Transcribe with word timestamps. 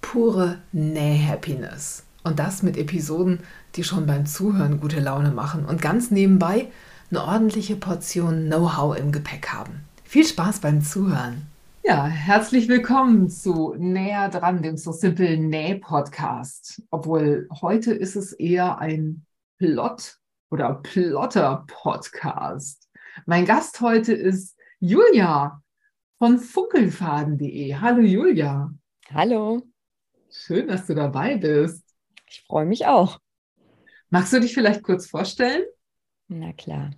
pure 0.00 0.58
Näh-Happiness. 0.72 2.04
Und 2.22 2.38
das 2.38 2.62
mit 2.62 2.76
Episoden, 2.76 3.40
die 3.74 3.84
schon 3.84 4.06
beim 4.06 4.26
Zuhören 4.26 4.80
gute 4.80 5.00
Laune 5.00 5.30
machen 5.30 5.64
und 5.64 5.80
ganz 5.80 6.10
nebenbei 6.10 6.68
eine 7.10 7.24
ordentliche 7.24 7.76
Portion 7.76 8.46
Know-how 8.46 8.98
im 8.98 9.12
Gepäck 9.12 9.48
haben. 9.48 9.80
Viel 10.04 10.24
Spaß 10.24 10.60
beim 10.60 10.82
Zuhören. 10.82 11.46
Ja, 11.82 12.06
herzlich 12.06 12.68
willkommen 12.68 13.30
zu 13.30 13.74
Näher 13.78 14.28
dran, 14.28 14.62
dem 14.62 14.76
So 14.76 14.92
Simple 14.92 15.38
Näh-Podcast. 15.38 16.82
Obwohl 16.90 17.48
heute 17.62 17.94
ist 17.94 18.16
es 18.16 18.32
eher 18.32 18.78
ein 18.78 19.24
Plot- 19.58 20.18
oder 20.50 20.74
Plotter-Podcast. 20.74 22.90
Mein 23.26 23.46
Gast 23.46 23.80
heute 23.80 24.12
ist 24.12 24.56
Julia 24.78 25.62
von 26.18 26.38
funkelfaden.de. 26.38 27.76
Hallo 27.76 28.02
Julia. 28.02 28.70
Hallo. 29.12 29.69
Schön, 30.32 30.68
dass 30.68 30.86
du 30.86 30.94
dabei 30.94 31.36
bist. 31.36 31.84
Ich 32.28 32.42
freue 32.46 32.66
mich 32.66 32.86
auch. 32.86 33.18
Magst 34.10 34.32
du 34.32 34.40
dich 34.40 34.54
vielleicht 34.54 34.82
kurz 34.82 35.06
vorstellen? 35.06 35.62
Na 36.28 36.52
klar. 36.52 36.90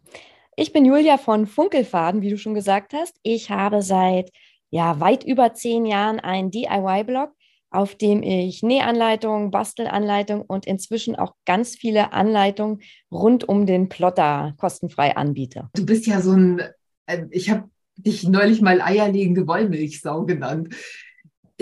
Ich 0.56 0.72
bin 0.72 0.84
Julia 0.84 1.16
von 1.16 1.46
Funkelfaden, 1.46 2.20
wie 2.20 2.28
du 2.28 2.36
schon 2.36 2.54
gesagt 2.54 2.92
hast. 2.92 3.16
Ich 3.22 3.50
habe 3.50 3.82
seit 3.82 4.30
ja, 4.68 5.00
weit 5.00 5.24
über 5.24 5.54
zehn 5.54 5.86
Jahren 5.86 6.20
einen 6.20 6.50
DIY-Blog, 6.50 7.32
auf 7.70 7.94
dem 7.94 8.22
ich 8.22 8.62
Nähanleitungen, 8.62 9.50
Bastelanleitungen 9.50 10.44
und 10.44 10.66
inzwischen 10.66 11.16
auch 11.16 11.34
ganz 11.46 11.74
viele 11.74 12.12
Anleitungen 12.12 12.82
rund 13.10 13.48
um 13.48 13.64
den 13.64 13.88
Plotter 13.88 14.54
kostenfrei 14.58 15.16
anbiete. 15.16 15.70
Du 15.74 15.86
bist 15.86 16.06
ja 16.06 16.20
so 16.20 16.32
ein, 16.32 16.62
äh, 17.06 17.26
ich 17.30 17.50
habe 17.50 17.70
dich 17.96 18.24
neulich 18.24 18.60
mal 18.60 18.82
eierlegende 18.82 19.46
Wollmilchsau 19.46 20.24
genannt 20.24 20.74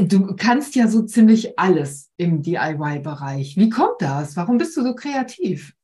du 0.00 0.34
kannst 0.36 0.74
ja 0.74 0.88
so 0.88 1.02
ziemlich 1.02 1.58
alles 1.58 2.10
im 2.16 2.42
DIY-Bereich. 2.42 3.56
Wie 3.56 3.70
kommt 3.70 4.00
das? 4.00 4.36
Warum 4.36 4.58
bist 4.58 4.76
du 4.76 4.82
so 4.82 4.94
kreativ? 4.94 5.74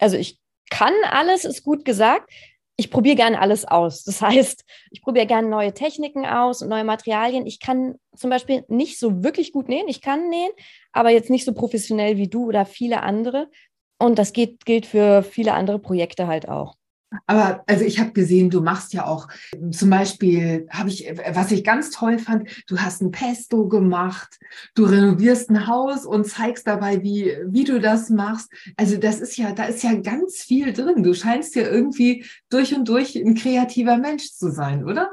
Also 0.00 0.16
ich 0.16 0.40
kann 0.70 0.92
alles, 1.10 1.44
ist 1.44 1.62
gut 1.62 1.84
gesagt. 1.84 2.30
Ich 2.76 2.90
probiere 2.90 3.16
gerne 3.16 3.40
alles 3.40 3.64
aus. 3.64 4.02
Das 4.02 4.20
heißt, 4.20 4.64
ich 4.90 5.02
probiere 5.02 5.26
gerne 5.26 5.48
neue 5.48 5.72
Techniken 5.72 6.26
aus 6.26 6.60
und 6.60 6.68
neue 6.68 6.84
Materialien. 6.84 7.46
Ich 7.46 7.60
kann 7.60 7.94
zum 8.16 8.30
Beispiel 8.30 8.64
nicht 8.68 8.98
so 8.98 9.22
wirklich 9.22 9.52
gut 9.52 9.68
nähen. 9.68 9.88
Ich 9.88 10.00
kann 10.00 10.28
nähen, 10.28 10.50
aber 10.92 11.10
jetzt 11.10 11.30
nicht 11.30 11.44
so 11.44 11.52
professionell 11.52 12.16
wie 12.16 12.28
du 12.28 12.46
oder 12.46 12.66
viele 12.66 13.02
andere. 13.02 13.48
Und 13.98 14.18
das 14.18 14.32
geht, 14.32 14.64
gilt 14.64 14.86
für 14.86 15.22
viele 15.22 15.54
andere 15.54 15.78
Projekte 15.78 16.26
halt 16.26 16.48
auch. 16.48 16.76
Aber 17.26 17.62
also 17.66 17.84
ich 17.84 17.98
habe 17.98 18.12
gesehen, 18.12 18.50
du 18.50 18.60
machst 18.60 18.92
ja 18.92 19.06
auch 19.06 19.28
zum 19.70 19.90
Beispiel, 19.90 20.66
habe 20.70 20.88
ich, 20.88 21.10
was 21.32 21.50
ich 21.50 21.64
ganz 21.64 21.90
toll 21.90 22.18
fand, 22.18 22.48
du 22.66 22.78
hast 22.78 23.02
ein 23.02 23.10
Pesto 23.10 23.68
gemacht, 23.68 24.38
du 24.74 24.84
renovierst 24.84 25.50
ein 25.50 25.66
Haus 25.66 26.06
und 26.06 26.26
zeigst 26.26 26.66
dabei, 26.66 27.02
wie, 27.02 27.36
wie 27.46 27.64
du 27.64 27.80
das 27.80 28.10
machst. 28.10 28.50
Also 28.76 28.96
das 28.96 29.20
ist 29.20 29.36
ja, 29.36 29.52
da 29.52 29.64
ist 29.64 29.82
ja 29.82 29.94
ganz 29.94 30.38
viel 30.38 30.72
drin. 30.72 31.02
Du 31.02 31.14
scheinst 31.14 31.54
ja 31.54 31.62
irgendwie 31.62 32.24
durch 32.50 32.74
und 32.74 32.88
durch 32.88 33.16
ein 33.16 33.34
kreativer 33.34 33.96
Mensch 33.96 34.32
zu 34.32 34.50
sein, 34.50 34.84
oder? 34.84 35.10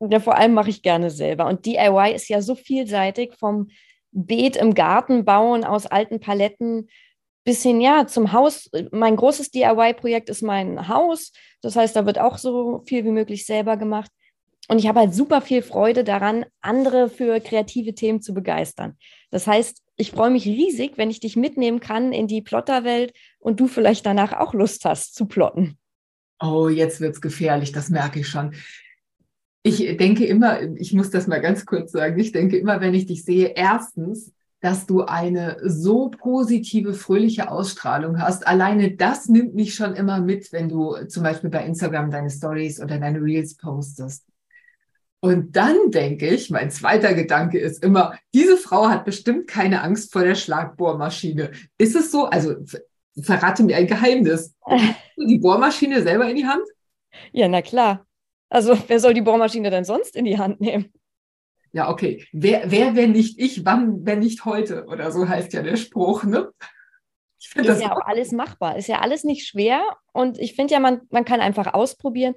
Ja, 0.00 0.20
vor 0.20 0.36
allem 0.36 0.54
mache 0.54 0.70
ich 0.70 0.82
gerne 0.82 1.10
selber. 1.10 1.46
Und 1.46 1.66
DIY 1.66 2.12
ist 2.14 2.28
ja 2.28 2.42
so 2.42 2.54
vielseitig 2.54 3.34
vom 3.38 3.68
Beet 4.10 4.56
im 4.56 4.74
Garten 4.74 5.24
bauen 5.24 5.64
aus 5.64 5.86
alten 5.86 6.20
Paletten 6.20 6.88
bisschen 7.44 7.80
ja 7.80 8.06
zum 8.06 8.32
Haus. 8.32 8.70
Mein 8.90 9.16
großes 9.16 9.50
DIY-Projekt 9.50 10.28
ist 10.28 10.42
mein 10.42 10.88
Haus. 10.88 11.32
Das 11.60 11.76
heißt, 11.76 11.94
da 11.94 12.06
wird 12.06 12.18
auch 12.18 12.38
so 12.38 12.82
viel 12.86 13.04
wie 13.04 13.10
möglich 13.10 13.46
selber 13.46 13.76
gemacht. 13.76 14.10
Und 14.68 14.78
ich 14.78 14.88
habe 14.88 15.00
halt 15.00 15.14
super 15.14 15.42
viel 15.42 15.62
Freude 15.62 16.04
daran, 16.04 16.46
andere 16.60 17.10
für 17.10 17.38
kreative 17.40 17.94
Themen 17.94 18.22
zu 18.22 18.32
begeistern. 18.32 18.96
Das 19.30 19.46
heißt, 19.46 19.82
ich 19.96 20.10
freue 20.10 20.30
mich 20.30 20.46
riesig, 20.46 20.92
wenn 20.96 21.10
ich 21.10 21.20
dich 21.20 21.36
mitnehmen 21.36 21.80
kann 21.80 22.12
in 22.12 22.26
die 22.26 22.42
Plotterwelt 22.42 23.12
und 23.38 23.60
du 23.60 23.68
vielleicht 23.68 24.06
danach 24.06 24.32
auch 24.32 24.54
Lust 24.54 24.84
hast 24.84 25.14
zu 25.14 25.26
plotten. 25.26 25.78
Oh, 26.40 26.68
jetzt 26.68 27.00
wird 27.00 27.14
es 27.14 27.20
gefährlich, 27.20 27.72
das 27.72 27.90
merke 27.90 28.20
ich 28.20 28.28
schon. 28.28 28.54
Ich 29.62 29.96
denke 29.96 30.26
immer, 30.26 30.60
ich 30.76 30.92
muss 30.92 31.10
das 31.10 31.26
mal 31.26 31.40
ganz 31.40 31.64
kurz 31.64 31.92
sagen, 31.92 32.18
ich 32.18 32.32
denke 32.32 32.58
immer, 32.58 32.80
wenn 32.80 32.94
ich 32.94 33.06
dich 33.06 33.24
sehe, 33.24 33.52
erstens, 33.54 34.32
dass 34.64 34.86
du 34.86 35.02
eine 35.02 35.58
so 35.62 36.08
positive, 36.08 36.94
fröhliche 36.94 37.50
Ausstrahlung 37.50 38.18
hast. 38.18 38.46
Alleine 38.46 38.92
das 38.92 39.28
nimmt 39.28 39.54
mich 39.54 39.74
schon 39.74 39.94
immer 39.94 40.20
mit, 40.20 40.52
wenn 40.52 40.70
du 40.70 40.96
zum 41.06 41.22
Beispiel 41.22 41.50
bei 41.50 41.66
Instagram 41.66 42.10
deine 42.10 42.30
Stories 42.30 42.80
oder 42.80 42.98
deine 42.98 43.20
Reels 43.20 43.58
postest. 43.58 44.24
Und 45.20 45.54
dann 45.54 45.90
denke 45.90 46.28
ich, 46.28 46.48
mein 46.48 46.70
zweiter 46.70 47.12
Gedanke 47.12 47.58
ist 47.58 47.84
immer, 47.84 48.18
diese 48.32 48.56
Frau 48.56 48.88
hat 48.88 49.04
bestimmt 49.04 49.48
keine 49.48 49.82
Angst 49.82 50.10
vor 50.10 50.24
der 50.24 50.34
Schlagbohrmaschine. 50.34 51.50
Ist 51.76 51.94
es 51.94 52.10
so? 52.10 52.24
Also 52.24 52.54
verrate 53.20 53.64
mir 53.64 53.76
ein 53.76 53.86
Geheimnis. 53.86 54.54
Die 55.18 55.40
Bohrmaschine 55.40 56.02
selber 56.02 56.26
in 56.30 56.36
die 56.36 56.46
Hand? 56.46 56.64
Ja, 57.32 57.48
na 57.48 57.60
klar. 57.60 58.06
Also 58.48 58.78
wer 58.86 58.98
soll 58.98 59.12
die 59.12 59.20
Bohrmaschine 59.20 59.68
denn 59.68 59.84
sonst 59.84 60.16
in 60.16 60.24
die 60.24 60.38
Hand 60.38 60.62
nehmen? 60.62 60.90
Ja, 61.74 61.90
okay, 61.90 62.24
wer, 62.32 62.70
wer, 62.70 62.94
wenn 62.94 63.10
nicht 63.10 63.40
ich, 63.40 63.64
wann, 63.64 64.06
wenn 64.06 64.20
nicht 64.20 64.44
heute? 64.44 64.86
Oder 64.86 65.10
so 65.10 65.28
heißt 65.28 65.52
ja 65.52 65.62
der 65.62 65.76
Spruch, 65.76 66.22
ne? 66.22 66.50
Ich 67.40 67.48
finde 67.48 67.68
das 67.68 67.82
ja 67.82 67.92
auch 67.92 68.06
alles 68.06 68.30
machbar, 68.30 68.76
ist 68.76 68.86
ja 68.86 69.00
alles 69.00 69.24
nicht 69.24 69.46
schwer 69.46 69.82
und 70.12 70.38
ich 70.38 70.54
finde 70.54 70.72
ja, 70.72 70.80
man, 70.80 71.00
man 71.10 71.24
kann 71.24 71.40
einfach 71.40 71.74
ausprobieren. 71.74 72.34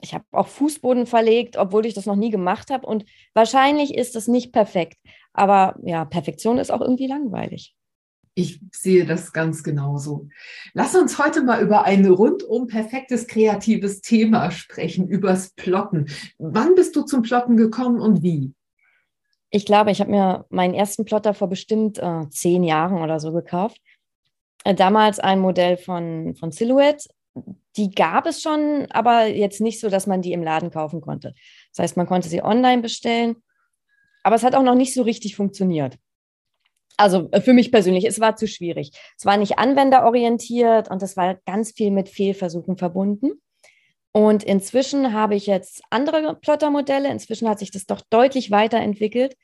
Ich 0.00 0.14
habe 0.14 0.24
auch 0.30 0.46
Fußboden 0.46 1.06
verlegt, 1.06 1.56
obwohl 1.56 1.86
ich 1.86 1.94
das 1.94 2.06
noch 2.06 2.14
nie 2.14 2.30
gemacht 2.30 2.70
habe 2.70 2.86
und 2.86 3.04
wahrscheinlich 3.34 3.94
ist 3.96 4.14
das 4.14 4.28
nicht 4.28 4.52
perfekt, 4.52 4.96
aber 5.32 5.74
ja, 5.82 6.04
Perfektion 6.04 6.58
ist 6.58 6.70
auch 6.70 6.80
irgendwie 6.80 7.08
langweilig. 7.08 7.74
Ich 8.36 8.60
sehe 8.70 9.04
das 9.04 9.32
ganz 9.32 9.64
genauso. 9.64 10.28
Lass 10.72 10.94
uns 10.94 11.18
heute 11.18 11.42
mal 11.42 11.60
über 11.60 11.82
ein 11.82 12.06
rundum 12.06 12.68
perfektes 12.68 13.26
kreatives 13.26 14.02
Thema 14.02 14.52
sprechen, 14.52 15.08
übers 15.08 15.50
Plotten. 15.54 16.06
Wann 16.38 16.76
bist 16.76 16.94
du 16.94 17.02
zum 17.02 17.22
Plotten 17.22 17.56
gekommen 17.56 18.00
und 18.00 18.22
wie? 18.22 18.54
Ich 19.50 19.64
glaube, 19.64 19.90
ich 19.90 20.00
habe 20.00 20.10
mir 20.10 20.46
meinen 20.50 20.74
ersten 20.74 21.04
Plotter 21.04 21.34
vor 21.34 21.48
bestimmt 21.48 21.98
äh, 21.98 22.28
zehn 22.30 22.62
Jahren 22.64 23.02
oder 23.02 23.18
so 23.20 23.32
gekauft. 23.32 23.80
Äh, 24.64 24.74
damals 24.74 25.18
ein 25.20 25.40
Modell 25.40 25.76
von, 25.76 26.34
von 26.34 26.50
Silhouette. 26.50 27.08
Die 27.76 27.90
gab 27.90 28.26
es 28.26 28.42
schon, 28.42 28.86
aber 28.90 29.26
jetzt 29.26 29.60
nicht 29.60 29.80
so, 29.80 29.88
dass 29.88 30.06
man 30.06 30.22
die 30.22 30.32
im 30.32 30.42
Laden 30.42 30.70
kaufen 30.70 31.00
konnte. 31.00 31.34
Das 31.72 31.82
heißt, 31.82 31.96
man 31.96 32.06
konnte 32.06 32.28
sie 32.28 32.42
online 32.42 32.82
bestellen, 32.82 33.36
aber 34.22 34.36
es 34.36 34.42
hat 34.42 34.54
auch 34.54 34.62
noch 34.62 34.74
nicht 34.74 34.92
so 34.92 35.02
richtig 35.02 35.36
funktioniert. 35.36 35.96
Also 36.96 37.28
äh, 37.30 37.40
für 37.40 37.54
mich 37.54 37.72
persönlich, 37.72 38.04
es 38.06 38.20
war 38.20 38.36
zu 38.36 38.46
schwierig. 38.46 38.90
Es 39.16 39.24
war 39.24 39.36
nicht 39.36 39.58
anwenderorientiert 39.58 40.90
und 40.90 41.02
es 41.02 41.16
war 41.16 41.36
ganz 41.46 41.72
viel 41.72 41.90
mit 41.90 42.08
Fehlversuchen 42.08 42.76
verbunden. 42.76 43.40
Und 44.18 44.42
inzwischen 44.42 45.12
habe 45.12 45.36
ich 45.36 45.46
jetzt 45.46 45.80
andere 45.90 46.34
Plottermodelle. 46.34 47.08
Inzwischen 47.08 47.48
hat 47.48 47.60
sich 47.60 47.70
das 47.70 47.86
doch 47.86 48.00
deutlich 48.10 48.50
weiterentwickelt. 48.50 49.36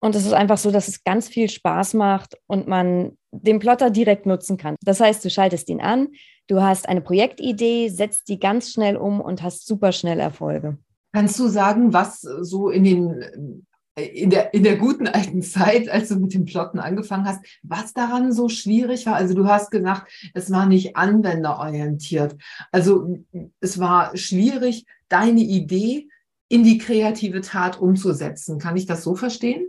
Und 0.00 0.16
es 0.16 0.26
ist 0.26 0.32
einfach 0.32 0.58
so, 0.58 0.72
dass 0.72 0.88
es 0.88 1.04
ganz 1.04 1.28
viel 1.28 1.48
Spaß 1.48 1.94
macht 1.94 2.36
und 2.48 2.66
man 2.66 3.16
den 3.30 3.60
Plotter 3.60 3.90
direkt 3.90 4.26
nutzen 4.26 4.56
kann. 4.56 4.74
Das 4.82 4.98
heißt, 4.98 5.24
du 5.24 5.30
schaltest 5.30 5.68
ihn 5.68 5.80
an, 5.80 6.08
du 6.48 6.60
hast 6.60 6.88
eine 6.88 7.00
Projektidee, 7.00 7.90
setzt 7.90 8.28
die 8.28 8.40
ganz 8.40 8.72
schnell 8.72 8.96
um 8.96 9.20
und 9.20 9.44
hast 9.44 9.68
super 9.68 9.92
schnell 9.92 10.18
Erfolge. 10.18 10.78
Kannst 11.12 11.38
du 11.38 11.46
sagen, 11.46 11.92
was 11.92 12.20
so 12.20 12.70
in 12.70 12.82
den 12.82 13.66
in 13.98 14.30
der, 14.30 14.54
in 14.54 14.62
der 14.62 14.76
guten 14.76 15.06
alten 15.06 15.42
Zeit, 15.42 15.88
als 15.88 16.08
du 16.08 16.16
mit 16.16 16.34
dem 16.34 16.44
Plotten 16.44 16.78
angefangen 16.78 17.26
hast, 17.26 17.44
was 17.62 17.92
daran 17.92 18.32
so 18.32 18.48
schwierig 18.48 19.06
war? 19.06 19.14
Also 19.14 19.34
du 19.34 19.46
hast 19.46 19.70
gesagt, 19.70 20.10
es 20.34 20.50
war 20.50 20.66
nicht 20.66 20.96
anwenderorientiert. 20.96 22.36
Also 22.72 23.18
es 23.60 23.78
war 23.78 24.16
schwierig, 24.16 24.86
deine 25.08 25.40
Idee 25.40 26.08
in 26.48 26.64
die 26.64 26.78
kreative 26.78 27.40
Tat 27.40 27.80
umzusetzen. 27.80 28.58
Kann 28.58 28.76
ich 28.76 28.86
das 28.86 29.02
so 29.02 29.14
verstehen? 29.14 29.68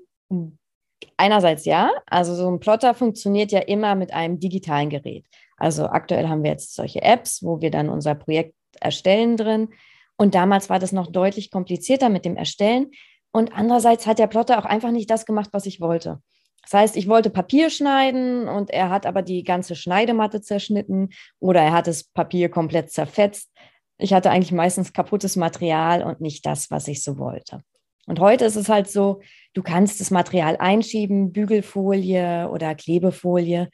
Einerseits 1.18 1.66
ja. 1.66 1.92
Also 2.06 2.36
so 2.36 2.50
ein 2.50 2.60
Plotter 2.60 2.94
funktioniert 2.94 3.52
ja 3.52 3.60
immer 3.60 3.96
mit 3.96 4.14
einem 4.14 4.40
digitalen 4.40 4.90
Gerät. 4.90 5.26
Also 5.58 5.88
aktuell 5.88 6.28
haben 6.28 6.44
wir 6.44 6.52
jetzt 6.52 6.76
solche 6.76 7.02
Apps, 7.02 7.44
wo 7.44 7.62
wir 7.62 7.72
dann 7.72 7.90
unser 7.90 8.16
Projekt 8.16 8.56
erstellen 8.80 9.36
drin. 9.36 9.70
Und 10.18 10.36
damals 10.36 10.70
war 10.70 10.80
das 10.80 10.92
noch 10.92 11.12
deutlich 11.12 11.52
komplizierter 11.52 12.10
mit 12.10 12.26
dem 12.26 12.36
Erstellen. 12.36 12.92
Und 13.40 13.54
andererseits 13.54 14.06
hat 14.06 14.20
der 14.20 14.28
Plotter 14.28 14.60
auch 14.60 14.66
einfach 14.66 14.92
nicht 14.92 15.10
das 15.10 15.26
gemacht, 15.26 15.52
was 15.54 15.66
ich 15.66 15.80
wollte. 15.80 16.22
Das 16.64 16.74
heißt, 16.74 16.98
ich 16.98 17.08
wollte 17.08 17.30
Papier 17.30 17.70
schneiden 17.70 18.50
und 18.50 18.70
er 18.70 18.90
hat 18.90 19.06
aber 19.06 19.22
die 19.22 19.46
ganze 19.46 19.78
Schneidematte 19.78 20.42
zerschnitten 20.42 21.12
oder 21.40 21.62
er 21.62 21.72
hat 21.72 21.88
das 21.88 22.04
Papier 22.04 22.50
komplett 22.50 22.92
zerfetzt. 22.92 23.50
Ich 23.98 24.14
hatte 24.14 24.30
eigentlich 24.30 24.52
meistens 24.52 24.92
kaputtes 24.92 25.38
Material 25.38 26.04
und 26.04 26.20
nicht 26.20 26.46
das, 26.46 26.70
was 26.70 26.90
ich 26.90 27.02
so 27.02 27.18
wollte. 27.18 27.64
Und 28.08 28.20
heute 28.20 28.44
ist 28.44 28.58
es 28.58 28.68
halt 28.68 28.90
so, 28.90 29.22
du 29.54 29.64
kannst 29.64 30.02
das 30.02 30.12
Material 30.12 30.58
einschieben, 30.58 31.32
Bügelfolie 31.32 32.50
oder 32.50 32.76
Klebefolie. 32.76 33.70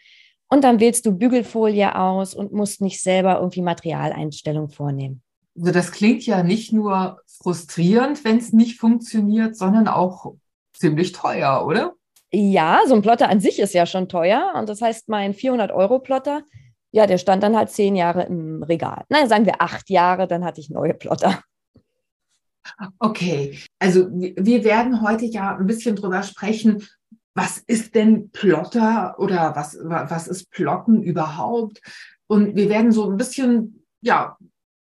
Und 0.47 0.63
dann 0.63 0.79
wählst 0.79 1.07
du 1.07 1.17
Bügelfolie 1.17 1.97
aus 1.97 2.35
und 2.35 2.53
musst 2.53 2.81
nicht 2.81 3.01
selber 3.01 3.37
irgendwie 3.37 3.63
Materialeinstellung 3.63 4.69
vornehmen. 4.69 5.23
Also 5.57 5.71
das 5.71 5.91
klingt 5.91 6.25
ja 6.25 6.43
nicht 6.43 6.73
nur 6.73 7.21
frustrierend, 7.27 8.23
wenn 8.23 8.37
es 8.37 8.53
nicht 8.53 8.79
funktioniert, 8.79 9.55
sondern 9.55 9.87
auch 9.87 10.33
ziemlich 10.73 11.11
teuer, 11.13 11.65
oder? 11.65 11.93
Ja, 12.31 12.81
so 12.85 12.95
ein 12.95 13.01
Plotter 13.01 13.29
an 13.29 13.39
sich 13.39 13.59
ist 13.59 13.73
ja 13.73 13.85
schon 13.85 14.09
teuer. 14.09 14.53
Und 14.55 14.67
das 14.67 14.81
heißt, 14.81 15.07
mein 15.07 15.33
400-Euro-Plotter, 15.33 16.43
ja, 16.91 17.07
der 17.07 17.17
stand 17.17 17.43
dann 17.43 17.55
halt 17.55 17.69
zehn 17.69 17.95
Jahre 17.95 18.23
im 18.23 18.63
Regal. 18.63 19.03
Nein, 19.09 19.29
sagen 19.29 19.45
wir 19.45 19.61
acht 19.61 19.89
Jahre, 19.89 20.27
dann 20.27 20.43
hatte 20.43 20.59
ich 20.59 20.69
neue 20.69 20.93
Plotter. 20.93 21.41
Okay, 22.99 23.59
also 23.79 24.07
wir 24.09 24.63
werden 24.63 25.01
heute 25.01 25.25
ja 25.25 25.55
ein 25.55 25.67
bisschen 25.67 25.95
drüber 25.95 26.23
sprechen, 26.23 26.83
was 27.35 27.59
ist 27.59 27.95
denn 27.95 28.31
Plotter 28.31 29.15
oder 29.19 29.55
was, 29.55 29.77
was 29.81 30.27
ist 30.27 30.49
Plotten 30.51 31.03
überhaupt? 31.03 31.81
Und 32.27 32.55
wir 32.55 32.69
werden 32.69 32.91
so 32.91 33.09
ein 33.09 33.17
bisschen, 33.17 33.85
ja, 34.01 34.37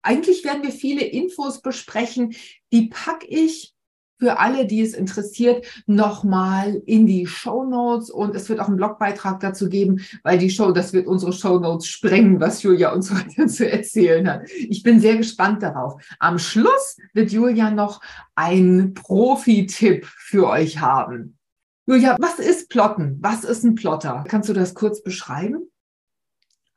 eigentlich 0.05 0.45
werden 0.45 0.63
wir 0.63 0.73
viele 0.73 1.03
Infos 1.03 1.61
besprechen, 1.61 2.35
die 2.73 2.89
packe 2.89 3.27
ich 3.27 3.75
für 4.19 4.39
alle, 4.39 4.67
die 4.67 4.81
es 4.81 4.95
interessiert, 4.95 5.67
nochmal 5.87 6.81
in 6.87 7.07
die 7.07 7.27
Show 7.27 7.65
Notes 7.65 8.11
und 8.11 8.35
es 8.35 8.49
wird 8.49 8.61
auch 8.61 8.69
einen 8.69 8.77
Blogbeitrag 8.77 9.41
dazu 9.41 9.69
geben, 9.69 10.01
weil 10.23 10.39
die 10.39 10.51
Show, 10.51 10.71
das 10.73 10.93
wird 10.93 11.07
unsere 11.07 11.33
Show 11.33 11.59
Notes 11.59 11.87
sprengen, 11.89 12.41
was 12.41 12.63
Julia 12.63 12.93
uns 12.93 13.11
heute 13.15 13.47
zu 13.47 13.69
erzählen 13.69 14.29
hat. 14.29 14.49
Ich 14.51 14.83
bin 14.83 15.01
sehr 15.01 15.17
gespannt 15.17 15.63
darauf. 15.63 16.01
Am 16.21 16.39
Schluss 16.39 16.97
wird 17.13 17.33
Julia 17.33 17.71
noch 17.71 18.01
einen 18.35 18.95
Profi-Tipp 18.95 20.07
für 20.07 20.49
euch 20.49 20.79
haben. 20.79 21.39
Julia, 21.87 22.17
was 22.19 22.39
ist 22.39 22.71
Plotten? 22.71 23.19
Was 23.21 23.45
ist 23.45 23.65
ein 23.65 23.75
Plotter? 23.75 24.25
Kannst 24.27 24.49
du 24.49 24.55
das 24.55 24.75
kurz 24.75 25.03
beschreiben? 25.03 25.71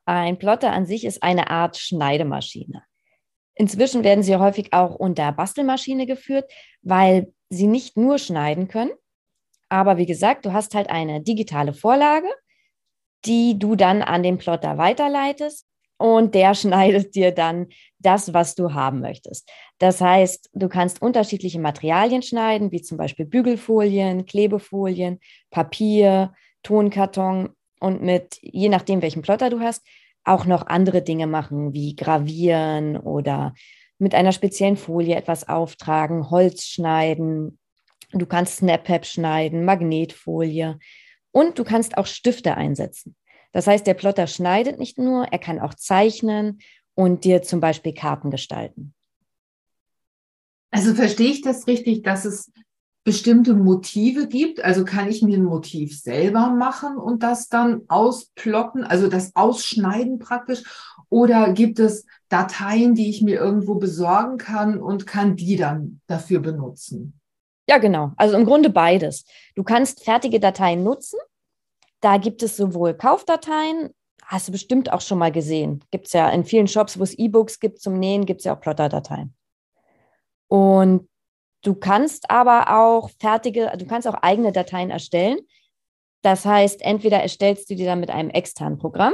Ein 0.05 0.37
Plotter 0.37 0.71
an 0.71 0.85
sich 0.85 1.05
ist 1.05 1.23
eine 1.23 1.49
Art 1.49 1.77
Schneidemaschine. 1.77 2.83
Inzwischen 3.57 4.03
werden 4.03 4.23
sie 4.23 4.35
häufig 4.35 4.73
auch 4.73 4.95
unter 4.95 5.31
Bastelmaschine 5.31 6.05
geführt, 6.05 6.49
weil 6.81 7.33
sie 7.49 7.67
nicht 7.67 7.97
nur 7.97 8.19
schneiden 8.19 8.67
können. 8.67 8.91
Aber 9.69 9.97
wie 9.97 10.05
gesagt, 10.05 10.45
du 10.45 10.53
hast 10.53 10.75
halt 10.75 10.89
eine 10.89 11.21
digitale 11.21 11.73
Vorlage, 11.73 12.27
die 13.25 13.57
du 13.57 13.75
dann 13.75 14.01
an 14.01 14.23
den 14.23 14.37
Plotter 14.37 14.77
weiterleitest 14.77 15.65
und 15.97 16.35
der 16.35 16.53
schneidet 16.55 17.15
dir 17.15 17.31
dann 17.31 17.67
das, 17.99 18.33
was 18.33 18.55
du 18.55 18.73
haben 18.73 19.01
möchtest. 19.01 19.49
Das 19.79 20.01
heißt, 20.01 20.49
du 20.53 20.69
kannst 20.69 21.01
unterschiedliche 21.01 21.59
Materialien 21.59 22.21
schneiden, 22.21 22.71
wie 22.71 22.81
zum 22.81 22.97
Beispiel 22.97 23.25
Bügelfolien, 23.25 24.25
Klebefolien, 24.25 25.19
Papier, 25.49 26.33
Tonkarton 26.63 27.49
und 27.79 28.01
mit, 28.01 28.37
je 28.41 28.69
nachdem, 28.69 29.01
welchen 29.01 29.21
Plotter 29.21 29.49
du 29.49 29.59
hast, 29.59 29.83
auch 30.27 30.45
noch 30.45 30.67
andere 30.67 31.01
Dinge 31.01 31.27
machen, 31.27 31.73
wie 31.73 31.95
gravieren 31.95 32.97
oder 32.97 33.53
mit 33.99 34.13
einer 34.13 34.31
speziellen 34.31 34.77
Folie 34.77 35.15
etwas 35.15 35.47
auftragen, 35.47 36.29
Holz 36.29 36.65
schneiden. 36.65 37.57
Du 38.11 38.25
kannst 38.25 38.57
Snap-Pap 38.57 39.05
schneiden, 39.05 39.65
Magnetfolie 39.65 40.77
und 41.31 41.57
du 41.59 41.63
kannst 41.63 41.97
auch 41.97 42.05
Stifte 42.05 42.55
einsetzen. 42.55 43.15
Das 43.51 43.67
heißt, 43.67 43.87
der 43.87 43.93
Plotter 43.95 44.27
schneidet 44.27 44.79
nicht 44.79 44.97
nur, 44.97 45.25
er 45.31 45.39
kann 45.39 45.59
auch 45.59 45.73
zeichnen 45.73 46.59
und 46.93 47.23
dir 47.23 47.41
zum 47.41 47.59
Beispiel 47.59 47.93
Karten 47.93 48.29
gestalten. 48.29 48.93
Also 50.71 50.93
verstehe 50.93 51.31
ich 51.31 51.41
das 51.41 51.67
richtig, 51.67 52.03
dass 52.03 52.25
es 52.25 52.51
bestimmte 53.07 53.53
Motive 53.53 54.27
gibt. 54.27 54.61
Also 54.61 54.83
kann 54.83 55.07
ich 55.07 55.21
mir 55.21 55.37
ein 55.37 55.45
Motiv 55.45 55.97
selber 55.97 56.49
machen 56.49 56.97
und 56.97 57.23
das 57.23 57.47
dann 57.47 57.83
ausplotten, 57.87 58.83
also 58.83 59.07
das 59.07 59.33
Ausschneiden 59.33 60.19
praktisch. 60.19 60.63
Oder 61.07 61.53
gibt 61.53 61.79
es 61.79 62.05
Dateien, 62.27 62.95
die 62.95 63.09
ich 63.09 63.21
mir 63.21 63.39
irgendwo 63.39 63.75
besorgen 63.75 64.37
kann 64.37 64.81
und 64.81 65.07
kann 65.07 65.37
die 65.37 65.55
dann 65.55 66.01
dafür 66.07 66.41
benutzen? 66.41 67.17
Ja, 67.69 67.77
genau. 67.77 68.11
Also 68.17 68.35
im 68.35 68.43
Grunde 68.43 68.69
beides. 68.69 69.23
Du 69.55 69.63
kannst 69.63 70.03
fertige 70.03 70.41
Dateien 70.41 70.83
nutzen. 70.83 71.17
Da 72.01 72.17
gibt 72.17 72.43
es 72.43 72.57
sowohl 72.57 72.93
Kaufdateien, 72.93 73.91
hast 74.25 74.49
du 74.49 74.51
bestimmt 74.51 74.91
auch 74.91 74.99
schon 74.99 75.17
mal 75.17 75.31
gesehen. 75.31 75.81
Gibt 75.91 76.07
es 76.07 76.13
ja 76.13 76.27
in 76.27 76.43
vielen 76.43 76.67
Shops, 76.67 76.99
wo 76.99 77.03
es 77.03 77.17
E-Books 77.17 77.61
gibt 77.61 77.79
zum 77.79 77.99
Nähen, 77.99 78.25
gibt 78.25 78.41
es 78.41 78.45
ja 78.45 78.53
auch 78.53 78.59
Plotterdateien. 78.59 79.33
Und 80.49 81.07
Du 81.67 81.75
kannst 81.75 82.31
aber 82.31 82.77
auch 82.79 83.09
fertige, 83.19 83.73
du 83.77 83.85
kannst 83.85 84.07
auch 84.07 84.13
eigene 84.13 84.53
Dateien 84.53 84.89
erstellen. 84.89 85.37
Das 86.21 86.45
heißt, 86.45 86.81
entweder 86.81 87.21
erstellst 87.21 87.69
du 87.69 87.75
die 87.75 87.83
dann 87.83 87.99
mit 87.99 88.09
einem 88.09 88.29
externen 88.29 88.77
Programm 88.77 89.11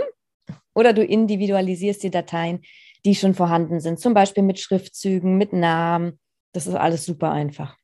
oder 0.75 0.93
du 0.93 1.03
individualisierst 1.03 2.03
die 2.03 2.11
Dateien, 2.11 2.61
die 3.05 3.15
schon 3.15 3.33
vorhanden 3.33 3.79
sind, 3.79 3.99
zum 3.99 4.13
Beispiel 4.13 4.43
mit 4.43 4.59
Schriftzügen, 4.59 5.35
mit 5.35 5.51
Namen. 5.51 6.19
Das 6.51 6.67
ist 6.67 6.75
alles 6.75 7.05
super 7.05 7.31
einfach. 7.31 7.75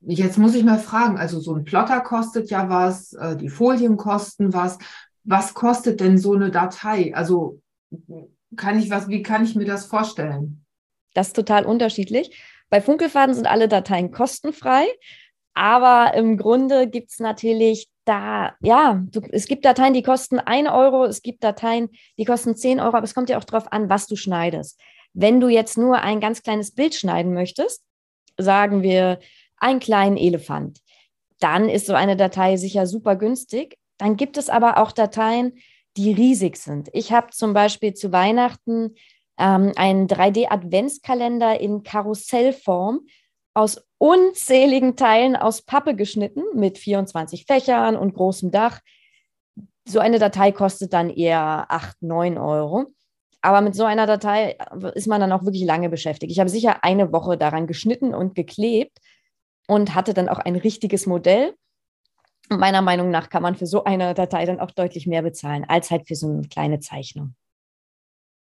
Jetzt 0.00 0.38
muss 0.38 0.56
ich 0.56 0.64
mal 0.64 0.80
fragen, 0.80 1.16
also 1.16 1.38
so 1.38 1.54
ein 1.54 1.62
Plotter 1.62 2.00
kostet 2.00 2.50
ja 2.50 2.68
was, 2.68 3.12
äh, 3.12 3.36
die 3.36 3.48
Folien 3.48 3.96
kosten 3.96 4.54
was. 4.54 4.76
Was 5.22 5.54
kostet 5.54 6.00
denn 6.00 6.18
so 6.18 6.32
eine 6.32 6.50
Datei? 6.50 7.14
Also 7.14 7.60
kann 8.56 8.76
ich 8.80 8.90
was, 8.90 9.06
wie 9.06 9.22
kann 9.22 9.44
ich 9.44 9.54
mir 9.54 9.66
das 9.66 9.86
vorstellen? 9.86 10.64
Das 11.14 11.28
ist 11.28 11.36
total 11.36 11.64
unterschiedlich. 11.64 12.36
Bei 12.70 12.80
Funkelfaden 12.80 13.34
sind 13.34 13.46
alle 13.46 13.68
Dateien 13.68 14.10
kostenfrei, 14.10 14.86
aber 15.54 16.14
im 16.14 16.36
Grunde 16.36 16.88
gibt 16.88 17.10
es 17.10 17.18
natürlich 17.18 17.88
da, 18.04 18.54
ja, 18.60 19.02
du, 19.10 19.20
es 19.30 19.46
gibt 19.46 19.64
Dateien, 19.64 19.94
die 19.94 20.02
kosten 20.02 20.38
1 20.38 20.68
Euro, 20.68 21.04
es 21.04 21.22
gibt 21.22 21.42
Dateien, 21.42 21.88
die 22.18 22.24
kosten 22.24 22.56
10 22.56 22.80
Euro, 22.80 22.96
aber 22.96 23.04
es 23.04 23.14
kommt 23.14 23.28
ja 23.28 23.38
auch 23.38 23.44
darauf 23.44 23.72
an, 23.72 23.90
was 23.90 24.06
du 24.06 24.16
schneidest. 24.16 24.80
Wenn 25.12 25.40
du 25.40 25.48
jetzt 25.48 25.76
nur 25.76 26.00
ein 26.00 26.20
ganz 26.20 26.42
kleines 26.42 26.74
Bild 26.74 26.94
schneiden 26.94 27.34
möchtest, 27.34 27.82
sagen 28.38 28.82
wir 28.82 29.18
einen 29.58 29.80
kleinen 29.80 30.16
Elefant, 30.16 30.80
dann 31.40 31.68
ist 31.68 31.86
so 31.86 31.94
eine 31.94 32.16
Datei 32.16 32.56
sicher 32.56 32.86
super 32.86 33.16
günstig. 33.16 33.76
Dann 33.98 34.16
gibt 34.16 34.36
es 34.36 34.48
aber 34.48 34.78
auch 34.78 34.92
Dateien, 34.92 35.58
die 35.96 36.12
riesig 36.12 36.56
sind. 36.56 36.88
Ich 36.92 37.12
habe 37.12 37.30
zum 37.30 37.54
Beispiel 37.54 37.94
zu 37.94 38.12
Weihnachten 38.12 38.94
ähm, 39.38 39.72
einen 39.76 40.06
3D-Adventskalender 40.06 41.60
in 41.60 41.82
Karussellform 41.82 43.00
aus 43.54 43.86
unzähligen 43.98 44.96
Teilen 44.96 45.36
aus 45.36 45.62
Pappe 45.62 45.94
geschnitten 45.94 46.42
mit 46.54 46.78
24 46.78 47.46
Fächern 47.46 47.96
und 47.96 48.14
großem 48.14 48.50
Dach. 48.50 48.80
So 49.88 50.00
eine 50.00 50.18
Datei 50.18 50.52
kostet 50.52 50.92
dann 50.92 51.10
eher 51.10 51.66
8, 51.70 52.02
9 52.02 52.38
Euro. 52.38 52.86
Aber 53.40 53.60
mit 53.60 53.74
so 53.74 53.84
einer 53.84 54.06
Datei 54.06 54.58
ist 54.94 55.06
man 55.06 55.20
dann 55.20 55.32
auch 55.32 55.44
wirklich 55.44 55.64
lange 55.64 55.88
beschäftigt. 55.88 56.32
Ich 56.32 56.40
habe 56.40 56.50
sicher 56.50 56.82
eine 56.82 57.12
Woche 57.12 57.38
daran 57.38 57.66
geschnitten 57.66 58.14
und 58.14 58.34
geklebt 58.34 58.98
und 59.68 59.94
hatte 59.94 60.14
dann 60.14 60.28
auch 60.28 60.40
ein 60.40 60.56
richtiges 60.56 61.06
Modell. 61.06 61.54
Meiner 62.48 62.82
Meinung 62.82 63.10
nach 63.10 63.28
kann 63.28 63.42
man 63.42 63.54
für 63.54 63.66
so 63.66 63.84
eine 63.84 64.14
Datei 64.14 64.46
dann 64.46 64.60
auch 64.60 64.70
deutlich 64.70 65.06
mehr 65.06 65.22
bezahlen, 65.22 65.64
als 65.66 65.90
halt 65.90 66.06
für 66.08 66.14
so 66.14 66.28
eine 66.28 66.48
kleine 66.48 66.80
Zeichnung. 66.80 67.34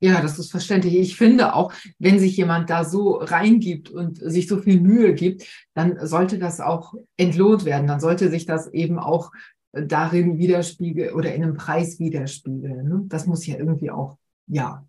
Ja, 0.01 0.21
das 0.21 0.39
ist 0.39 0.51
verständlich. 0.51 0.97
Ich 0.97 1.17
finde 1.17 1.55
auch, 1.55 1.73
wenn 1.99 2.19
sich 2.19 2.37
jemand 2.37 2.69
da 2.69 2.85
so 2.85 3.15
reingibt 3.15 3.91
und 3.91 4.19
sich 4.19 4.49
so 4.49 4.59
viel 4.59 4.81
Mühe 4.81 5.15
gibt, 5.15 5.47
dann 5.75 6.07
sollte 6.07 6.39
das 6.39 6.61
auch 6.61 6.95
entlohnt 7.17 7.65
werden. 7.65 7.87
Dann 7.87 8.01
sollte 8.01 8.29
sich 8.29 8.45
das 8.45 8.67
eben 8.73 8.99
auch 8.99 9.33
darin 9.73 10.39
widerspiegeln 10.39 11.15
oder 11.15 11.35
in 11.35 11.43
einem 11.43 11.55
Preis 11.55 11.99
widerspiegeln. 11.99 12.89
Ne? 12.89 13.03
Das 13.07 13.27
muss 13.27 13.47
ja 13.47 13.57
irgendwie 13.57 13.91
auch, 13.91 14.19
ja, 14.47 14.85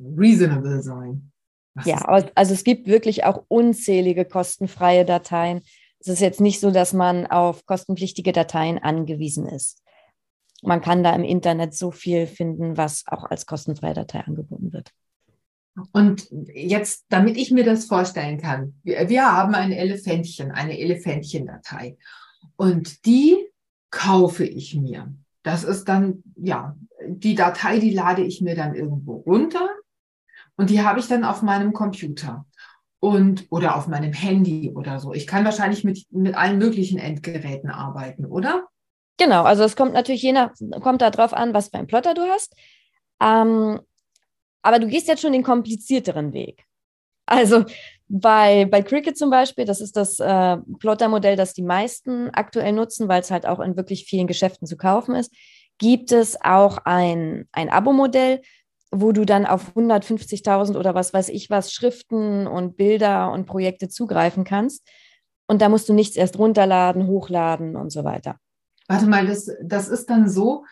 reasonable 0.00 0.82
sein. 0.82 1.30
Was 1.74 1.86
ja, 1.86 1.98
also 2.34 2.52
es 2.52 2.64
gibt 2.64 2.88
wirklich 2.88 3.24
auch 3.24 3.44
unzählige 3.48 4.24
kostenfreie 4.24 5.04
Dateien. 5.04 5.60
Es 6.00 6.08
ist 6.08 6.20
jetzt 6.20 6.40
nicht 6.40 6.60
so, 6.60 6.70
dass 6.70 6.92
man 6.92 7.26
auf 7.26 7.64
kostenpflichtige 7.64 8.32
Dateien 8.32 8.78
angewiesen 8.78 9.46
ist 9.46 9.82
man 10.62 10.80
kann 10.80 11.02
da 11.02 11.14
im 11.14 11.24
Internet 11.24 11.74
so 11.74 11.90
viel 11.90 12.26
finden, 12.26 12.76
was 12.76 13.04
auch 13.06 13.24
als 13.24 13.46
kostenfreie 13.46 13.94
Datei 13.94 14.20
angeboten 14.20 14.72
wird. 14.72 14.92
Und 15.92 16.28
jetzt, 16.54 17.06
damit 17.08 17.36
ich 17.36 17.50
mir 17.50 17.64
das 17.64 17.84
vorstellen 17.84 18.38
kann, 18.38 18.74
wir, 18.82 19.08
wir 19.08 19.32
haben 19.32 19.54
ein 19.54 19.70
Elefantchen, 19.70 20.50
eine 20.50 20.78
Elefantchen-Datei. 20.78 21.96
Und 22.56 23.06
die 23.06 23.36
kaufe 23.90 24.44
ich 24.44 24.74
mir. 24.74 25.14
Das 25.42 25.64
ist 25.64 25.84
dann, 25.84 26.22
ja, 26.36 26.76
die 27.06 27.34
Datei, 27.34 27.78
die 27.78 27.94
lade 27.94 28.22
ich 28.22 28.40
mir 28.40 28.56
dann 28.56 28.74
irgendwo 28.74 29.16
runter 29.16 29.68
und 30.56 30.70
die 30.70 30.82
habe 30.82 30.98
ich 30.98 31.06
dann 31.06 31.24
auf 31.24 31.42
meinem 31.42 31.72
Computer 31.72 32.44
und 33.00 33.46
oder 33.50 33.76
auf 33.76 33.86
meinem 33.86 34.12
Handy 34.12 34.72
oder 34.74 34.98
so. 34.98 35.14
Ich 35.14 35.26
kann 35.26 35.44
wahrscheinlich 35.44 35.84
mit, 35.84 36.06
mit 36.10 36.34
allen 36.34 36.58
möglichen 36.58 36.98
Endgeräten 36.98 37.70
arbeiten, 37.70 38.26
oder? 38.26 38.66
Genau, 39.18 39.42
also 39.42 39.64
es 39.64 39.76
kommt 39.76 39.92
natürlich 39.92 40.22
je 40.22 40.32
nach, 40.32 40.52
kommt 40.80 41.02
darauf 41.02 41.34
an, 41.34 41.52
was 41.52 41.68
für 41.68 41.74
einen 41.74 41.88
Plotter 41.88 42.14
du 42.14 42.22
hast. 42.22 42.54
Ähm, 43.20 43.80
aber 44.62 44.78
du 44.78 44.86
gehst 44.86 45.08
jetzt 45.08 45.22
schon 45.22 45.32
den 45.32 45.42
komplizierteren 45.42 46.32
Weg. 46.32 46.64
Also 47.26 47.64
bei, 48.08 48.64
bei 48.64 48.82
Cricut 48.82 49.18
zum 49.18 49.28
Beispiel, 49.30 49.64
das 49.64 49.80
ist 49.80 49.96
das 49.96 50.18
äh, 50.18 50.56
Plotter-Modell, 50.78 51.36
das 51.36 51.52
die 51.52 51.62
meisten 51.62 52.30
aktuell 52.30 52.72
nutzen, 52.72 53.08
weil 53.08 53.20
es 53.20 53.30
halt 53.30 53.44
auch 53.44 53.60
in 53.60 53.76
wirklich 53.76 54.04
vielen 54.04 54.26
Geschäften 54.26 54.66
zu 54.66 54.76
kaufen 54.76 55.14
ist, 55.14 55.34
gibt 55.78 56.12
es 56.12 56.40
auch 56.42 56.78
ein, 56.84 57.48
ein 57.52 57.68
Abo-Modell, 57.70 58.40
wo 58.90 59.12
du 59.12 59.26
dann 59.26 59.46
auf 59.46 59.76
150.000 59.76 60.76
oder 60.78 60.94
was 60.94 61.12
weiß 61.12 61.28
ich 61.28 61.50
was 61.50 61.72
Schriften 61.72 62.46
und 62.46 62.76
Bilder 62.76 63.30
und 63.32 63.46
Projekte 63.46 63.88
zugreifen 63.88 64.44
kannst. 64.44 64.88
Und 65.46 65.60
da 65.60 65.68
musst 65.68 65.88
du 65.88 65.92
nichts 65.92 66.16
erst 66.16 66.38
runterladen, 66.38 67.06
hochladen 67.06 67.76
und 67.76 67.90
so 67.90 68.04
weiter. 68.04 68.38
Warte 68.88 69.06
mal, 69.06 69.26
das, 69.26 69.50
das 69.62 69.88
ist 69.88 70.10
dann 70.10 70.28
so, 70.28 70.64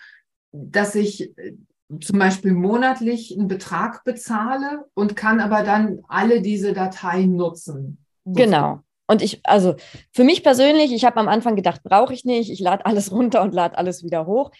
dass 0.52 0.94
ich 0.94 1.36
äh, 1.38 1.56
zum 2.00 2.18
Beispiel 2.18 2.52
monatlich 2.52 3.36
einen 3.36 3.46
Betrag 3.46 4.02
bezahle 4.04 4.86
und 4.94 5.14
kann 5.14 5.40
aber 5.40 5.62
dann 5.62 6.00
alle 6.08 6.42
diese 6.42 6.72
Dateien 6.72 7.36
nutzen. 7.36 7.98
Genau. 8.24 8.80
Und 9.06 9.22
ich, 9.22 9.40
also 9.44 9.76
für 10.12 10.24
mich 10.24 10.42
persönlich, 10.42 10.92
ich 10.92 11.04
habe 11.04 11.20
am 11.20 11.28
Anfang 11.28 11.54
gedacht, 11.54 11.82
brauche 11.84 12.12
ich 12.12 12.24
nicht, 12.24 12.50
ich 12.50 12.58
lade 12.58 12.84
alles 12.84 13.12
runter 13.12 13.42
und 13.42 13.54
lade 13.54 13.78
alles 13.78 14.02
wieder 14.02 14.26
hoch. 14.26 14.50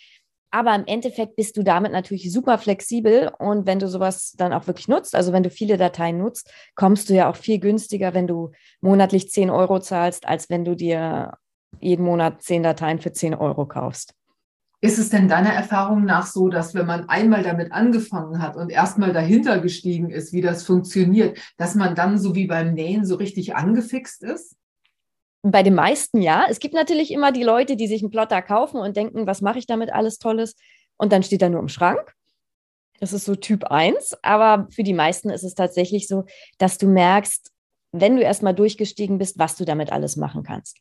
Aber 0.52 0.74
im 0.74 0.86
Endeffekt 0.86 1.34
bist 1.34 1.56
du 1.56 1.64
damit 1.64 1.90
natürlich 1.92 2.32
super 2.32 2.56
flexibel 2.56 3.32
und 3.38 3.66
wenn 3.66 3.80
du 3.80 3.88
sowas 3.88 4.34
dann 4.38 4.52
auch 4.52 4.68
wirklich 4.68 4.86
nutzt, 4.86 5.14
also 5.14 5.32
wenn 5.32 5.42
du 5.42 5.50
viele 5.50 5.76
Dateien 5.76 6.18
nutzt, 6.18 6.50
kommst 6.76 7.10
du 7.10 7.14
ja 7.14 7.28
auch 7.28 7.36
viel 7.36 7.58
günstiger, 7.58 8.14
wenn 8.14 8.28
du 8.28 8.52
monatlich 8.80 9.28
10 9.28 9.50
Euro 9.50 9.80
zahlst, 9.80 10.26
als 10.26 10.48
wenn 10.48 10.64
du 10.64 10.76
dir 10.76 11.32
jeden 11.86 12.04
Monat 12.04 12.42
10 12.42 12.62
Dateien 12.62 12.98
für 12.98 13.12
10 13.12 13.34
Euro 13.34 13.66
kaufst. 13.66 14.14
Ist 14.82 14.98
es 14.98 15.08
denn 15.08 15.26
deiner 15.26 15.52
Erfahrung 15.52 16.04
nach 16.04 16.26
so, 16.26 16.48
dass 16.48 16.74
wenn 16.74 16.84
man 16.84 17.08
einmal 17.08 17.42
damit 17.42 17.72
angefangen 17.72 18.42
hat 18.42 18.56
und 18.56 18.70
erstmal 18.70 19.12
dahinter 19.12 19.58
gestiegen 19.60 20.10
ist, 20.10 20.32
wie 20.32 20.42
das 20.42 20.64
funktioniert, 20.64 21.38
dass 21.56 21.74
man 21.74 21.94
dann 21.94 22.18
so 22.18 22.34
wie 22.34 22.46
beim 22.46 22.74
Nähen 22.74 23.06
so 23.06 23.14
richtig 23.14 23.56
angefixt 23.56 24.22
ist? 24.22 24.56
Bei 25.42 25.62
den 25.62 25.74
meisten 25.74 26.20
ja. 26.20 26.44
Es 26.48 26.58
gibt 26.58 26.74
natürlich 26.74 27.10
immer 27.10 27.32
die 27.32 27.42
Leute, 27.42 27.76
die 27.76 27.86
sich 27.86 28.02
einen 28.02 28.10
Plotter 28.10 28.42
kaufen 28.42 28.78
und 28.78 28.96
denken, 28.96 29.26
was 29.26 29.40
mache 29.40 29.58
ich 29.58 29.66
damit 29.66 29.92
alles 29.92 30.18
Tolles? 30.18 30.56
Und 30.98 31.12
dann 31.12 31.22
steht 31.22 31.40
er 31.40 31.50
nur 31.50 31.60
im 31.60 31.68
Schrank. 31.68 32.12
Das 33.00 33.12
ist 33.12 33.24
so 33.24 33.34
Typ 33.34 33.64
1. 33.64 34.16
Aber 34.22 34.66
für 34.70 34.82
die 34.82 34.94
meisten 34.94 35.30
ist 35.30 35.44
es 35.44 35.54
tatsächlich 35.54 36.06
so, 36.06 36.24
dass 36.58 36.78
du 36.78 36.86
merkst, 36.86 37.50
wenn 37.92 38.16
du 38.16 38.22
erstmal 38.22 38.54
durchgestiegen 38.54 39.18
bist, 39.18 39.38
was 39.38 39.56
du 39.56 39.64
damit 39.64 39.90
alles 39.90 40.16
machen 40.16 40.42
kannst. 40.42 40.78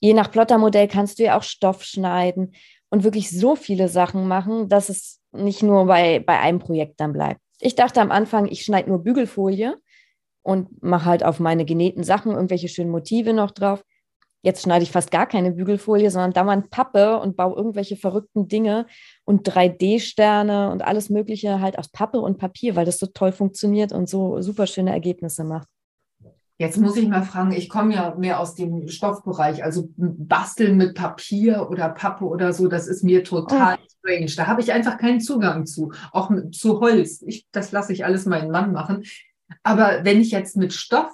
Je 0.00 0.14
nach 0.14 0.30
Plottermodell 0.30 0.88
kannst 0.88 1.18
du 1.18 1.24
ja 1.24 1.38
auch 1.38 1.42
Stoff 1.42 1.84
schneiden 1.84 2.54
und 2.90 3.04
wirklich 3.04 3.30
so 3.30 3.54
viele 3.54 3.88
Sachen 3.88 4.26
machen, 4.26 4.68
dass 4.68 4.88
es 4.88 5.20
nicht 5.32 5.62
nur 5.62 5.86
bei, 5.86 6.18
bei 6.20 6.38
einem 6.40 6.58
Projekt 6.58 7.00
dann 7.00 7.12
bleibt. 7.12 7.40
Ich 7.60 7.74
dachte 7.74 8.00
am 8.00 8.10
Anfang, 8.10 8.46
ich 8.46 8.64
schneide 8.64 8.88
nur 8.88 9.02
Bügelfolie 9.02 9.76
und 10.42 10.82
mache 10.82 11.04
halt 11.04 11.24
auf 11.24 11.40
meine 11.40 11.64
genähten 11.64 12.02
Sachen 12.02 12.32
irgendwelche 12.32 12.68
schönen 12.68 12.90
Motive 12.90 13.32
noch 13.32 13.50
drauf. 13.50 13.84
Jetzt 14.42 14.62
schneide 14.62 14.82
ich 14.82 14.90
fast 14.90 15.10
gar 15.10 15.26
keine 15.26 15.52
Bügelfolie, 15.52 16.10
sondern 16.10 16.32
dauernd 16.32 16.70
Pappe 16.70 17.20
und 17.20 17.36
baue 17.36 17.56
irgendwelche 17.56 17.96
verrückten 17.96 18.48
Dinge 18.48 18.86
und 19.26 19.46
3D-Sterne 19.46 20.70
und 20.70 20.82
alles 20.82 21.10
Mögliche 21.10 21.60
halt 21.60 21.78
aus 21.78 21.90
Pappe 21.90 22.20
und 22.20 22.38
Papier, 22.38 22.74
weil 22.74 22.86
das 22.86 22.98
so 22.98 23.06
toll 23.06 23.32
funktioniert 23.32 23.92
und 23.92 24.08
so 24.08 24.40
super 24.40 24.66
schöne 24.66 24.92
Ergebnisse 24.92 25.44
macht. 25.44 25.68
Jetzt 26.60 26.76
muss 26.76 26.94
ich 26.98 27.08
mal 27.08 27.22
fragen, 27.22 27.52
ich 27.52 27.70
komme 27.70 27.94
ja 27.94 28.14
mehr 28.16 28.38
aus 28.38 28.54
dem 28.54 28.86
Stoffbereich, 28.86 29.64
also 29.64 29.88
basteln 29.96 30.76
mit 30.76 30.94
Papier 30.94 31.70
oder 31.70 31.88
Pappe 31.88 32.26
oder 32.26 32.52
so, 32.52 32.68
das 32.68 32.86
ist 32.86 33.02
mir 33.02 33.24
total 33.24 33.78
oh. 33.80 33.88
strange. 33.98 34.30
Da 34.36 34.46
habe 34.46 34.60
ich 34.60 34.70
einfach 34.70 34.98
keinen 34.98 35.22
Zugang 35.22 35.64
zu, 35.64 35.90
auch 36.12 36.28
mit, 36.28 36.54
zu 36.54 36.80
Holz. 36.80 37.22
Ich, 37.22 37.46
das 37.50 37.72
lasse 37.72 37.94
ich 37.94 38.04
alles 38.04 38.26
meinen 38.26 38.50
Mann 38.50 38.72
machen. 38.72 39.04
Aber 39.62 40.00
wenn 40.04 40.20
ich 40.20 40.32
jetzt 40.32 40.58
mit 40.58 40.74
Stoff 40.74 41.10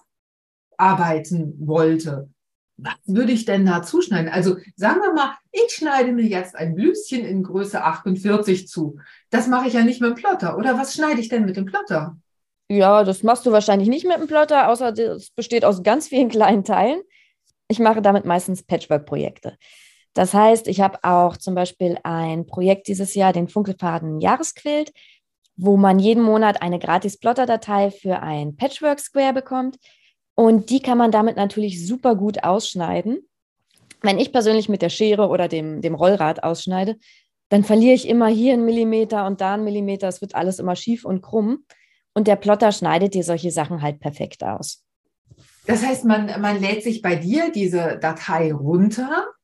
arbeiten 0.78 1.54
wollte, 1.60 2.28
was 2.76 2.96
würde 3.06 3.30
ich 3.30 3.44
denn 3.44 3.64
da 3.64 3.84
zuschneiden? 3.84 4.32
Also 4.32 4.56
sagen 4.74 5.00
wir 5.00 5.12
mal, 5.12 5.36
ich 5.52 5.72
schneide 5.72 6.10
mir 6.10 6.26
jetzt 6.26 6.56
ein 6.56 6.74
Blüschen 6.74 7.24
in 7.24 7.44
Größe 7.44 7.84
48 7.84 8.66
zu. 8.66 8.98
Das 9.30 9.46
mache 9.46 9.68
ich 9.68 9.74
ja 9.74 9.84
nicht 9.84 10.00
mit 10.00 10.10
dem 10.10 10.16
Plotter. 10.16 10.58
Oder 10.58 10.76
was 10.76 10.92
schneide 10.92 11.20
ich 11.20 11.28
denn 11.28 11.44
mit 11.44 11.56
dem 11.56 11.66
Plotter? 11.66 12.16
Ja, 12.68 13.04
das 13.04 13.22
machst 13.22 13.46
du 13.46 13.52
wahrscheinlich 13.52 13.88
nicht 13.88 14.06
mit 14.06 14.16
dem 14.16 14.26
Plotter, 14.26 14.68
außer 14.68 14.92
es 14.98 15.30
besteht 15.30 15.64
aus 15.64 15.82
ganz 15.82 16.08
vielen 16.08 16.28
kleinen 16.30 16.64
Teilen. 16.64 17.00
Ich 17.68 17.78
mache 17.78 18.02
damit 18.02 18.24
meistens 18.24 18.62
Patchwork-Projekte. 18.62 19.56
Das 20.14 20.32
heißt, 20.32 20.66
ich 20.68 20.80
habe 20.80 20.98
auch 21.02 21.36
zum 21.36 21.54
Beispiel 21.54 21.98
ein 22.02 22.46
Projekt 22.46 22.88
dieses 22.88 23.14
Jahr, 23.14 23.32
den 23.32 23.48
Funkelfaden 23.48 24.20
Jahresquilt, 24.20 24.92
wo 25.56 25.76
man 25.76 25.98
jeden 25.98 26.22
Monat 26.22 26.62
eine 26.62 26.78
gratis 26.78 27.18
Plotter-Datei 27.18 27.90
für 27.90 28.20
ein 28.20 28.56
Patchwork-Square 28.56 29.34
bekommt. 29.34 29.76
Und 30.34 30.70
die 30.70 30.80
kann 30.80 30.98
man 30.98 31.10
damit 31.10 31.36
natürlich 31.36 31.86
super 31.86 32.14
gut 32.14 32.44
ausschneiden. 32.44 33.28
Wenn 34.02 34.18
ich 34.18 34.32
persönlich 34.32 34.68
mit 34.68 34.82
der 34.82 34.90
Schere 34.90 35.28
oder 35.28 35.48
dem, 35.48 35.80
dem 35.80 35.94
Rollrad 35.94 36.42
ausschneide, 36.42 36.96
dann 37.48 37.64
verliere 37.64 37.94
ich 37.94 38.08
immer 38.08 38.28
hier 38.28 38.54
einen 38.54 38.64
Millimeter 38.64 39.26
und 39.26 39.40
da 39.40 39.54
einen 39.54 39.64
Millimeter. 39.64 40.08
Es 40.08 40.20
wird 40.20 40.34
alles 40.34 40.58
immer 40.58 40.76
schief 40.76 41.04
und 41.04 41.22
krumm. 41.22 41.64
Und 42.16 42.28
der 42.28 42.36
Plotter 42.36 42.72
schneidet 42.72 43.12
dir 43.12 43.22
solche 43.22 43.50
Sachen 43.50 43.82
halt 43.82 44.00
perfekt 44.00 44.42
aus. 44.42 44.82
Das 45.66 45.84
heißt, 45.84 46.06
man, 46.06 46.40
man 46.40 46.58
lädt 46.58 46.82
sich 46.82 47.02
bei 47.02 47.14
dir 47.14 47.52
diese 47.52 47.98
Datei 47.98 48.54
runter, 48.54 49.34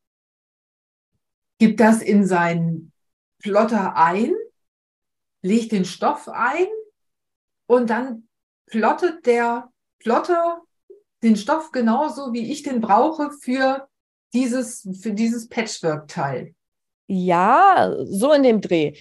gibt 1.59 1.81
das 1.81 2.01
in 2.01 2.25
seinen 2.27 2.91
Plotter 3.43 3.95
ein, 3.95 4.33
legt 5.43 5.73
den 5.73 5.85
Stoff 5.85 6.31
ein 6.31 6.67
und 7.67 7.91
dann 7.91 8.27
plottet 8.65 9.27
der 9.27 9.71
Plotter 9.99 10.63
den 11.23 11.37
Stoff 11.37 11.73
genauso, 11.73 12.33
wie 12.33 12.51
ich 12.51 12.63
den 12.63 12.81
brauche 12.81 13.33
für 13.33 13.87
dieses, 14.33 14.89
für 15.03 15.13
dieses 15.13 15.47
Patchwork-Teil. 15.51 16.55
Ja, 17.07 17.95
so 18.07 18.33
in 18.33 18.43
dem 18.43 18.63
Dreh. 18.63 18.95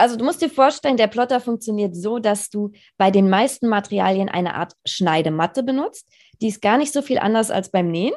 Also 0.00 0.16
du 0.16 0.24
musst 0.24 0.40
dir 0.40 0.48
vorstellen, 0.48 0.96
der 0.96 1.08
Plotter 1.08 1.40
funktioniert 1.40 1.94
so, 1.94 2.18
dass 2.18 2.48
du 2.48 2.72
bei 2.96 3.10
den 3.10 3.28
meisten 3.28 3.68
Materialien 3.68 4.30
eine 4.30 4.54
Art 4.54 4.72
Schneidematte 4.86 5.62
benutzt. 5.62 6.08
Die 6.40 6.48
ist 6.48 6.62
gar 6.62 6.78
nicht 6.78 6.92
so 6.92 7.02
viel 7.02 7.18
anders 7.18 7.50
als 7.50 7.70
beim 7.70 7.90
Nähen, 7.90 8.14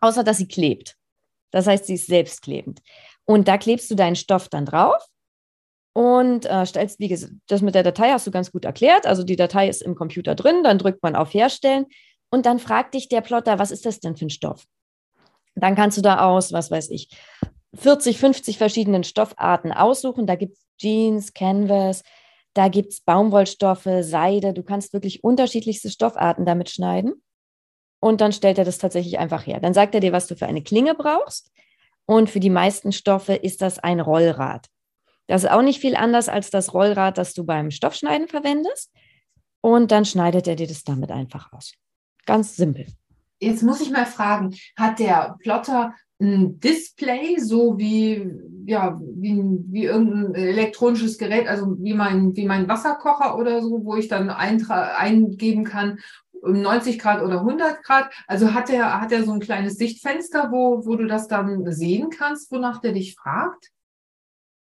außer 0.00 0.22
dass 0.22 0.36
sie 0.36 0.48
klebt. 0.48 0.96
Das 1.50 1.66
heißt, 1.66 1.86
sie 1.86 1.94
ist 1.94 2.08
selbstklebend. 2.08 2.82
Und 3.24 3.48
da 3.48 3.56
klebst 3.56 3.90
du 3.90 3.94
deinen 3.94 4.16
Stoff 4.16 4.50
dann 4.50 4.66
drauf 4.66 5.02
und 5.94 6.44
äh, 6.44 6.66
stellst, 6.66 6.98
wie 7.00 7.08
gesagt, 7.08 7.32
das 7.46 7.62
mit 7.62 7.74
der 7.74 7.84
Datei 7.84 8.10
hast 8.10 8.26
du 8.26 8.30
ganz 8.30 8.52
gut 8.52 8.66
erklärt. 8.66 9.06
Also 9.06 9.22
die 9.22 9.36
Datei 9.36 9.70
ist 9.70 9.80
im 9.80 9.94
Computer 9.94 10.34
drin, 10.34 10.62
dann 10.62 10.78
drückt 10.78 11.02
man 11.02 11.16
auf 11.16 11.32
Herstellen 11.32 11.86
und 12.30 12.44
dann 12.44 12.58
fragt 12.58 12.92
dich 12.92 13.08
der 13.08 13.22
Plotter, 13.22 13.58
was 13.58 13.70
ist 13.70 13.86
das 13.86 14.00
denn 14.00 14.16
für 14.16 14.26
ein 14.26 14.30
Stoff? 14.30 14.66
Dann 15.54 15.74
kannst 15.74 15.96
du 15.96 16.02
da 16.02 16.26
aus, 16.26 16.52
was 16.52 16.70
weiß 16.70 16.90
ich, 16.90 17.08
40, 17.74 18.18
50 18.18 18.58
verschiedenen 18.58 19.04
Stoffarten 19.04 19.72
aussuchen. 19.72 20.26
Da 20.26 20.34
gibt 20.34 20.56
es 20.56 20.66
Jeans, 20.82 21.32
Canvas, 21.32 22.02
da 22.54 22.68
gibt 22.68 22.92
es 22.92 23.00
Baumwollstoffe, 23.00 23.88
Seide. 24.00 24.52
Du 24.52 24.62
kannst 24.62 24.92
wirklich 24.92 25.24
unterschiedlichste 25.24 25.90
Stoffarten 25.90 26.44
damit 26.44 26.70
schneiden. 26.70 27.14
Und 28.00 28.20
dann 28.20 28.32
stellt 28.32 28.58
er 28.58 28.64
das 28.64 28.78
tatsächlich 28.78 29.18
einfach 29.18 29.46
her. 29.46 29.60
Dann 29.60 29.74
sagt 29.74 29.94
er 29.94 30.00
dir, 30.00 30.12
was 30.12 30.26
du 30.26 30.36
für 30.36 30.46
eine 30.46 30.62
Klinge 30.62 30.94
brauchst. 30.94 31.50
Und 32.04 32.28
für 32.28 32.40
die 32.40 32.50
meisten 32.50 32.92
Stoffe 32.92 33.34
ist 33.34 33.62
das 33.62 33.78
ein 33.78 34.00
Rollrad. 34.00 34.66
Das 35.28 35.44
ist 35.44 35.50
auch 35.50 35.62
nicht 35.62 35.80
viel 35.80 35.94
anders 35.94 36.28
als 36.28 36.50
das 36.50 36.74
Rollrad, 36.74 37.16
das 37.16 37.32
du 37.32 37.44
beim 37.44 37.70
Stoffschneiden 37.70 38.28
verwendest. 38.28 38.92
Und 39.60 39.92
dann 39.92 40.04
schneidet 40.04 40.48
er 40.48 40.56
dir 40.56 40.66
das 40.66 40.82
damit 40.82 41.12
einfach 41.12 41.52
aus. 41.52 41.74
Ganz 42.26 42.56
simpel. 42.56 42.86
Jetzt 43.40 43.62
muss 43.62 43.80
ich 43.80 43.90
mal 43.90 44.06
fragen, 44.06 44.56
hat 44.76 44.98
der 44.98 45.36
Plotter 45.40 45.94
ein 46.22 46.60
Display, 46.60 47.38
so 47.38 47.76
wie, 47.78 48.32
ja, 48.64 48.98
wie, 49.00 49.42
wie 49.68 49.84
irgendein 49.84 50.34
elektronisches 50.34 51.18
Gerät, 51.18 51.48
also 51.48 51.76
wie 51.80 51.94
mein, 51.94 52.34
wie 52.36 52.46
mein 52.46 52.68
Wasserkocher 52.68 53.36
oder 53.36 53.60
so, 53.60 53.84
wo 53.84 53.96
ich 53.96 54.08
dann 54.08 54.30
eingeben 54.30 55.64
kann, 55.64 55.98
90 56.44 56.98
Grad 56.98 57.22
oder 57.22 57.40
100 57.40 57.82
Grad. 57.82 58.10
Also 58.26 58.54
hat 58.54 58.70
er 58.70 59.00
hat 59.00 59.12
er 59.12 59.24
so 59.24 59.32
ein 59.32 59.40
kleines 59.40 59.76
Sichtfenster, 59.76 60.50
wo, 60.50 60.86
wo 60.86 60.96
du 60.96 61.06
das 61.06 61.28
dann 61.28 61.70
sehen 61.72 62.10
kannst, 62.10 62.50
wonach 62.52 62.80
der 62.80 62.92
dich 62.92 63.14
fragt? 63.16 63.70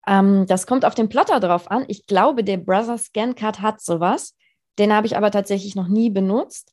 Ähm, 0.07 0.47
das 0.47 0.67
kommt 0.67 0.85
auf 0.85 0.95
den 0.95 1.09
Plotter 1.09 1.41
drauf 1.41 1.71
an. 1.71 1.85
Ich 1.89 2.07
glaube, 2.07 2.45
der 2.45 2.57
Brother 2.57 2.99
Scancard 2.99 3.61
hat 3.61 3.81
sowas. 3.81 4.37
Den 4.79 4.93
habe 4.93 5.07
ich 5.07 5.17
aber 5.17 5.31
tatsächlich 5.31 5.75
noch 5.75 5.89
nie 5.89 6.11
benutzt. 6.11 6.73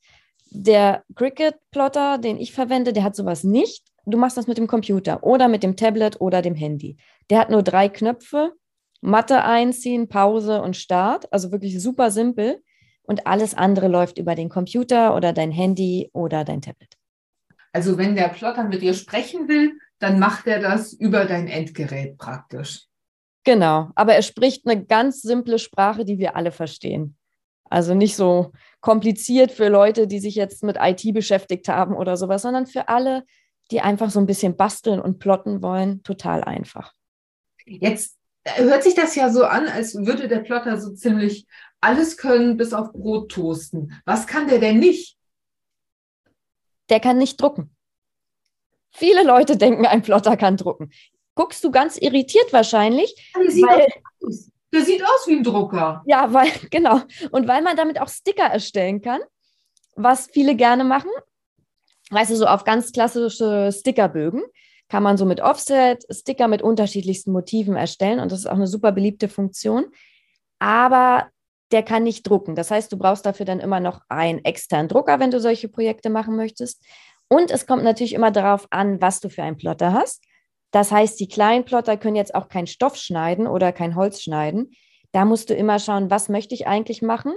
Der 0.52 1.04
Cricut-Plotter, 1.16 2.20
den 2.20 2.38
ich 2.38 2.54
verwende, 2.54 2.94
der 2.94 3.04
hat 3.04 3.16
sowas 3.16 3.44
nicht 3.44 3.84
du 4.14 4.18
machst 4.18 4.38
das 4.38 4.48
mit 4.48 4.58
dem 4.58 4.68
Computer 4.68 5.24
oder 5.24 5.48
mit 5.48 5.64
dem 5.64 5.76
Tablet 5.76 6.20
oder 6.22 6.42
dem 6.42 6.56
Handy. 6.56 6.98
Der 7.30 7.40
hat 7.40 7.50
nur 7.50 7.64
drei 7.64 7.90
Knöpfe, 7.90 8.54
Matte 9.02 9.44
einziehen, 9.44 10.08
Pause 10.08 10.62
und 10.62 10.76
Start, 10.76 11.32
also 11.32 11.52
wirklich 11.52 11.82
super 11.82 12.12
simpel. 12.12 12.62
Und 13.04 13.28
alles 13.28 13.54
andere 13.54 13.88
läuft 13.88 14.18
über 14.18 14.34
den 14.34 14.50
Computer 14.50 15.16
oder 15.16 15.32
dein 15.32 15.52
Handy 15.52 16.10
oder 16.12 16.44
dein 16.44 16.62
Tablet. 16.62 16.98
Also 17.72 17.98
wenn 17.98 18.16
der 18.16 18.30
Plotter 18.30 18.64
mit 18.64 18.82
dir 18.82 18.94
sprechen 18.94 19.48
will, 19.48 19.74
dann 20.00 20.18
macht 20.18 20.48
er 20.48 20.60
das 20.60 20.94
über 20.94 21.26
dein 21.26 21.48
Endgerät 21.48 22.18
praktisch. 22.18 22.88
Genau, 23.44 23.92
aber 23.96 24.16
er 24.16 24.24
spricht 24.24 24.68
eine 24.68 24.84
ganz 24.84 25.22
simple 25.22 25.60
Sprache, 25.60 26.04
die 26.04 26.18
wir 26.18 26.36
alle 26.36 26.52
verstehen. 26.52 27.16
Also 27.70 27.94
nicht 27.94 28.16
so 28.16 28.52
kompliziert 28.80 29.52
für 29.52 29.70
Leute, 29.70 30.08
die 30.08 30.20
sich 30.20 30.36
jetzt 30.36 30.64
mit 30.64 30.78
IT 30.80 31.14
beschäftigt 31.14 31.68
haben 31.68 31.96
oder 31.96 32.18
sowas, 32.18 32.42
sondern 32.42 32.66
für 32.66 32.88
alle, 32.90 33.24
die 33.72 33.82
einfach 33.82 34.10
so 34.10 34.20
ein 34.20 34.26
bisschen 34.26 34.56
basteln 34.56 35.00
und 35.00 35.20
plotten 35.20 35.62
wollen, 35.62 36.04
total 36.04 36.44
einfach. 36.44 36.94
Jetzt 37.66 38.18
hört 38.46 38.84
sich 38.84 38.94
das 38.94 39.16
ja 39.16 39.30
so 39.30 39.44
an, 39.46 39.68
als 39.68 39.96
würde 39.96 40.28
der 40.28 40.40
Plotter 40.40 40.80
so 40.80 40.94
ziemlich 40.94 41.48
alles 41.82 42.18
können, 42.18 42.58
bis 42.58 42.74
auf 42.74 42.92
Brot 42.92 43.32
toasten. 43.32 43.94
Was 44.06 44.28
kann 44.28 44.48
der 44.48 44.60
denn 44.60 44.80
nicht? 44.80 45.18
Der 46.90 47.00
kann 47.00 47.18
nicht 47.18 47.42
drucken. 47.42 47.76
Viele 48.92 49.24
Leute 49.24 49.58
denken, 49.58 49.86
ein 49.86 50.02
Plotter 50.02 50.38
kann 50.38 50.58
drucken. 50.58 50.92
Guckst 51.34 51.64
du 51.64 51.72
ganz 51.72 51.98
irritiert 51.98 52.54
wahrscheinlich. 52.54 53.14
Der 53.36 53.52
sieht, 53.52 53.66
weil, 53.66 53.88
aus. 54.26 54.52
der 54.74 54.82
sieht 54.82 55.04
aus 55.04 55.28
wie 55.28 55.36
ein 55.36 55.44
Drucker. 55.44 56.04
Ja, 56.06 56.32
weil, 56.32 56.50
genau. 56.72 57.02
Und 57.32 57.48
weil 57.48 57.62
man 57.62 57.76
damit 57.76 58.00
auch 58.00 58.08
Sticker 58.08 58.46
erstellen 58.46 59.02
kann, 59.02 59.20
was 59.96 60.28
viele 60.28 60.56
gerne 60.56 60.84
machen, 60.84 61.10
weißt 62.10 62.32
du, 62.32 62.36
so 62.36 62.46
auf 62.46 62.64
ganz 62.64 62.92
klassische 62.92 63.72
Stickerbögen 63.72 64.44
kann 64.90 65.04
man 65.04 65.18
so 65.18 65.26
mit 65.26 65.42
Offset 65.42 66.06
Sticker 66.12 66.48
mit 66.48 66.62
unterschiedlichsten 66.62 67.32
Motiven 67.32 67.76
erstellen 67.76 68.20
und 68.20 68.32
das 68.32 68.40
ist 68.40 68.46
auch 68.48 68.54
eine 68.54 68.68
super 68.68 68.92
beliebte 68.92 69.28
Funktion. 69.28 69.86
Aber 70.60 71.28
der 71.72 71.84
kann 71.84 72.04
nicht 72.04 72.28
drucken. 72.28 72.56
Das 72.56 72.72
heißt, 72.72 72.92
du 72.92 72.98
brauchst 72.98 73.26
dafür 73.26 73.46
dann 73.46 73.60
immer 73.60 73.80
noch 73.80 74.02
einen 74.08 74.46
externen 74.46 74.88
Drucker, 74.88 75.20
wenn 75.20 75.32
du 75.32 75.40
solche 75.40 75.68
Projekte 75.68 76.10
machen 76.10 76.36
möchtest. 76.36 76.86
Und 77.28 77.50
es 77.50 77.66
kommt 77.66 77.84
natürlich 77.84 78.14
immer 78.14 78.32
darauf 78.32 78.68
an, 78.70 79.02
was 79.02 79.20
du 79.20 79.30
für 79.30 79.44
einen 79.44 79.58
Plotter 79.58 79.94
hast. 79.94 80.24
Das 80.72 80.92
heißt, 80.92 81.20
die 81.20 81.28
kleinen 81.28 81.66
Plotter 81.66 81.98
können 81.98 82.16
jetzt 82.16 82.36
auch 82.36 82.50
kein 82.50 82.68
Stoff 82.68 82.98
schneiden 82.98 83.48
oder 83.48 83.72
kein 83.72 83.96
Holz 83.96 84.22
schneiden. 84.22 84.72
Da 85.12 85.26
musst 85.26 85.50
du 85.50 85.56
immer 85.56 85.80
schauen, 85.80 86.12
was 86.12 86.30
möchte 86.30 86.54
ich 86.54 86.68
eigentlich 86.68 87.02
machen? 87.02 87.34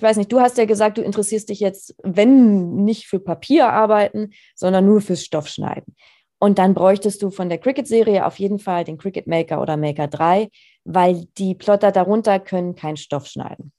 Ich 0.00 0.02
weiß 0.02 0.16
nicht, 0.16 0.32
du 0.32 0.40
hast 0.40 0.56
ja 0.56 0.64
gesagt, 0.64 0.96
du 0.96 1.02
interessierst 1.02 1.50
dich 1.50 1.60
jetzt, 1.60 1.94
wenn 2.02 2.84
nicht 2.84 3.06
für 3.06 3.20
Papier 3.20 3.68
arbeiten, 3.68 4.30
sondern 4.54 4.86
nur 4.86 5.02
fürs 5.02 5.22
Stoffschneiden. 5.22 5.94
Und 6.38 6.58
dann 6.58 6.72
bräuchtest 6.72 7.22
du 7.22 7.28
von 7.28 7.50
der 7.50 7.58
Cricut-Serie 7.58 8.24
auf 8.24 8.38
jeden 8.38 8.58
Fall 8.58 8.84
den 8.84 8.96
Cricut 8.96 9.26
Maker 9.26 9.60
oder 9.60 9.76
Maker 9.76 10.08
3, 10.08 10.48
weil 10.84 11.26
die 11.36 11.54
Plotter 11.54 11.92
darunter 11.92 12.40
können 12.40 12.76
keinen 12.76 12.96
Stoff 12.96 13.26
schneiden. 13.26 13.72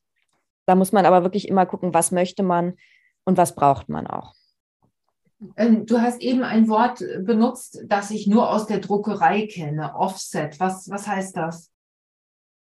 Da 0.68 0.76
muss 0.76 0.92
man 0.92 1.08
aber 1.08 1.24
wirklich 1.24 1.48
immer 1.48 1.66
gucken, 1.66 1.92
was 1.96 2.12
möchte 2.12 2.44
man 2.44 2.76
und 3.24 3.38
was 3.38 3.56
braucht 3.56 3.90
man 3.90 4.06
auch. 4.06 4.36
Ähm, 5.58 5.88
du 5.88 6.02
hast 6.02 6.22
eben 6.22 6.44
ein 6.44 6.70
Wort 6.70 7.04
benutzt, 7.22 7.82
das 7.88 8.12
ich 8.12 8.28
nur 8.28 8.48
aus 8.48 8.68
der 8.68 8.78
Druckerei 8.78 9.48
kenne, 9.48 9.96
Offset. 9.96 10.60
Was, 10.60 10.88
was 10.88 11.08
heißt 11.08 11.36
das? 11.36 11.72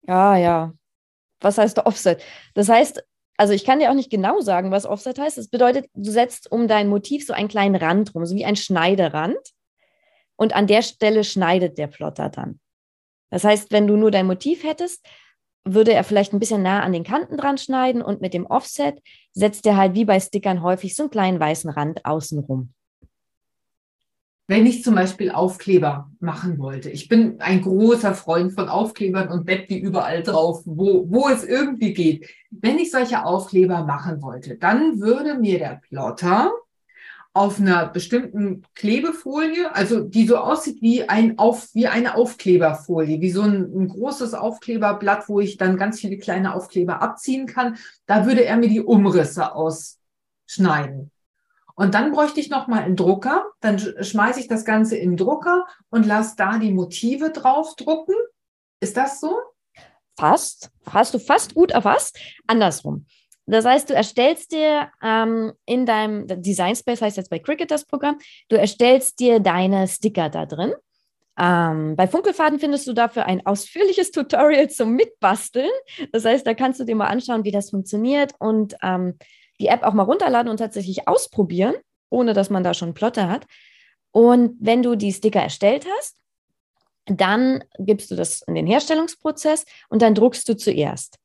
Ja, 0.03 0.37
ja. 0.37 0.75
Was 1.41 1.57
heißt 1.57 1.79
Offset? 1.87 2.23
Das 2.55 2.69
heißt, 2.69 3.03
also 3.39 3.53
ich 3.53 3.65
kann 3.65 3.79
dir 3.79 3.91
auch 3.91 3.95
nicht 3.95 4.11
genau 4.11 4.41
sagen, 4.41 4.73
was 4.73 4.85
Offset 4.85 5.19
heißt. 5.19 5.39
Das 5.39 5.49
bedeutet, 5.49 5.89
du 5.95 6.11
setzt 6.11 6.51
um 6.51 6.67
dein 6.67 6.89
Motiv 6.89 7.25
so 7.25 7.33
einen 7.33 7.49
kleinen 7.49 7.77
Rand 7.77 8.15
rum, 8.15 8.27
so 8.27 8.35
wie 8.35 8.45
ein 8.45 8.57
Schneiderand. 8.57 9.39
Und 10.37 10.55
an 10.55 10.67
der 10.67 10.83
Stelle 10.83 11.23
schneidet 11.23 11.79
der 11.79 11.87
Plotter 11.87 12.29
dann. 12.31 12.59
Das 13.31 13.45
heißt, 13.45 13.71
wenn 13.71 13.87
du 13.87 13.97
nur 13.97 14.11
dein 14.11 14.27
Motiv 14.27 14.65
hättest, 14.65 15.07
würde 15.65 15.93
er 15.93 16.03
vielleicht 16.03 16.33
ein 16.33 16.41
bisschen 16.41 16.63
nah 16.63 16.83
an 16.83 16.93
den 16.93 17.05
Kanten 17.05 17.37
dran 17.37 17.59
schneiden 17.59 18.03
und 18.03 18.21
mit 18.21 18.35
dem 18.35 18.47
Offset 18.47 19.01
setzt 19.33 19.67
er 19.67 19.77
halt 19.77 19.95
wie 19.95 20.05
bei 20.05 20.19
Stickern 20.19 20.63
häufig 20.63 20.97
so 20.97 21.05
einen 21.05 21.11
kleinen 21.11 21.39
weißen 21.39 21.71
Rand 21.71 22.05
außenrum. 22.05 22.73
Wenn 24.51 24.65
ich 24.65 24.83
zum 24.83 24.95
Beispiel 24.95 25.31
Aufkleber 25.31 26.11
machen 26.21 26.59
wollte, 26.59 26.89
ich 26.89 27.07
bin 27.07 27.39
ein 27.39 27.61
großer 27.61 28.15
Freund 28.15 28.55
von 28.55 28.71
Aufklebern 28.71 29.29
und 29.29 29.47
web 29.47 29.69
die 29.69 29.79
überall 29.79 30.23
drauf, 30.23 30.63
wo, 30.65 31.05
wo 31.11 31.29
es 31.29 31.45
irgendwie 31.45 31.93
geht. 31.93 32.27
Wenn 32.51 32.79
ich 32.79 32.91
solche 32.91 33.27
Aufkleber 33.27 33.85
machen 33.85 34.23
wollte, 34.23 34.57
dann 34.57 35.01
würde 35.01 35.35
mir 35.35 35.59
der 35.59 35.83
Plotter 35.87 36.51
auf 37.35 37.61
einer 37.61 37.89
bestimmten 37.89 38.63
Klebefolie, 38.75 39.75
also 39.75 40.01
die 40.01 40.27
so 40.27 40.39
aussieht 40.39 40.81
wie, 40.81 41.07
ein 41.07 41.39
auf, 41.39 41.69
wie 41.75 41.87
eine 41.87 42.15
Aufkleberfolie, 42.15 43.21
wie 43.21 43.31
so 43.31 43.43
ein, 43.43 43.71
ein, 43.77 43.89
großes 43.89 44.33
Aufkleberblatt, 44.33 45.29
wo 45.29 45.41
ich 45.41 45.59
dann 45.59 45.77
ganz 45.77 46.01
viele 46.01 46.17
kleine 46.17 46.55
Aufkleber 46.55 47.03
abziehen 47.03 47.47
kann. 47.47 47.77
Da 48.07 48.25
würde 48.25 48.47
er 48.47 48.57
mir 48.57 48.71
die 48.71 48.81
Umrisse 48.81 49.55
ausschneiden. 49.55 51.11
Und 51.79 51.95
dann 51.95 52.11
bräuchte 52.11 52.41
ich 52.41 52.51
nochmal 52.51 52.83
einen 52.83 52.97
Drucker. 52.97 53.47
Dann 53.61 53.79
schmeiße 53.79 54.41
ich 54.41 54.49
das 54.49 54.65
Ganze 54.65 54.97
in 54.97 55.11
den 55.11 55.17
Drucker 55.17 55.65
und 55.91 56.07
lasse 56.07 56.35
da 56.37 56.59
die 56.59 56.73
Motive 56.73 57.31
drauf 57.31 57.77
drucken. 57.77 58.17
Ist 58.81 58.97
das 58.97 59.21
so? 59.21 59.39
Fast. 60.19 60.71
Hast 60.91 61.15
du 61.15 61.21
fast 61.21 61.55
gut 61.55 61.71
erfasst. 61.71 62.19
Andersrum. 62.49 63.07
Das 63.47 63.65
heißt, 63.65 63.89
du 63.89 63.95
erstellst 63.95 64.51
dir 64.51 64.91
ähm, 65.01 65.53
in 65.67 65.87
deinem 65.87 66.27
Design 66.43 66.75
Space, 66.75 67.01
heißt 67.01 67.17
jetzt 67.17 67.31
bei 67.31 67.39
Cricut 67.39 67.71
das 67.71 67.85
Programm, 67.85 68.19
du 68.49 68.57
erstellst 68.57 69.21
dir 69.21 69.39
deine 69.39 69.87
Sticker 69.87 70.31
da 70.31 70.47
drin. 70.47 70.75
Ähm, 71.39 71.95
bei 71.95 72.09
Funkelfaden 72.09 72.59
findest 72.59 72.89
du 72.89 72.93
dafür 72.93 73.27
ein 73.27 73.47
ausführliches 73.47 74.11
Tutorial 74.11 74.69
zum 74.69 74.95
Mitbasteln. 74.95 75.71
Das 76.11 76.25
heißt, 76.25 76.45
da 76.45 76.55
kannst 76.55 76.81
du 76.81 76.85
dir 76.85 76.97
mal 76.97 77.07
anschauen, 77.07 77.45
wie 77.45 77.53
das 77.53 77.71
funktioniert 77.71 78.33
und 78.41 78.75
ähm, 78.83 79.17
die 79.61 79.69
App 79.69 79.83
auch 79.83 79.95
mal 79.95 80.03
runterladen 80.03 80.51
und 80.51 80.59
tatsächlich 80.59 81.09
ausprobieren, 81.09 81.75
ohne 82.11 82.33
dass 82.33 82.51
man 82.51 82.65
da 82.65 82.75
schon 82.75 82.95
Plotter 82.95 83.29
hat. 83.29 83.47
Und 84.13 84.57
wenn 84.61 84.83
du 84.83 84.97
die 84.97 85.13
Sticker 85.13 85.43
erstellt 85.43 85.87
hast, 85.99 86.17
dann 87.07 87.65
gibst 87.79 88.11
du 88.11 88.17
das 88.17 88.43
in 88.43 88.55
den 88.55 88.67
Herstellungsprozess 88.67 89.65
und 89.89 90.03
dann 90.03 90.15
druckst 90.15 90.49
du 90.49 90.57
zuerst. 90.57 91.19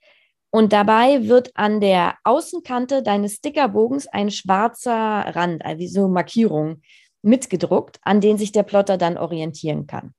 Und 0.49 0.71
dabei 0.71 1.27
wird 1.27 1.51
an 1.55 1.81
der 1.81 2.15
Außenkante 2.23 3.01
deines 3.01 3.35
Stickerbogens 3.35 4.07
ein 4.07 4.29
schwarzer 4.29 4.93
Rand, 4.93 5.65
also 5.65 5.87
so 5.87 6.07
Markierung, 6.07 6.81
mitgedruckt, 7.23 7.99
an 8.03 8.21
den 8.21 8.37
sich 8.37 8.51
der 8.51 8.63
Plotter 8.63 8.97
dann 8.97 9.17
orientieren 9.17 9.87
kann. 9.87 10.13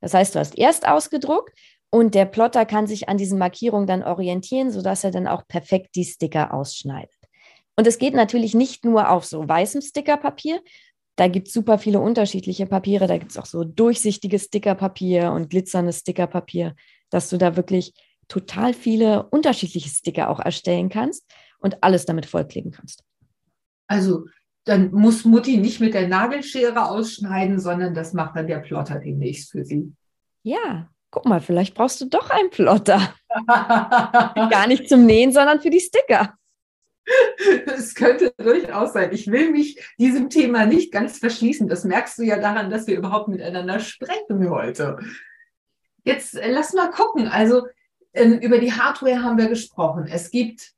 Das 0.00 0.14
heißt, 0.14 0.34
du 0.34 0.38
hast 0.38 0.56
erst 0.56 0.88
ausgedruckt 0.88 1.52
und 1.90 2.14
der 2.14 2.24
Plotter 2.24 2.64
kann 2.64 2.86
sich 2.86 3.08
an 3.08 3.18
diesen 3.18 3.38
Markierungen 3.38 3.86
dann 3.86 4.02
orientieren, 4.02 4.70
sodass 4.70 5.04
er 5.04 5.10
dann 5.10 5.26
auch 5.26 5.46
perfekt 5.46 5.96
die 5.96 6.04
Sticker 6.04 6.54
ausschneidet. 6.54 7.23
Und 7.76 7.86
es 7.86 7.98
geht 7.98 8.14
natürlich 8.14 8.54
nicht 8.54 8.84
nur 8.84 9.10
auf 9.10 9.24
so 9.24 9.48
weißem 9.48 9.82
Stickerpapier. 9.82 10.62
Da 11.16 11.28
gibt 11.28 11.48
es 11.48 11.54
super 11.54 11.78
viele 11.78 12.00
unterschiedliche 12.00 12.66
Papiere. 12.66 13.06
Da 13.06 13.18
gibt 13.18 13.30
es 13.30 13.38
auch 13.38 13.46
so 13.46 13.64
durchsichtiges 13.64 14.44
Stickerpapier 14.44 15.32
und 15.32 15.50
glitzerndes 15.50 16.00
Stickerpapier, 16.00 16.74
dass 17.10 17.28
du 17.30 17.36
da 17.36 17.56
wirklich 17.56 17.94
total 18.28 18.74
viele 18.74 19.24
unterschiedliche 19.30 19.88
Sticker 19.88 20.30
auch 20.30 20.40
erstellen 20.40 20.88
kannst 20.88 21.24
und 21.58 21.82
alles 21.82 22.06
damit 22.06 22.26
vollkleben 22.26 22.72
kannst. 22.72 23.04
Also 23.86 24.26
dann 24.64 24.92
muss 24.92 25.24
Mutti 25.24 25.58
nicht 25.58 25.80
mit 25.80 25.94
der 25.94 26.08
Nagelschere 26.08 26.88
ausschneiden, 26.88 27.60
sondern 27.60 27.94
das 27.94 28.12
macht 28.14 28.36
dann 28.36 28.46
der 28.46 28.60
Plotter 28.60 28.98
demnächst 28.98 29.50
für 29.50 29.64
sie. 29.64 29.92
Ja, 30.42 30.88
guck 31.10 31.26
mal, 31.26 31.40
vielleicht 31.40 31.74
brauchst 31.74 32.00
du 32.00 32.06
doch 32.06 32.30
einen 32.30 32.50
Plotter. 32.50 33.14
Gar 33.46 34.66
nicht 34.66 34.88
zum 34.88 35.04
Nähen, 35.04 35.32
sondern 35.32 35.60
für 35.60 35.70
die 35.70 35.80
Sticker. 35.80 36.34
Es 37.66 37.94
könnte 37.94 38.32
durchaus 38.36 38.92
sein. 38.92 39.12
Ich 39.12 39.26
will 39.26 39.50
mich 39.50 39.78
diesem 39.98 40.30
Thema 40.30 40.66
nicht 40.66 40.92
ganz 40.92 41.18
verschließen. 41.18 41.68
Das 41.68 41.84
merkst 41.84 42.18
du 42.18 42.22
ja 42.22 42.38
daran, 42.38 42.70
dass 42.70 42.86
wir 42.86 42.96
überhaupt 42.96 43.28
miteinander 43.28 43.80
sprechen 43.80 44.48
heute. 44.50 44.98
Jetzt 46.04 46.34
äh, 46.36 46.50
lass 46.50 46.72
mal 46.72 46.90
gucken. 46.90 47.28
Also 47.28 47.66
ähm, 48.12 48.38
über 48.38 48.58
die 48.58 48.72
Hardware 48.72 49.22
haben 49.22 49.38
wir 49.38 49.48
gesprochen. 49.48 50.06
Es 50.08 50.30
gibt 50.30 50.72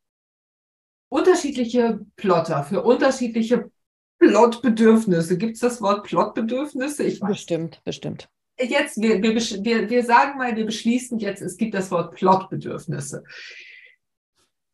unterschiedliche 1.08 2.00
Plotter 2.16 2.64
für 2.64 2.82
unterschiedliche 2.82 3.70
Plotbedürfnisse. 4.18 5.36
Gibt 5.36 5.54
es 5.54 5.60
das 5.60 5.82
Wort 5.82 6.04
Plotbedürfnisse? 6.04 7.04
Ich 7.04 7.20
weiß. 7.20 7.28
Bestimmt, 7.28 7.80
bestimmt. 7.84 8.28
Jetzt, 8.58 9.00
wir, 9.00 9.22
wir, 9.22 9.34
wir, 9.34 9.90
wir 9.90 10.04
sagen 10.04 10.38
mal, 10.38 10.56
wir 10.56 10.64
beschließen 10.64 11.18
jetzt, 11.18 11.42
es 11.42 11.58
gibt 11.58 11.74
das 11.74 11.90
Wort 11.90 12.14
Plotbedürfnisse. 12.14 13.22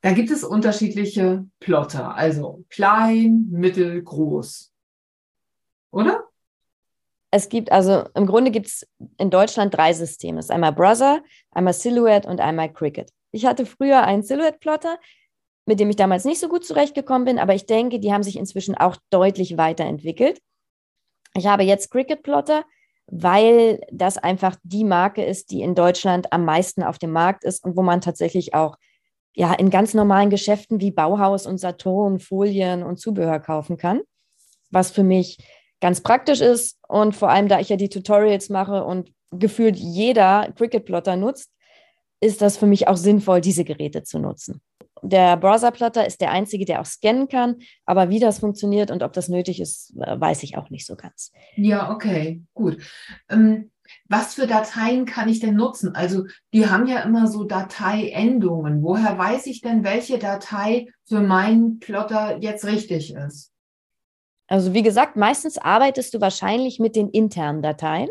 Da 0.02 0.12
gibt 0.12 0.30
es 0.30 0.44
unterschiedliche 0.44 1.46
Plotter, 1.60 2.14
also 2.14 2.64
klein, 2.68 3.46
mittel, 3.50 4.02
groß. 4.02 4.72
Oder? 5.92 6.24
es 7.32 7.48
gibt 7.48 7.72
also 7.72 8.04
im 8.14 8.26
Grunde 8.26 8.50
gibt 8.50 8.66
es 8.66 8.86
in 9.16 9.30
Deutschland 9.30 9.74
drei 9.74 9.94
Systeme. 9.94 10.38
Es 10.38 10.46
ist 10.46 10.50
einmal 10.50 10.72
Brother, 10.72 11.22
einmal 11.50 11.72
Silhouette 11.72 12.28
und 12.28 12.40
einmal 12.40 12.70
Cricut. 12.70 13.08
Ich 13.32 13.46
hatte 13.46 13.64
früher 13.64 14.04
einen 14.04 14.22
Silhouette-Plotter, 14.22 14.98
mit 15.64 15.80
dem 15.80 15.88
ich 15.88 15.96
damals 15.96 16.26
nicht 16.26 16.40
so 16.40 16.48
gut 16.48 16.66
zurechtgekommen 16.66 17.24
bin, 17.24 17.38
aber 17.38 17.54
ich 17.54 17.64
denke, 17.64 17.98
die 18.00 18.12
haben 18.12 18.22
sich 18.22 18.36
inzwischen 18.36 18.74
auch 18.74 18.96
deutlich 19.08 19.56
weiterentwickelt. 19.56 20.40
Ich 21.34 21.46
habe 21.46 21.62
jetzt 21.62 21.90
Cricut-Plotter, 21.90 22.64
weil 23.06 23.80
das 23.90 24.18
einfach 24.18 24.56
die 24.62 24.84
Marke 24.84 25.24
ist, 25.24 25.50
die 25.52 25.62
in 25.62 25.74
Deutschland 25.74 26.34
am 26.34 26.44
meisten 26.44 26.82
auf 26.82 26.98
dem 26.98 27.12
Markt 27.12 27.44
ist 27.44 27.64
und 27.64 27.78
wo 27.78 27.82
man 27.82 28.02
tatsächlich 28.02 28.52
auch 28.52 28.76
ja 29.34 29.52
in 29.54 29.70
ganz 29.70 29.94
normalen 29.94 30.30
Geschäften 30.30 30.80
wie 30.80 30.90
Bauhaus 30.90 31.46
und 31.46 31.58
Saturn 31.58 32.18
Folien 32.18 32.82
und 32.82 32.98
Zubehör 32.98 33.40
kaufen 33.40 33.76
kann, 33.76 34.00
was 34.70 34.90
für 34.90 35.02
mich 35.02 35.38
ganz 35.80 36.00
praktisch 36.00 36.40
ist 36.40 36.78
und 36.88 37.16
vor 37.16 37.30
allem, 37.30 37.48
da 37.48 37.60
ich 37.60 37.68
ja 37.68 37.76
die 37.76 37.88
Tutorials 37.88 38.48
mache 38.48 38.84
und 38.84 39.10
gefühlt 39.30 39.76
jeder 39.76 40.52
Cricut-Plotter 40.56 41.16
nutzt, 41.16 41.50
ist 42.20 42.40
das 42.40 42.56
für 42.56 42.66
mich 42.66 42.86
auch 42.86 42.96
sinnvoll, 42.96 43.40
diese 43.40 43.64
Geräte 43.64 44.04
zu 44.04 44.18
nutzen. 44.18 44.62
Der 45.02 45.36
Browser-Plotter 45.36 46.06
ist 46.06 46.20
der 46.20 46.30
einzige, 46.30 46.64
der 46.64 46.80
auch 46.80 46.86
scannen 46.86 47.28
kann, 47.28 47.56
aber 47.84 48.08
wie 48.08 48.20
das 48.20 48.38
funktioniert 48.38 48.92
und 48.92 49.02
ob 49.02 49.12
das 49.12 49.28
nötig 49.28 49.60
ist, 49.60 49.92
äh, 50.00 50.20
weiß 50.20 50.44
ich 50.44 50.56
auch 50.56 50.70
nicht 50.70 50.86
so 50.86 50.94
ganz. 50.94 51.32
Ja, 51.56 51.90
okay, 51.90 52.42
gut. 52.54 52.78
Ähm, 53.28 53.72
was 54.08 54.34
für 54.34 54.46
Dateien 54.46 55.06
kann 55.06 55.28
ich 55.28 55.40
denn 55.40 55.56
nutzen? 55.56 55.94
Also 55.94 56.26
die 56.52 56.68
haben 56.68 56.86
ja 56.86 57.00
immer 57.00 57.26
so 57.26 57.44
Dateiendungen. 57.44 58.82
Woher 58.82 59.16
weiß 59.16 59.46
ich 59.46 59.60
denn, 59.60 59.84
welche 59.84 60.18
Datei 60.18 60.88
für 61.04 61.20
meinen 61.20 61.78
Plotter 61.78 62.38
jetzt 62.40 62.64
richtig 62.64 63.14
ist? 63.14 63.52
Also 64.48 64.74
wie 64.74 64.82
gesagt, 64.82 65.16
meistens 65.16 65.58
arbeitest 65.58 66.14
du 66.14 66.20
wahrscheinlich 66.20 66.78
mit 66.78 66.94
den 66.96 67.08
internen 67.08 67.62
Dateien, 67.62 68.10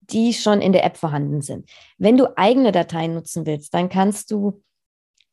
die 0.00 0.34
schon 0.34 0.60
in 0.60 0.72
der 0.72 0.84
App 0.84 0.96
vorhanden 0.96 1.40
sind. 1.40 1.68
Wenn 1.96 2.16
du 2.16 2.36
eigene 2.36 2.72
Dateien 2.72 3.14
nutzen 3.14 3.46
willst, 3.46 3.72
dann 3.72 3.88
kannst 3.88 4.30
du 4.30 4.62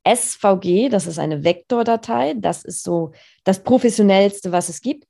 SVG, 0.07 0.89
das 0.89 1.05
ist 1.05 1.19
eine 1.19 1.43
Vektordatei, 1.43 2.35
das 2.37 2.63
ist 2.63 2.83
so 2.83 3.11
das 3.43 3.63
professionellste, 3.63 4.51
was 4.51 4.69
es 4.69 4.81
gibt, 4.81 5.05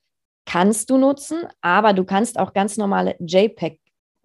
kannst 0.46 0.90
du 0.90 0.98
nutzen, 0.98 1.44
aber 1.62 1.94
du 1.94 2.04
kannst 2.04 2.40
auch 2.40 2.54
ganz 2.54 2.78
normale 2.78 3.16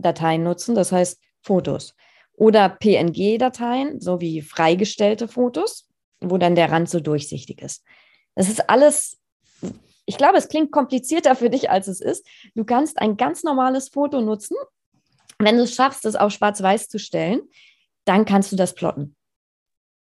JPEG-Dateien 0.03 0.43
nutzen, 0.43 0.75
das 0.75 0.93
heißt 0.93 1.21
Fotos 1.41 1.95
oder 2.35 2.69
PNG-Dateien, 2.69 4.01
sowie 4.01 4.43
freigestellte 4.43 5.29
Fotos, 5.29 5.89
wo 6.21 6.39
dann 6.39 6.55
der 6.55 6.71
Rand 6.71 6.89
so 6.89 7.01
durchsichtig 7.01 7.61
ist. 7.63 7.85
Das 8.35 8.49
ist 8.49 8.69
alles 8.69 9.19
ich 10.05 10.19
glaube, 10.19 10.37
es 10.37 10.49
klingt 10.49 10.73
komplizierter 10.73 11.37
für 11.37 11.49
dich, 11.49 11.71
als 11.71 11.87
es 11.89 12.01
ist. 12.01 12.27
Du 12.55 12.65
kannst 12.65 12.99
ein 12.99 13.17
ganz 13.17 13.45
normales 13.45 13.89
Foto 13.89 14.21
nutzen. 14.21 14.57
Wenn 15.39 15.57
du 15.57 15.63
es 15.63 15.75
schaffst, 15.75 16.05
es 16.05 16.17
auf 16.17 16.33
schwarz-weiß 16.33 16.89
zu 16.89 16.99
stellen, 16.99 17.43
dann 18.05 18.25
kannst 18.25 18.51
du 18.53 18.57
das 18.57 18.75
plotten. 18.75 19.17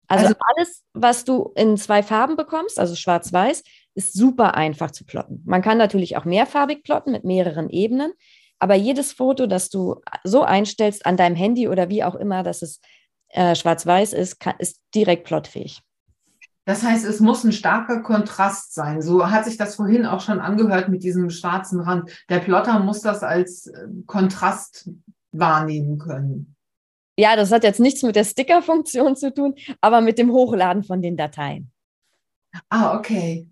Also, 0.08 0.26
also 0.26 0.38
alles, 0.56 0.82
was 0.92 1.24
du 1.24 1.52
in 1.56 1.76
zwei 1.76 2.02
Farben 2.02 2.36
bekommst, 2.36 2.78
also 2.78 2.94
schwarz-weiß, 2.94 3.62
ist 3.94 4.14
super 4.14 4.54
einfach 4.54 4.90
zu 4.90 5.04
plotten. 5.04 5.42
Man 5.44 5.62
kann 5.62 5.78
natürlich 5.78 6.16
auch 6.16 6.24
mehrfarbig 6.24 6.82
plotten 6.82 7.12
mit 7.12 7.24
mehreren 7.24 7.68
Ebenen, 7.68 8.12
aber 8.62 8.76
jedes 8.76 9.12
Foto, 9.12 9.48
das 9.48 9.70
du 9.70 10.00
so 10.22 10.44
einstellst 10.44 11.04
an 11.04 11.16
deinem 11.16 11.34
Handy 11.34 11.66
oder 11.66 11.88
wie 11.88 12.04
auch 12.04 12.14
immer, 12.14 12.44
dass 12.44 12.62
es 12.62 12.80
äh, 13.30 13.56
schwarz-weiß 13.56 14.12
ist, 14.12 14.38
kann, 14.38 14.54
ist 14.60 14.80
direkt 14.94 15.24
plottfähig. 15.24 15.80
Das 16.64 16.84
heißt, 16.84 17.04
es 17.04 17.18
muss 17.18 17.42
ein 17.42 17.50
starker 17.50 18.04
Kontrast 18.04 18.72
sein. 18.72 19.02
So 19.02 19.28
hat 19.28 19.46
sich 19.46 19.56
das 19.56 19.74
vorhin 19.74 20.06
auch 20.06 20.20
schon 20.20 20.38
angehört 20.38 20.90
mit 20.90 21.02
diesem 21.02 21.28
schwarzen 21.30 21.80
Rand. 21.80 22.08
Der 22.28 22.38
Plotter 22.38 22.78
muss 22.78 23.00
das 23.00 23.24
als 23.24 23.66
äh, 23.66 23.88
Kontrast 24.06 24.88
wahrnehmen 25.32 25.98
können. 25.98 26.54
Ja, 27.18 27.34
das 27.34 27.50
hat 27.50 27.64
jetzt 27.64 27.80
nichts 27.80 28.04
mit 28.04 28.14
der 28.14 28.24
Sticker-Funktion 28.24 29.16
zu 29.16 29.34
tun, 29.34 29.56
aber 29.80 30.00
mit 30.00 30.18
dem 30.18 30.30
Hochladen 30.30 30.84
von 30.84 31.02
den 31.02 31.16
Dateien. 31.16 31.72
Ah, 32.68 32.96
okay. 32.96 33.48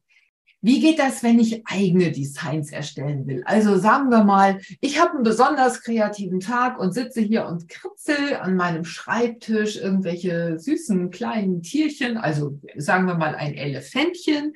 Wie 0.63 0.81
geht 0.81 0.99
das, 0.99 1.23
wenn 1.23 1.39
ich 1.39 1.63
eigene 1.67 2.13
Designs 2.13 2.71
erstellen 2.71 3.27
will? 3.27 3.43
Also 3.47 3.79
sagen 3.79 4.11
wir 4.11 4.25
mal, 4.25 4.61
ich 4.81 5.01
habe 5.01 5.15
einen 5.15 5.23
besonders 5.23 5.83
kreativen 5.83 6.41
Tag 6.41 6.79
und 6.79 6.93
sitze 6.93 7.23
hier 7.23 7.47
und 7.47 7.69
kritzel 7.69 8.37
an 8.37 8.57
meinem 8.57 8.85
Schreibtisch 8.85 9.77
irgendwelche 9.77 10.59
süßen 10.59 11.11
kleinen 11.11 11.63
Tierchen, 11.63 12.19
also 12.19 12.59
sagen 12.77 13.07
wir 13.07 13.15
mal 13.15 13.35
ein 13.35 13.55
Elefantchen. 13.55 14.53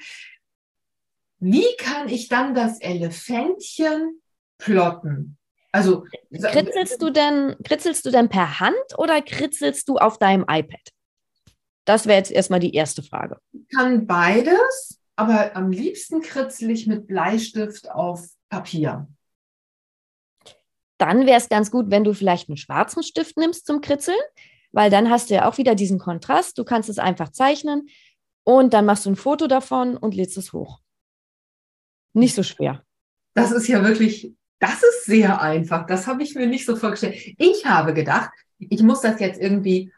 Wie 1.38 1.76
kann 1.78 2.08
ich 2.08 2.28
dann 2.28 2.54
das 2.54 2.80
Elefantchen 2.80 4.20
plotten? 4.58 5.38
Also 5.72 6.04
kritzelst 6.32 7.00
du 7.00 7.10
denn 7.10 7.56
kritzelst 7.64 8.04
du 8.04 8.10
denn 8.10 8.28
per 8.28 8.60
Hand 8.60 8.76
oder 8.98 9.22
kritzelst 9.22 9.88
du 9.88 9.96
auf 9.96 10.18
deinem 10.18 10.44
iPad? 10.48 10.90
Das 11.86 12.06
wäre 12.06 12.18
jetzt 12.18 12.30
erstmal 12.30 12.60
die 12.60 12.74
erste 12.74 13.02
Frage. 13.02 13.38
Ich 13.52 13.68
kann 13.74 14.06
beides 14.06 15.00
aber 15.16 15.56
am 15.56 15.70
liebsten 15.70 16.20
kritzel 16.20 16.70
ich 16.70 16.86
mit 16.86 17.06
Bleistift 17.06 17.90
auf 17.90 18.28
Papier. 18.48 19.08
Dann 20.98 21.26
wäre 21.26 21.38
es 21.38 21.48
ganz 21.48 21.70
gut, 21.70 21.90
wenn 21.90 22.04
du 22.04 22.14
vielleicht 22.14 22.48
einen 22.48 22.56
schwarzen 22.56 23.02
Stift 23.02 23.36
nimmst 23.36 23.66
zum 23.66 23.80
Kritzeln, 23.80 24.18
weil 24.72 24.90
dann 24.90 25.10
hast 25.10 25.30
du 25.30 25.34
ja 25.34 25.48
auch 25.48 25.58
wieder 25.58 25.74
diesen 25.74 25.98
Kontrast. 25.98 26.58
Du 26.58 26.64
kannst 26.64 26.88
es 26.88 26.98
einfach 26.98 27.30
zeichnen 27.30 27.88
und 28.44 28.72
dann 28.74 28.86
machst 28.86 29.06
du 29.06 29.10
ein 29.10 29.16
Foto 29.16 29.46
davon 29.46 29.96
und 29.96 30.14
lädst 30.14 30.36
es 30.36 30.52
hoch. 30.52 30.80
Nicht 32.12 32.34
so 32.34 32.42
schwer. 32.42 32.84
Das 33.34 33.50
ist 33.50 33.66
ja 33.66 33.82
wirklich, 33.84 34.32
das 34.60 34.82
ist 34.82 35.04
sehr 35.04 35.40
einfach. 35.40 35.86
Das 35.86 36.06
habe 36.06 36.22
ich 36.22 36.34
mir 36.34 36.46
nicht 36.46 36.64
so 36.64 36.76
vorgestellt. 36.76 37.16
Ich 37.38 37.66
habe 37.66 37.92
gedacht, 37.92 38.30
ich 38.58 38.82
muss 38.82 39.00
das 39.00 39.18
jetzt 39.18 39.40
irgendwie 39.40 39.92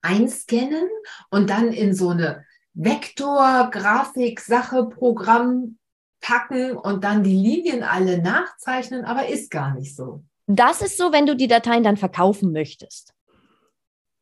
einscannen 0.00 0.88
und 1.30 1.50
dann 1.50 1.72
in 1.72 1.94
so 1.94 2.10
eine 2.10 2.44
Vektor, 2.74 3.70
Grafik, 3.70 4.40
Sache, 4.40 4.84
Programm 4.86 5.78
packen 6.20 6.76
und 6.76 7.04
dann 7.04 7.22
die 7.22 7.36
Linien 7.36 7.82
alle 7.82 8.20
nachzeichnen, 8.20 9.04
aber 9.04 9.28
ist 9.28 9.50
gar 9.50 9.74
nicht 9.74 9.94
so. 9.94 10.24
Das 10.46 10.82
ist 10.82 10.98
so, 10.98 11.12
wenn 11.12 11.26
du 11.26 11.36
die 11.36 11.48
Dateien 11.48 11.84
dann 11.84 11.96
verkaufen 11.96 12.52
möchtest. 12.52 13.14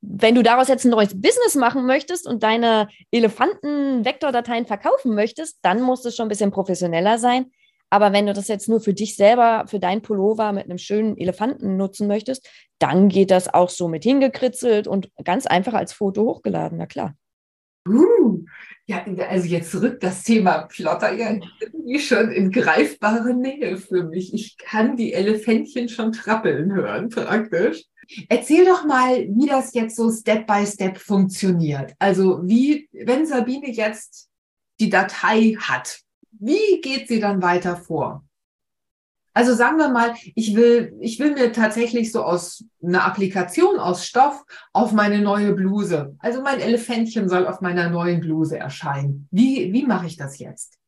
Wenn 0.01 0.35
du 0.35 0.43
daraus 0.43 0.69
jetzt 0.69 0.85
ein 0.85 0.91
neues 0.91 1.21
Business 1.21 1.55
machen 1.55 1.87
möchtest 1.87 2.27
und 2.27 2.43
deine 2.43 2.88
Elefanten-Vektordateien 3.12 4.67
verkaufen 4.67 5.15
möchtest, 5.15 5.59
dann 5.62 5.81
muss 5.81 6.05
es 6.05 6.17
schon 6.17 6.27
ein 6.27 6.29
bisschen 6.29 6.51
professioneller 6.51 7.19
sein. 7.19 7.53
Aber 7.88 8.12
wenn 8.12 8.27
du 8.27 8.33
das 8.33 8.49
jetzt 8.49 8.69
nur 8.69 8.81
für 8.81 8.95
dich 8.95 9.17
selber, 9.17 9.65
für 9.69 9.79
dein 9.79 10.03
Pullover 10.03 10.53
mit 10.53 10.65
einem 10.65 10.79
schönen 10.79 11.17
Elefanten 11.19 11.77
nutzen 11.77 12.09
möchtest, 12.09 12.49
dann 12.79 13.09
geht 13.09 13.31
das 13.31 13.53
auch 13.53 13.69
so 13.69 13.87
mit 13.87 14.03
hingekritzelt 14.03 14.88
und 14.88 15.11
ganz 15.25 15.47
einfach 15.47 15.75
als 15.75 15.93
Foto 15.93 16.23
hochgeladen, 16.23 16.79
na 16.79 16.87
klar. 16.87 17.15
Uh, 17.88 18.45
ja, 18.87 19.05
also 19.29 19.47
jetzt 19.47 19.75
rückt 19.75 20.03
das 20.03 20.23
Thema 20.23 20.62
Plotter 20.62 21.12
ja 21.12 21.35
irgendwie 21.61 21.99
schon 21.99 22.31
in 22.31 22.51
greifbare 22.51 23.35
Nähe 23.35 23.77
für 23.77 24.05
mich. 24.05 24.33
Ich 24.35 24.57
kann 24.57 24.97
die 24.97 25.12
Elefantchen 25.12 25.88
schon 25.88 26.12
trappeln 26.12 26.73
hören, 26.73 27.09
praktisch. 27.09 27.85
Erzähl 28.29 28.64
doch 28.64 28.85
mal, 28.85 29.27
wie 29.29 29.47
das 29.47 29.75
jetzt 29.75 29.97
so 29.97 30.11
Step 30.11 30.47
by 30.47 30.66
Step 30.66 30.99
funktioniert. 30.99 31.95
Also 31.99 32.40
wie, 32.45 32.88
wenn 32.92 33.27
Sabine 33.27 33.71
jetzt 33.71 34.29
die 34.81 34.90
Datei 34.90 35.57
hat, 35.59 36.01
wie 36.31 36.81
geht 36.81 37.09
sie 37.09 37.21
dann 37.21 37.42
weiter 37.42 37.77
vor? 37.77 38.25
Also 39.35 39.55
sagen 39.55 39.79
wir 39.79 39.88
mal, 39.88 40.14
ich 40.35 40.55
will, 40.55 40.95
ich 41.01 41.18
will 41.18 41.33
mir 41.33 41.53
tatsächlich 41.53 42.12
so 42.12 42.23
aus 42.23 42.64
einer 42.83 43.05
Applikation 43.05 43.79
aus 43.79 44.07
Stoff 44.07 44.45
auf 44.73 44.92
meine 44.92 45.21
neue 45.21 45.55
Bluse. 45.55 46.14
Also 46.18 46.42
mein 46.42 46.61
Elefantchen 46.61 47.29
soll 47.29 47.47
auf 47.47 47.61
meiner 47.61 47.88
neuen 47.88 48.21
Bluse 48.21 48.59
erscheinen. 48.59 49.29
Wie, 49.31 49.73
wie 49.73 49.87
mache 49.87 50.07
ich 50.07 50.16
das 50.16 50.38
jetzt? 50.38 50.79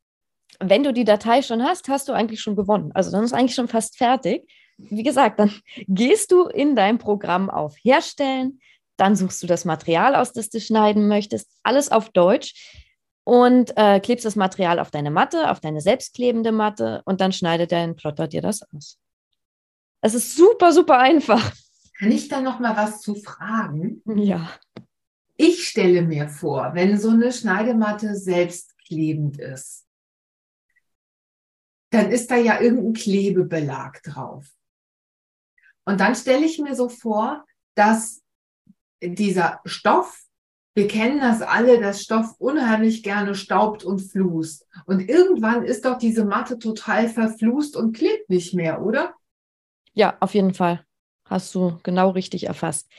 Wenn 0.60 0.82
du 0.82 0.92
die 0.92 1.04
Datei 1.04 1.42
schon 1.42 1.62
hast, 1.62 1.88
hast 1.88 2.08
du 2.08 2.12
eigentlich 2.12 2.40
schon 2.40 2.56
gewonnen. 2.56 2.90
Also 2.94 3.10
dann 3.10 3.24
ist 3.24 3.32
eigentlich 3.32 3.54
schon 3.54 3.68
fast 3.68 3.96
fertig. 3.96 4.46
Wie 4.76 5.02
gesagt, 5.02 5.38
dann 5.40 5.50
gehst 5.88 6.30
du 6.30 6.44
in 6.44 6.76
dein 6.76 6.98
Programm 6.98 7.48
auf 7.48 7.76
Herstellen, 7.82 8.60
dann 8.96 9.16
suchst 9.16 9.42
du 9.42 9.46
das 9.46 9.64
Material 9.64 10.14
aus, 10.14 10.32
das 10.32 10.50
du 10.50 10.60
schneiden 10.60 11.08
möchtest, 11.08 11.50
alles 11.62 11.90
auf 11.90 12.10
Deutsch 12.10 12.83
und 13.24 13.72
äh, 13.76 14.00
klebst 14.00 14.24
das 14.24 14.36
Material 14.36 14.78
auf 14.78 14.90
deine 14.90 15.10
Matte, 15.10 15.50
auf 15.50 15.60
deine 15.60 15.80
selbstklebende 15.80 16.52
Matte 16.52 17.02
und 17.06 17.20
dann 17.20 17.32
schneidet 17.32 17.72
dein 17.72 17.96
Plotter 17.96 18.28
dir 18.28 18.42
das 18.42 18.62
aus. 18.74 18.98
Es 20.02 20.14
ist 20.14 20.36
super, 20.36 20.72
super 20.72 20.98
einfach. 20.98 21.52
Kann 21.98 22.12
ich 22.12 22.28
da 22.28 22.40
noch 22.40 22.60
mal 22.60 22.76
was 22.76 23.00
zu 23.00 23.14
fragen? 23.14 24.02
Ja. 24.04 24.50
Ich 25.36 25.66
stelle 25.66 26.02
mir 26.02 26.28
vor, 26.28 26.72
wenn 26.74 26.98
so 26.98 27.10
eine 27.10 27.32
Schneidematte 27.32 28.14
selbstklebend 28.14 29.40
ist, 29.40 29.86
dann 31.90 32.10
ist 32.10 32.30
da 32.30 32.36
ja 32.36 32.60
irgendein 32.60 32.92
Klebebelag 32.92 34.02
drauf. 34.02 34.46
Und 35.84 36.00
dann 36.00 36.14
stelle 36.14 36.44
ich 36.44 36.58
mir 36.58 36.74
so 36.74 36.88
vor, 36.88 37.44
dass 37.74 38.22
dieser 39.00 39.60
Stoff 39.64 40.23
wir 40.74 40.88
kennen 40.88 41.20
das 41.20 41.40
alle, 41.40 41.80
dass 41.80 42.02
Stoff 42.02 42.34
unheimlich 42.38 43.04
gerne 43.04 43.36
staubt 43.36 43.84
und 43.84 44.00
flust. 44.00 44.66
Und 44.86 45.08
irgendwann 45.08 45.64
ist 45.64 45.84
doch 45.84 45.98
diese 45.98 46.24
Matte 46.24 46.58
total 46.58 47.08
verflust 47.08 47.76
und 47.76 47.96
klebt 47.96 48.28
nicht 48.28 48.54
mehr, 48.54 48.82
oder? 48.82 49.14
Ja, 49.92 50.16
auf 50.18 50.34
jeden 50.34 50.52
Fall. 50.52 50.84
Hast 51.26 51.54
du 51.54 51.78
genau 51.84 52.10
richtig 52.10 52.48
erfasst. 52.48 52.90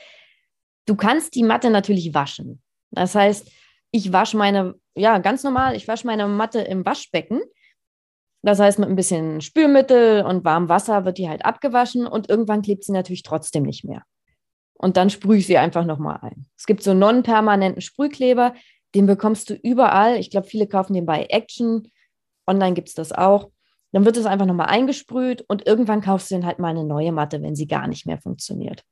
Du 0.86 0.96
kannst 0.96 1.34
die 1.34 1.42
Matte 1.42 1.70
natürlich 1.70 2.14
waschen. 2.14 2.62
Das 2.92 3.14
heißt, 3.14 3.50
ich 3.90 4.12
wasche 4.12 4.38
meine, 4.38 4.74
ja, 4.94 5.18
ganz 5.18 5.44
normal, 5.44 5.76
ich 5.76 5.86
wasche 5.86 6.06
meine 6.06 6.26
Matte 6.28 6.60
im 6.60 6.86
Waschbecken. 6.86 7.42
Das 8.42 8.58
heißt, 8.58 8.78
mit 8.78 8.88
ein 8.88 8.96
bisschen 8.96 9.42
Spülmittel 9.42 10.24
und 10.24 10.44
warmem 10.44 10.68
Wasser 10.68 11.04
wird 11.04 11.18
die 11.18 11.28
halt 11.28 11.44
abgewaschen 11.44 12.06
und 12.06 12.30
irgendwann 12.30 12.62
klebt 12.62 12.84
sie 12.84 12.92
natürlich 12.92 13.22
trotzdem 13.22 13.64
nicht 13.64 13.84
mehr 13.84 14.02
und 14.78 14.96
dann 14.96 15.10
sprühe 15.10 15.38
ich 15.38 15.46
sie 15.46 15.58
einfach 15.58 15.84
nochmal 15.84 16.18
ein. 16.22 16.46
Es 16.56 16.66
gibt 16.66 16.82
so 16.82 16.94
non-permanenten 16.94 17.82
Sprühkleber, 17.82 18.54
den 18.94 19.06
bekommst 19.06 19.50
du 19.50 19.54
überall. 19.54 20.16
Ich 20.16 20.30
glaube, 20.30 20.46
viele 20.46 20.66
kaufen 20.66 20.94
den 20.94 21.06
bei 21.06 21.26
Action. 21.26 21.90
Online 22.46 22.74
gibt 22.74 22.88
es 22.88 22.94
das 22.94 23.12
auch. 23.12 23.50
Dann 23.92 24.04
wird 24.04 24.16
es 24.16 24.26
einfach 24.26 24.46
nochmal 24.46 24.68
eingesprüht 24.68 25.44
und 25.48 25.66
irgendwann 25.66 26.00
kaufst 26.00 26.30
du 26.30 26.34
dann 26.34 26.46
halt 26.46 26.58
mal 26.58 26.68
eine 26.68 26.84
neue 26.84 27.12
Matte, 27.12 27.42
wenn 27.42 27.56
sie 27.56 27.66
gar 27.66 27.86
nicht 27.86 28.06
mehr 28.06 28.18
funktioniert. 28.18 28.84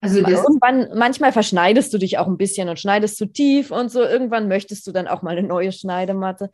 Also 0.00 0.18
irgendwann, 0.18 0.88
manchmal 0.96 1.32
verschneidest 1.32 1.92
du 1.92 1.98
dich 1.98 2.18
auch 2.18 2.26
ein 2.26 2.36
bisschen 2.36 2.68
und 2.68 2.78
schneidest 2.78 3.16
zu 3.16 3.26
tief 3.26 3.70
und 3.70 3.90
so. 3.90 4.02
Irgendwann 4.02 4.46
möchtest 4.46 4.86
du 4.86 4.92
dann 4.92 5.08
auch 5.08 5.22
mal 5.22 5.36
eine 5.36 5.46
neue 5.46 5.72
Schneidematte. 5.72 6.50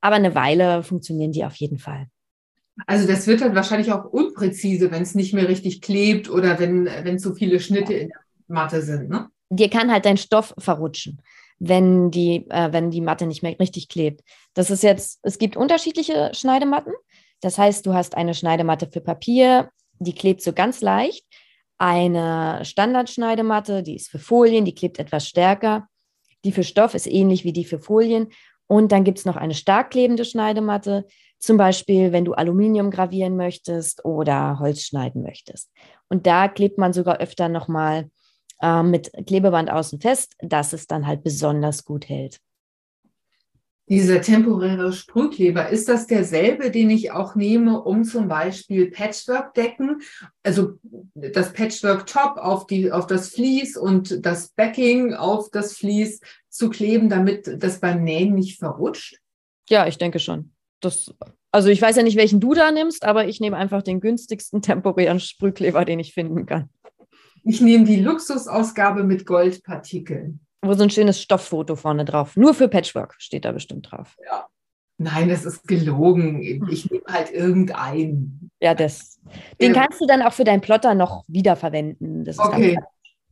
Aber 0.00 0.16
eine 0.16 0.34
Weile 0.34 0.82
funktionieren 0.82 1.32
die 1.32 1.44
auf 1.44 1.54
jeden 1.56 1.78
Fall. 1.78 2.06
Also 2.86 3.06
das 3.06 3.26
wird 3.26 3.40
dann 3.40 3.54
wahrscheinlich 3.54 3.90
auch 3.90 4.04
unpräzise, 4.04 4.90
wenn 4.90 5.02
es 5.02 5.14
nicht 5.14 5.32
mehr 5.32 5.48
richtig 5.48 5.80
klebt 5.80 6.28
oder 6.28 6.58
wenn, 6.58 7.18
zu 7.18 7.34
viele 7.34 7.58
Schnitte 7.60 7.94
in 7.94 8.08
der 8.08 8.18
Matte 8.48 8.82
sind, 8.82 9.08
ne? 9.08 9.28
Dir 9.48 9.70
kann 9.70 9.92
halt 9.92 10.04
dein 10.04 10.16
Stoff 10.16 10.54
verrutschen, 10.58 11.22
wenn 11.58 12.10
die, 12.10 12.46
äh, 12.50 12.72
wenn 12.72 12.90
die 12.90 13.00
Matte 13.00 13.26
nicht 13.26 13.42
mehr 13.42 13.58
richtig 13.58 13.88
klebt. 13.88 14.22
Das 14.54 14.70
ist 14.70 14.82
jetzt, 14.82 15.20
es 15.22 15.38
gibt 15.38 15.56
unterschiedliche 15.56 16.32
Schneidematten. 16.34 16.92
Das 17.40 17.56
heißt, 17.56 17.86
du 17.86 17.94
hast 17.94 18.16
eine 18.16 18.34
Schneidematte 18.34 18.88
für 18.90 19.00
Papier, 19.00 19.70
die 19.98 20.14
klebt 20.14 20.42
so 20.42 20.52
ganz 20.52 20.80
leicht. 20.80 21.24
Eine 21.78 22.64
Standardschneidematte, 22.64 23.82
die 23.82 23.96
ist 23.96 24.08
für 24.08 24.18
Folien, 24.18 24.64
die 24.64 24.74
klebt 24.74 24.98
etwas 24.98 25.28
stärker. 25.28 25.86
Die 26.44 26.52
für 26.52 26.64
Stoff 26.64 26.94
ist 26.94 27.06
ähnlich 27.06 27.44
wie 27.44 27.52
die 27.52 27.64
für 27.64 27.78
Folien. 27.78 28.28
Und 28.66 28.90
dann 28.92 29.04
gibt 29.04 29.18
es 29.18 29.24
noch 29.24 29.36
eine 29.36 29.54
stark 29.54 29.90
klebende 29.90 30.24
Schneidematte, 30.24 31.06
zum 31.38 31.56
Beispiel, 31.56 32.12
wenn 32.12 32.24
du 32.24 32.32
Aluminium 32.32 32.90
gravieren 32.90 33.36
möchtest 33.36 34.04
oder 34.04 34.58
Holz 34.58 34.82
schneiden 34.82 35.22
möchtest. 35.22 35.70
Und 36.08 36.26
da 36.26 36.48
klebt 36.48 36.78
man 36.78 36.92
sogar 36.92 37.18
öfter 37.18 37.48
nochmal 37.48 38.10
äh, 38.60 38.82
mit 38.82 39.10
Klebeband 39.26 39.70
außen 39.70 40.00
fest, 40.00 40.34
dass 40.40 40.72
es 40.72 40.86
dann 40.86 41.06
halt 41.06 41.22
besonders 41.22 41.84
gut 41.84 42.08
hält. 42.08 42.40
Dieser 43.88 44.20
temporäre 44.20 44.92
Sprühkleber, 44.92 45.68
ist 45.68 45.88
das 45.88 46.08
derselbe, 46.08 46.72
den 46.72 46.90
ich 46.90 47.12
auch 47.12 47.36
nehme, 47.36 47.80
um 47.80 48.02
zum 48.02 48.26
Beispiel 48.26 48.90
Patchwork-Decken, 48.90 50.02
also 50.42 50.80
das 51.14 51.52
Patchwork-Top 51.52 52.36
auf, 52.36 52.66
auf 52.90 53.06
das 53.06 53.28
Vlies 53.28 53.76
und 53.76 54.26
das 54.26 54.48
Backing 54.48 55.14
auf 55.14 55.50
das 55.50 55.76
Vlies 55.76 56.20
zu 56.48 56.68
kleben, 56.68 57.08
damit 57.08 57.62
das 57.62 57.78
beim 57.78 58.02
Nähen 58.02 58.34
nicht 58.34 58.58
verrutscht? 58.58 59.20
Ja, 59.68 59.86
ich 59.86 59.98
denke 59.98 60.18
schon. 60.18 60.55
Das, 60.80 61.14
also 61.50 61.68
ich 61.68 61.80
weiß 61.80 61.96
ja 61.96 62.02
nicht, 62.02 62.16
welchen 62.16 62.40
du 62.40 62.54
da 62.54 62.70
nimmst, 62.70 63.04
aber 63.04 63.28
ich 63.28 63.40
nehme 63.40 63.56
einfach 63.56 63.82
den 63.82 64.00
günstigsten 64.00 64.62
temporären 64.62 65.20
Sprühkleber, 65.20 65.84
den 65.84 65.98
ich 65.98 66.12
finden 66.12 66.46
kann. 66.46 66.68
Ich 67.44 67.60
nehme 67.60 67.84
die 67.84 68.00
Luxusausgabe 68.00 69.04
mit 69.04 69.24
Goldpartikeln. 69.24 70.40
Wo 70.62 70.74
so 70.74 70.82
ein 70.82 70.90
schönes 70.90 71.20
Stofffoto 71.22 71.76
vorne 71.76 72.04
drauf. 72.04 72.36
Nur 72.36 72.54
für 72.54 72.68
Patchwork 72.68 73.14
steht 73.18 73.44
da 73.44 73.52
bestimmt 73.52 73.90
drauf. 73.90 74.16
Ja. 74.24 74.46
Nein, 74.98 75.28
das 75.28 75.44
ist 75.44 75.68
gelogen. 75.68 76.42
Ich 76.42 76.90
nehme 76.90 77.04
halt 77.06 77.30
irgendeinen. 77.30 78.50
Ja, 78.60 78.74
das. 78.74 79.20
Den 79.60 79.68
ähm, 79.68 79.74
kannst 79.74 80.00
du 80.00 80.06
dann 80.06 80.22
auch 80.22 80.32
für 80.32 80.44
deinen 80.44 80.62
Plotter 80.62 80.94
noch 80.94 81.24
wiederverwenden. 81.28 82.26
okay. 82.38 82.78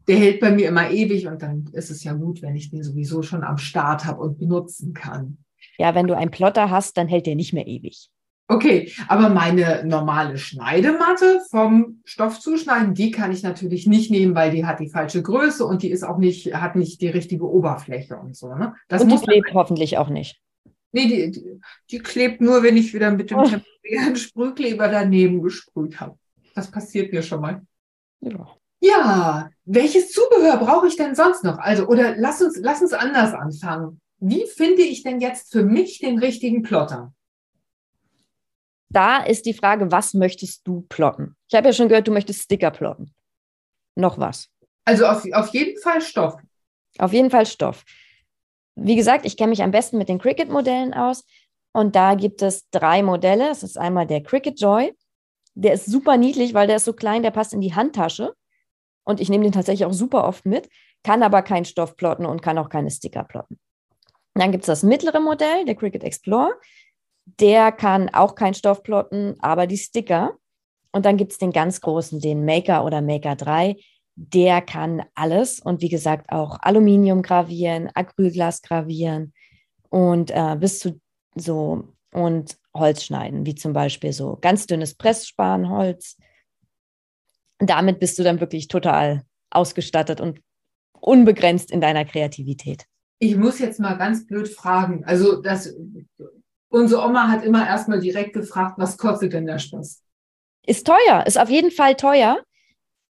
Der 0.06 0.16
hält 0.16 0.40
bei 0.40 0.50
mir 0.50 0.68
immer 0.68 0.90
ewig 0.90 1.26
und 1.26 1.40
dann 1.40 1.70
ist 1.72 1.90
es 1.90 2.04
ja 2.04 2.12
gut, 2.12 2.42
wenn 2.42 2.54
ich 2.54 2.70
den 2.70 2.82
sowieso 2.82 3.22
schon 3.22 3.42
am 3.42 3.56
Start 3.56 4.04
habe 4.04 4.20
und 4.20 4.38
benutzen 4.38 4.92
kann. 4.92 5.38
Ja, 5.78 5.94
wenn 5.94 6.06
du 6.06 6.16
einen 6.16 6.30
Plotter 6.30 6.70
hast, 6.70 6.96
dann 6.96 7.08
hält 7.08 7.26
der 7.26 7.34
nicht 7.34 7.52
mehr 7.52 7.66
ewig. 7.66 8.08
Okay, 8.46 8.92
aber 9.08 9.30
meine 9.30 9.84
normale 9.86 10.36
Schneidematte 10.36 11.40
vom 11.50 12.02
Stoff 12.04 12.40
zuschneiden, 12.40 12.92
die 12.92 13.10
kann 13.10 13.32
ich 13.32 13.42
natürlich 13.42 13.86
nicht 13.86 14.10
nehmen, 14.10 14.34
weil 14.34 14.50
die 14.50 14.66
hat 14.66 14.80
die 14.80 14.90
falsche 14.90 15.22
Größe 15.22 15.64
und 15.64 15.82
die 15.82 15.90
ist 15.90 16.02
auch 16.02 16.18
nicht, 16.18 16.54
hat 16.54 16.76
nicht 16.76 17.00
die 17.00 17.08
richtige 17.08 17.50
Oberfläche 17.50 18.16
und 18.16 18.36
so. 18.36 18.54
Ne? 18.54 18.74
Das 18.88 19.02
und 19.02 19.10
die 19.10 19.16
klebt 19.16 19.54
hoffentlich 19.54 19.96
auch 19.96 20.10
nicht. 20.10 20.42
Nee, 20.92 21.08
die, 21.08 21.30
die, 21.30 21.60
die, 21.90 21.98
klebt 21.98 22.42
nur, 22.42 22.62
wenn 22.62 22.76
ich 22.76 22.92
wieder 22.92 23.10
mit 23.10 23.30
dem 23.30 23.38
oh. 23.38 23.44
temporären 23.44 24.16
Sprühkleber 24.16 24.88
daneben 24.88 25.42
gesprüht 25.42 25.98
habe. 25.98 26.18
Das 26.54 26.70
passiert 26.70 27.12
mir 27.12 27.22
schon 27.22 27.40
mal. 27.40 27.62
Ja. 28.20 28.46
Ja, 28.80 29.48
welches 29.64 30.12
Zubehör 30.12 30.58
brauche 30.58 30.86
ich 30.86 30.96
denn 30.96 31.14
sonst 31.14 31.42
noch? 31.42 31.58
Also, 31.58 31.86
oder 31.86 32.14
lass 32.18 32.42
uns, 32.42 32.58
lass 32.60 32.82
uns 32.82 32.92
anders 32.92 33.32
anfangen. 33.32 34.00
Wie 34.26 34.46
finde 34.46 34.82
ich 34.82 35.02
denn 35.02 35.20
jetzt 35.20 35.52
für 35.52 35.64
mich 35.64 35.98
den 35.98 36.18
richtigen 36.18 36.62
Plotter? 36.62 37.12
da 38.94 39.18
ist 39.18 39.44
die 39.44 39.54
Frage, 39.54 39.90
was 39.90 40.14
möchtest 40.14 40.66
du 40.66 40.82
plotten? 40.88 41.36
Ich 41.48 41.56
habe 41.56 41.68
ja 41.68 41.72
schon 41.72 41.88
gehört, 41.88 42.08
du 42.08 42.12
möchtest 42.12 42.42
Sticker 42.42 42.70
plotten. 42.70 43.12
Noch 43.96 44.18
was? 44.18 44.48
Also 44.84 45.06
auf, 45.06 45.24
auf 45.32 45.48
jeden 45.48 45.80
Fall 45.80 46.00
Stoff. 46.00 46.36
Auf 46.98 47.12
jeden 47.12 47.30
Fall 47.30 47.46
Stoff. 47.46 47.84
Wie 48.76 48.96
gesagt, 48.96 49.26
ich 49.26 49.36
kenne 49.36 49.50
mich 49.50 49.62
am 49.62 49.70
besten 49.70 49.98
mit 49.98 50.08
den 50.08 50.18
Cricut-Modellen 50.18 50.94
aus. 50.94 51.24
Und 51.72 51.96
da 51.96 52.14
gibt 52.14 52.42
es 52.42 52.68
drei 52.70 53.02
Modelle. 53.02 53.50
Es 53.50 53.62
ist 53.62 53.78
einmal 53.78 54.06
der 54.06 54.22
Cricut 54.22 54.60
Joy. 54.60 54.94
Der 55.54 55.72
ist 55.74 55.86
super 55.86 56.16
niedlich, 56.16 56.54
weil 56.54 56.66
der 56.66 56.76
ist 56.76 56.84
so 56.84 56.92
klein, 56.92 57.22
der 57.22 57.30
passt 57.30 57.52
in 57.52 57.60
die 57.60 57.74
Handtasche. 57.74 58.34
Und 59.04 59.20
ich 59.20 59.28
nehme 59.28 59.44
den 59.44 59.52
tatsächlich 59.52 59.86
auch 59.86 59.92
super 59.92 60.24
oft 60.24 60.46
mit, 60.46 60.68
kann 61.02 61.22
aber 61.22 61.42
keinen 61.42 61.64
Stoff 61.64 61.96
plotten 61.96 62.26
und 62.26 62.42
kann 62.42 62.58
auch 62.58 62.68
keine 62.68 62.90
Sticker 62.90 63.24
plotten. 63.24 63.58
Dann 64.34 64.50
gibt 64.52 64.64
es 64.64 64.66
das 64.66 64.82
mittlere 64.82 65.20
Modell, 65.20 65.64
der 65.64 65.76
Cricut 65.76 66.02
Explorer. 66.02 66.52
Der 67.40 67.72
kann 67.72 68.10
auch 68.10 68.34
kein 68.34 68.54
Stoff 68.54 68.82
plotten, 68.82 69.36
aber 69.40 69.66
die 69.66 69.78
Sticker. 69.78 70.36
Und 70.92 71.06
dann 71.06 71.16
gibt 71.16 71.32
es 71.32 71.38
den 71.38 71.52
ganz 71.52 71.80
großen, 71.80 72.20
den 72.20 72.44
Maker 72.44 72.84
oder 72.84 73.00
Maker 73.00 73.36
3. 73.36 73.76
Der 74.16 74.60
kann 74.60 75.02
alles 75.14 75.58
und 75.58 75.80
wie 75.80 75.88
gesagt 75.88 76.30
auch 76.30 76.58
Aluminium 76.60 77.22
gravieren, 77.22 77.90
Acrylglas 77.94 78.62
gravieren 78.62 79.32
und 79.88 80.30
äh, 80.30 80.56
bis 80.56 80.78
zu 80.78 81.00
so 81.34 81.88
und 82.12 82.58
Holz 82.72 83.04
schneiden, 83.04 83.44
wie 83.44 83.56
zum 83.56 83.72
Beispiel 83.72 84.12
so 84.12 84.38
ganz 84.40 84.66
dünnes 84.66 84.94
Pressspanholz. 84.94 86.16
Damit 87.58 87.98
bist 87.98 88.18
du 88.18 88.22
dann 88.22 88.40
wirklich 88.40 88.68
total 88.68 89.22
ausgestattet 89.50 90.20
und 90.20 90.40
unbegrenzt 91.00 91.70
in 91.70 91.80
deiner 91.80 92.04
Kreativität. 92.04 92.86
Ich 93.24 93.36
muss 93.36 93.58
jetzt 93.58 93.80
mal 93.80 93.96
ganz 93.96 94.26
blöd 94.26 94.48
fragen. 94.48 95.02
Also 95.04 95.40
das 95.40 95.74
Unsere 96.68 97.06
Oma 97.06 97.28
hat 97.28 97.44
immer 97.44 97.64
erstmal 97.66 98.00
direkt 98.00 98.32
gefragt, 98.32 98.74
was 98.78 98.98
kostet 98.98 99.32
denn 99.32 99.46
der 99.46 99.60
Spaß? 99.60 100.02
Ist 100.66 100.86
teuer, 100.86 101.24
ist 101.24 101.38
auf 101.38 101.48
jeden 101.48 101.70
Fall 101.70 101.94
teuer. 101.94 102.42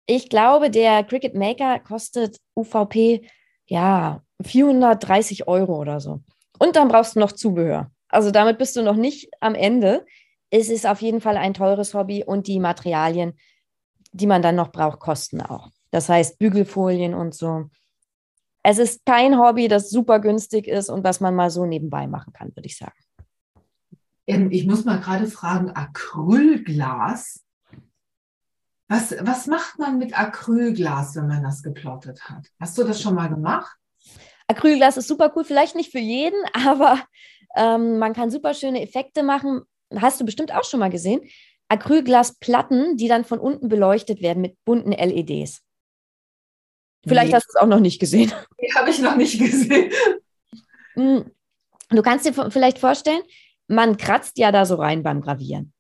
Ich 0.05 0.29
glaube, 0.29 0.69
der 0.69 1.03
Cricket 1.03 1.33
Maker 1.33 1.79
kostet 1.79 2.37
UVP 2.55 3.27
ja 3.65 4.21
430 4.43 5.47
Euro 5.47 5.75
oder 5.77 5.99
so. 5.99 6.21
Und 6.59 6.75
dann 6.75 6.87
brauchst 6.87 7.15
du 7.15 7.19
noch 7.19 7.31
Zubehör. 7.31 7.89
Also 8.09 8.29
damit 8.29 8.59
bist 8.59 8.75
du 8.75 8.83
noch 8.83 8.95
nicht 8.95 9.27
am 9.41 9.55
Ende. 9.55 10.05
Es 10.51 10.69
ist 10.69 10.85
auf 10.85 11.01
jeden 11.01 11.19
Fall 11.19 11.35
ein 11.35 11.55
teures 11.55 11.95
Hobby 11.95 12.23
und 12.23 12.45
die 12.45 12.59
Materialien, 12.59 13.33
die 14.13 14.27
man 14.27 14.43
dann 14.43 14.55
noch 14.55 14.71
braucht, 14.71 14.99
kosten 14.99 15.41
auch. 15.41 15.71
Das 15.89 16.09
heißt 16.09 16.37
Bügelfolien 16.37 17.15
und 17.15 17.33
so. 17.33 17.71
Es 18.69 18.79
ist 18.79 19.05
kein 19.05 19.39
Hobby, 19.39 19.69
das 19.69 19.89
super 19.89 20.19
günstig 20.19 20.67
ist 20.67 20.89
und 20.89 21.05
was 21.05 21.21
man 21.21 21.33
mal 21.33 21.49
so 21.49 21.65
nebenbei 21.65 22.05
machen 22.05 22.33
kann, 22.33 22.53
würde 22.53 22.67
ich 22.67 22.75
sagen. 22.75 22.97
Ähm, 24.27 24.51
ich 24.51 24.67
muss 24.67 24.83
mal 24.83 24.99
gerade 24.99 25.27
fragen, 25.27 25.69
Acrylglas. 25.69 27.45
Was, 28.89 29.15
was 29.21 29.47
macht 29.47 29.79
man 29.79 29.97
mit 29.97 30.19
Acrylglas, 30.19 31.15
wenn 31.15 31.27
man 31.27 31.43
das 31.43 31.63
geplottet 31.63 32.27
hat? 32.27 32.45
Hast 32.59 32.77
du 32.77 32.83
das 32.83 33.01
schon 33.01 33.15
mal 33.15 33.29
gemacht? 33.29 33.73
Acrylglas 34.49 34.97
ist 34.97 35.07
super 35.07 35.31
cool, 35.37 35.45
vielleicht 35.45 35.77
nicht 35.77 35.93
für 35.93 35.99
jeden, 35.99 36.43
aber 36.67 36.99
ähm, 37.55 37.99
man 37.99 38.11
kann 38.11 38.31
super 38.31 38.53
schöne 38.53 38.81
Effekte 38.81 39.23
machen. 39.23 39.61
Hast 39.95 40.19
du 40.19 40.25
bestimmt 40.25 40.53
auch 40.53 40.65
schon 40.65 40.81
mal 40.81 40.89
gesehen. 40.89 41.21
Acrylglasplatten, 41.69 42.97
die 42.97 43.07
dann 43.07 43.23
von 43.23 43.39
unten 43.39 43.69
beleuchtet 43.69 44.21
werden 44.21 44.41
mit 44.41 44.57
bunten 44.65 44.91
LEDs. 44.91 45.61
Vielleicht 47.07 47.29
nee. 47.29 47.35
hast 47.35 47.45
du 47.45 47.51
es 47.55 47.61
auch 47.61 47.67
noch 47.67 47.79
nicht 47.79 47.99
gesehen. 47.99 48.31
Die 48.61 48.73
habe 48.75 48.89
ich 48.89 48.99
noch 48.99 49.15
nicht 49.15 49.39
gesehen. 49.39 49.91
Hm. 50.93 51.31
Du 51.89 52.01
kannst 52.01 52.25
dir 52.25 52.33
vielleicht 52.51 52.79
vorstellen, 52.79 53.21
man 53.67 53.97
kratzt 53.97 54.37
ja 54.37 54.51
da 54.51 54.65
so 54.65 54.75
rein 54.75 55.03
beim 55.03 55.21
Gravieren. 55.21 55.73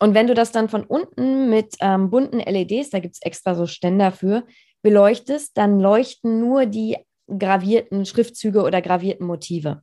Und 0.00 0.14
wenn 0.14 0.26
du 0.26 0.34
das 0.34 0.50
dann 0.50 0.68
von 0.68 0.84
unten 0.84 1.48
mit 1.48 1.76
ähm, 1.80 2.10
bunten 2.10 2.40
LEDs, 2.40 2.90
da 2.90 2.98
gibt 2.98 3.14
es 3.14 3.22
extra 3.22 3.54
so 3.54 3.66
Ständer 3.66 4.10
für, 4.10 4.44
beleuchtest, 4.82 5.56
dann 5.56 5.80
leuchten 5.80 6.40
nur 6.40 6.66
die 6.66 6.96
gravierten 7.26 8.04
Schriftzüge 8.04 8.62
oder 8.62 8.82
gravierten 8.82 9.26
Motive. 9.26 9.82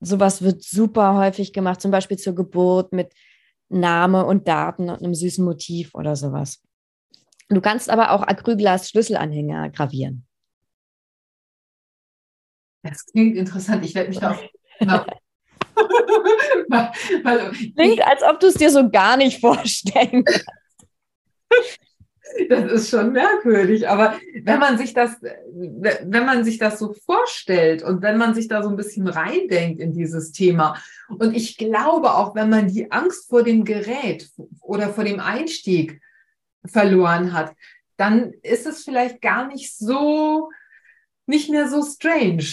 Sowas 0.00 0.42
wird 0.42 0.62
super 0.62 1.16
häufig 1.16 1.52
gemacht, 1.52 1.80
zum 1.80 1.90
Beispiel 1.90 2.18
zur 2.18 2.34
Geburt 2.34 2.92
mit 2.92 3.12
Name 3.68 4.24
und 4.24 4.46
Daten 4.46 4.90
und 4.90 5.02
einem 5.02 5.14
süßen 5.14 5.44
Motiv 5.44 5.94
oder 5.94 6.14
sowas. 6.14 6.62
Du 7.48 7.60
kannst 7.60 7.88
aber 7.88 8.10
auch 8.12 8.22
Acrylglas-Schlüsselanhänger 8.22 9.70
gravieren. 9.70 10.26
Das 12.82 13.06
klingt 13.06 13.36
interessant. 13.36 13.84
Ich 13.84 13.94
werde 13.94 14.10
mich 14.10 14.18
da 14.18 14.32
auf 14.32 14.44
Klingt, 17.76 18.02
als 18.06 18.22
ob 18.22 18.40
du 18.40 18.48
es 18.48 18.54
dir 18.54 18.70
so 18.70 18.90
gar 18.90 19.16
nicht 19.16 19.40
vorstellen 19.40 20.24
kannst. 20.24 20.46
Das 22.48 22.70
ist 22.70 22.90
schon 22.90 23.12
merkwürdig. 23.12 23.88
Aber 23.88 24.14
wenn 24.42 24.58
man 24.58 24.76
sich 24.78 24.92
das, 24.92 25.16
wenn 25.22 26.26
man 26.26 26.44
sich 26.44 26.58
das 26.58 26.78
so 26.78 26.92
vorstellt 26.92 27.82
und 27.82 28.02
wenn 28.02 28.18
man 28.18 28.34
sich 28.34 28.48
da 28.48 28.62
so 28.62 28.68
ein 28.68 28.76
bisschen 28.76 29.08
reindenkt 29.08 29.80
in 29.80 29.92
dieses 29.92 30.32
Thema, 30.32 30.76
und 31.08 31.34
ich 31.34 31.56
glaube 31.56 32.14
auch, 32.14 32.34
wenn 32.34 32.50
man 32.50 32.68
die 32.68 32.92
Angst 32.92 33.28
vor 33.28 33.42
dem 33.42 33.64
Gerät 33.64 34.28
oder 34.60 34.90
vor 34.90 35.04
dem 35.04 35.20
Einstieg 35.20 36.00
verloren 36.64 37.32
hat, 37.32 37.54
dann 37.96 38.32
ist 38.42 38.66
es 38.66 38.84
vielleicht 38.84 39.20
gar 39.20 39.48
nicht 39.48 39.76
so, 39.76 40.50
nicht 41.26 41.50
mehr 41.50 41.68
so 41.68 41.82
strange. 41.82 42.46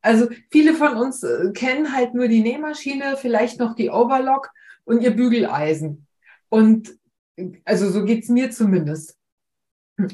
Also 0.00 0.28
viele 0.50 0.74
von 0.74 0.96
uns 0.96 1.22
äh, 1.22 1.52
kennen 1.52 1.92
halt 1.94 2.14
nur 2.14 2.28
die 2.28 2.40
Nähmaschine, 2.40 3.16
vielleicht 3.16 3.58
noch 3.58 3.74
die 3.74 3.90
Overlock 3.90 4.50
und 4.84 5.02
ihr 5.02 5.10
Bügeleisen. 5.10 6.06
Und 6.48 6.96
also 7.64 7.90
so 7.90 8.04
geht's 8.04 8.28
mir 8.28 8.50
zumindest. 8.50 9.16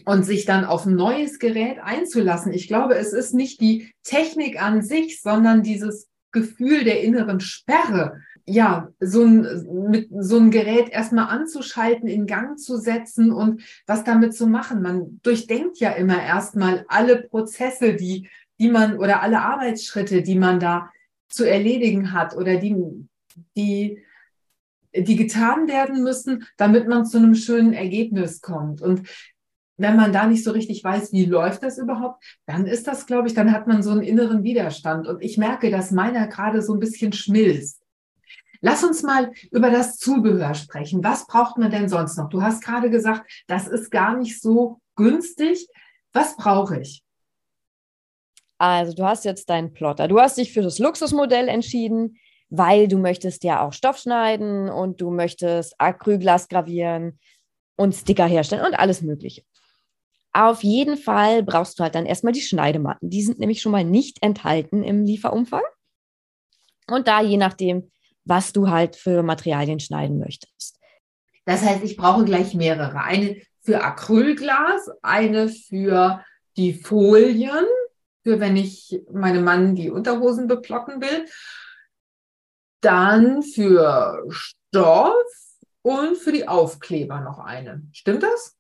Und 0.05 0.25
sich 0.25 0.45
dann 0.45 0.65
auf 0.65 0.87
ein 0.87 0.95
neues 0.95 1.41
Gerät 1.41 1.79
einzulassen. 1.81 2.53
Ich 2.53 2.69
glaube, 2.69 2.95
es 2.95 3.13
ist 3.13 3.35
nicht 3.35 3.61
die 3.61 3.93
Technik 4.05 4.63
an 4.63 4.81
sich, 4.81 5.21
sondern 5.21 5.65
dieses 5.65 6.09
Gefühl 6.31 6.85
der 6.85 7.03
inneren 7.03 7.41
Sperre. 7.41 8.21
Ja, 8.45 8.89
so 8.99 9.23
ein, 9.23 9.89
mit 9.91 10.09
so 10.19 10.39
ein 10.39 10.51
Gerät 10.51 10.89
erstmal 10.89 11.29
anzuschalten, 11.29 12.09
in 12.09 12.27
Gang 12.27 12.59
zu 12.59 12.77
setzen 12.77 13.31
und 13.33 13.63
was 13.87 14.03
damit 14.03 14.35
zu 14.35 14.49
machen. 14.49 14.83
Man 14.83 15.21
durchdenkt 15.23 15.79
ja 15.79 15.91
immer 15.91 16.21
erstmal 16.21 16.85
alle 16.89 17.23
Prozesse, 17.23 17.95
die, 17.95 18.29
die 18.59 18.69
man 18.69 18.99
oder 18.99 19.23
alle 19.23 19.43
Arbeitsschritte, 19.43 20.23
die 20.23 20.37
man 20.37 20.59
da 20.59 20.91
zu 21.29 21.45
erledigen 21.49 22.13
hat 22.13 22.37
oder 22.37 22.57
die, 22.57 22.75
die 23.57 24.03
die 24.95 25.17
getan 25.17 25.69
werden 25.69 26.03
müssen, 26.03 26.47
damit 26.57 26.89
man 26.89 27.07
zu 27.07 27.19
einem 27.19 27.35
schönen 27.35 27.73
Ergebnis 27.73 28.41
kommt. 28.41 28.83
Und 28.83 29.09
wenn 29.79 29.97
man 29.97 30.13
da 30.13 30.27
nicht 30.27 30.45
so 30.45 30.53
richtig 30.53 30.85
weiß, 30.85 31.13
wie 31.13 31.25
läuft 31.25 31.63
das 31.63 31.79
überhaupt, 31.79 32.23
dann 32.47 32.67
ist 32.67 32.87
das, 32.87 33.07
glaube 33.07 33.29
ich, 33.29 33.35
dann 33.35 33.53
hat 33.53 33.67
man 33.67 33.83
so 33.83 33.91
einen 33.91 34.03
inneren 34.03 34.45
Widerstand. 34.45 35.07
Und 35.07 35.23
ich 35.23 35.39
merke, 35.39 35.71
dass 35.71 35.91
meiner 35.91 36.29
gerade 36.29 36.63
so 36.63 36.75
ein 36.75 36.81
bisschen 36.81 37.13
schmilzt. 37.13 37.82
Lass 38.63 38.83
uns 38.83 39.03
mal 39.03 39.33
über 39.51 39.71
das 39.71 39.99
Zubehör 39.99 40.55
sprechen. 40.55 41.05
Was 41.05 41.27
braucht 41.27 41.59
man 41.59 41.71
denn 41.71 41.89
sonst 41.89 42.17
noch? 42.17 42.31
Du 42.31 42.43
hast 42.43 42.65
gerade 42.65 42.89
gesagt, 42.89 43.31
das 43.47 43.69
ist 43.69 43.91
gar 43.91 44.17
nicht 44.17 44.41
so 44.41 44.81
günstig. 44.97 45.69
Was 46.13 46.37
brauche 46.37 46.81
ich? 46.81 47.05
Also, 48.57 48.95
du 48.95 49.05
hast 49.05 49.25
jetzt 49.25 49.51
deinen 49.51 49.73
Plotter. 49.73 50.09
Du 50.09 50.21
hast 50.21 50.39
dich 50.39 50.53
für 50.53 50.63
das 50.63 50.79
Luxusmodell 50.79 51.49
entschieden 51.49 52.17
weil 52.55 52.87
du 52.87 52.99
möchtest 52.99 53.45
ja 53.45 53.67
auch 53.67 53.73
Stoff 53.73 53.97
schneiden 53.97 54.69
und 54.69 55.01
du 55.01 55.11
möchtest 55.11 55.75
Acrylglas 55.79 56.49
gravieren 56.49 57.19
und 57.77 57.95
Sticker 57.95 58.27
herstellen 58.27 58.67
und 58.67 58.75
alles 58.75 59.01
Mögliche. 59.01 59.43
Auf 60.35 60.63
jeden 60.63 60.99
Fall 60.99 61.43
brauchst 61.43 61.79
du 61.79 61.83
halt 61.83 61.95
dann 61.95 62.05
erstmal 62.05 62.35
die 62.35 62.43
Schneidematten. 62.43 63.09
Die 63.09 63.23
sind 63.23 63.39
nämlich 63.39 63.63
schon 63.63 63.73
mal 63.73 63.85
nicht 63.85 64.23
enthalten 64.23 64.85
im 64.85 65.07
Lieferumfang. 65.07 65.63
Und 66.89 67.09
da 67.09 67.23
je 67.23 67.39
nachdem, 67.39 67.91
was 68.25 68.53
du 68.53 68.71
halt 68.71 68.97
für 68.97 69.23
Materialien 69.23 69.81
schneiden 69.81 70.19
möchtest. 70.19 70.79
Das 71.45 71.63
heißt, 71.63 71.83
ich 71.83 71.97
brauche 71.97 72.25
gleich 72.25 72.55
mehrere. 72.55 73.03
Eine 73.03 73.41
für 73.61 73.83
Acrylglas, 73.83 74.91
eine 75.03 75.49
für 75.49 76.25
die 76.57 76.75
Folien, 76.75 77.65
für 78.23 78.39
wenn 78.39 78.57
ich 78.57 79.01
meinem 79.13 79.45
Mann 79.45 79.75
die 79.75 79.91
Unterhosen 79.91 80.47
beplocken 80.47 81.01
will 81.01 81.27
dann 82.83 83.43
für 83.43 84.25
Stoff 84.29 85.15
und 85.81 86.17
für 86.19 86.33
die 86.33 86.47
Aufkleber 86.47 87.21
noch 87.21 87.39
eine. 87.39 87.83
Stimmt 87.93 88.23
das? 88.23 88.57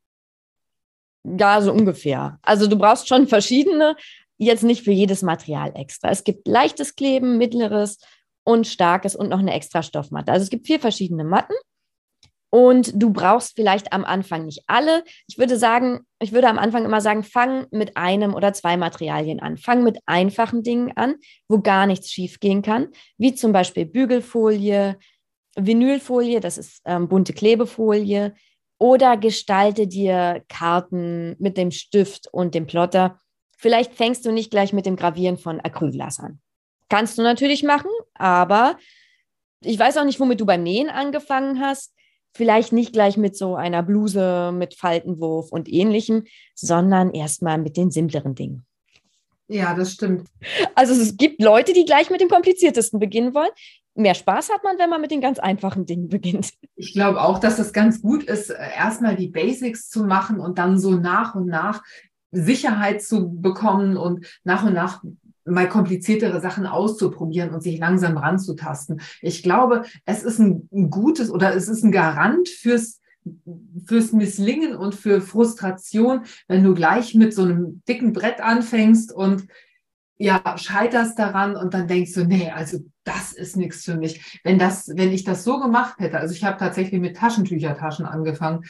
Ja, 1.24 1.60
so 1.60 1.72
ungefähr. 1.72 2.38
Also 2.42 2.66
du 2.66 2.76
brauchst 2.76 3.08
schon 3.08 3.28
verschiedene, 3.28 3.96
jetzt 4.38 4.64
nicht 4.64 4.82
für 4.82 4.90
jedes 4.90 5.22
Material 5.22 5.72
extra. 5.76 6.10
Es 6.10 6.24
gibt 6.24 6.48
leichtes 6.48 6.96
Kleben, 6.96 7.36
mittleres 7.36 7.98
und 8.44 8.66
starkes 8.66 9.14
und 9.14 9.28
noch 9.28 9.38
eine 9.38 9.54
extra 9.54 9.82
Stoffmatte. 9.82 10.32
Also 10.32 10.44
es 10.44 10.50
gibt 10.50 10.66
vier 10.66 10.80
verschiedene 10.80 11.24
Matten 11.24 11.54
und 12.50 12.92
du 12.94 13.10
brauchst 13.10 13.54
vielleicht 13.56 13.94
am 13.94 14.04
Anfang 14.04 14.44
nicht 14.44 14.64
alle. 14.66 15.04
Ich 15.26 15.38
würde 15.38 15.56
sagen, 15.56 16.00
ich 16.20 16.32
würde 16.32 16.48
am 16.48 16.58
Anfang 16.58 16.84
immer 16.84 17.00
sagen, 17.00 17.22
fang 17.22 17.66
mit 17.70 17.96
einem 17.96 18.34
oder 18.34 18.52
zwei 18.52 18.76
Materialien 18.76 19.40
an. 19.40 19.56
Fang 19.56 19.82
mit 19.82 19.98
einfachen 20.04 20.62
Dingen 20.62 20.92
an, 20.94 21.14
wo 21.48 21.60
gar 21.60 21.86
nichts 21.86 22.10
schief 22.10 22.40
gehen 22.40 22.60
kann, 22.60 22.88
wie 23.16 23.34
zum 23.34 23.52
Beispiel 23.52 23.86
Bügelfolie, 23.86 24.98
Vinylfolie, 25.56 26.40
das 26.40 26.58
ist 26.58 26.82
ähm, 26.84 27.08
bunte 27.08 27.32
Klebefolie, 27.32 28.34
oder 28.78 29.16
gestalte 29.16 29.86
dir 29.86 30.44
Karten 30.48 31.36
mit 31.38 31.56
dem 31.56 31.70
Stift 31.70 32.28
und 32.32 32.54
dem 32.54 32.66
Plotter. 32.66 33.18
Vielleicht 33.56 33.94
fängst 33.94 34.26
du 34.26 34.32
nicht 34.32 34.50
gleich 34.50 34.72
mit 34.72 34.84
dem 34.84 34.96
Gravieren 34.96 35.38
von 35.38 35.60
Acrylglas 35.60 36.18
an. 36.18 36.40
Kannst 36.90 37.16
du 37.16 37.22
natürlich 37.22 37.62
machen, 37.62 37.90
aber 38.14 38.78
ich 39.60 39.78
weiß 39.78 39.96
auch 39.98 40.04
nicht, 40.04 40.20
womit 40.20 40.40
du 40.40 40.46
beim 40.46 40.62
Nähen 40.62 40.90
angefangen 40.90 41.60
hast 41.60 41.92
vielleicht 42.34 42.72
nicht 42.72 42.92
gleich 42.92 43.16
mit 43.16 43.36
so 43.36 43.56
einer 43.56 43.82
Bluse 43.82 44.52
mit 44.52 44.74
Faltenwurf 44.74 45.50
und 45.50 45.70
ähnlichem, 45.70 46.24
sondern 46.54 47.12
erstmal 47.12 47.58
mit 47.58 47.76
den 47.76 47.90
simpleren 47.90 48.34
Dingen. 48.34 48.64
Ja, 49.48 49.74
das 49.74 49.92
stimmt. 49.92 50.28
Also 50.74 50.94
es 50.94 51.16
gibt 51.16 51.42
Leute, 51.42 51.72
die 51.72 51.84
gleich 51.84 52.10
mit 52.10 52.20
dem 52.20 52.28
kompliziertesten 52.28 52.98
beginnen 52.98 53.34
wollen. 53.34 53.50
Mehr 53.94 54.14
Spaß 54.14 54.50
hat 54.50 54.64
man, 54.64 54.78
wenn 54.78 54.88
man 54.88 55.02
mit 55.02 55.10
den 55.10 55.20
ganz 55.20 55.38
einfachen 55.38 55.84
Dingen 55.84 56.08
beginnt. 56.08 56.52
Ich 56.76 56.94
glaube 56.94 57.20
auch, 57.20 57.38
dass 57.38 57.58
es 57.58 57.74
ganz 57.74 58.00
gut 58.00 58.22
ist, 58.22 58.48
äh, 58.48 58.56
erstmal 58.78 59.16
die 59.16 59.28
Basics 59.28 59.90
zu 59.90 60.04
machen 60.04 60.40
und 60.40 60.56
dann 60.56 60.78
so 60.78 60.92
nach 60.92 61.34
und 61.34 61.46
nach 61.46 61.82
Sicherheit 62.30 63.02
zu 63.02 63.30
bekommen 63.30 63.98
und 63.98 64.26
nach 64.44 64.64
und 64.64 64.72
nach 64.72 65.02
mal 65.44 65.68
kompliziertere 65.68 66.40
Sachen 66.40 66.66
auszuprobieren 66.66 67.50
und 67.50 67.62
sich 67.62 67.78
langsam 67.78 68.16
ranzutasten. 68.16 69.00
Ich 69.20 69.42
glaube, 69.42 69.84
es 70.04 70.22
ist 70.22 70.38
ein, 70.38 70.68
gutes 70.90 71.30
oder 71.30 71.54
es 71.54 71.68
ist 71.68 71.82
ein 71.82 71.92
Garant 71.92 72.48
fürs 72.48 73.00
fürs 73.86 74.12
Misslingen 74.12 74.74
und 74.74 74.96
für 74.96 75.20
Frustration, 75.20 76.22
wenn 76.48 76.64
du 76.64 76.74
gleich 76.74 77.14
mit 77.14 77.32
so 77.32 77.42
einem 77.42 77.80
dicken 77.86 78.12
Brett 78.12 78.40
anfängst 78.40 79.12
und 79.12 79.46
ja, 80.16 80.42
scheiterst 80.56 81.18
daran 81.18 81.56
und 81.56 81.74
dann 81.74 81.88
denkst 81.88 82.14
du, 82.14 82.24
nee, 82.24 82.50
also 82.50 82.78
das 83.04 83.32
ist 83.32 83.56
nichts 83.56 83.84
für 83.84 83.96
mich. 83.96 84.40
Wenn 84.44 84.58
das, 84.58 84.88
wenn 84.88 85.12
ich 85.12 85.24
das 85.24 85.44
so 85.44 85.58
gemacht 85.60 85.98
hätte, 85.98 86.18
also 86.18 86.34
ich 86.34 86.44
habe 86.44 86.58
tatsächlich 86.58 87.00
mit 87.00 87.16
Taschentüchertaschen 87.16 88.06
angefangen, 88.06 88.64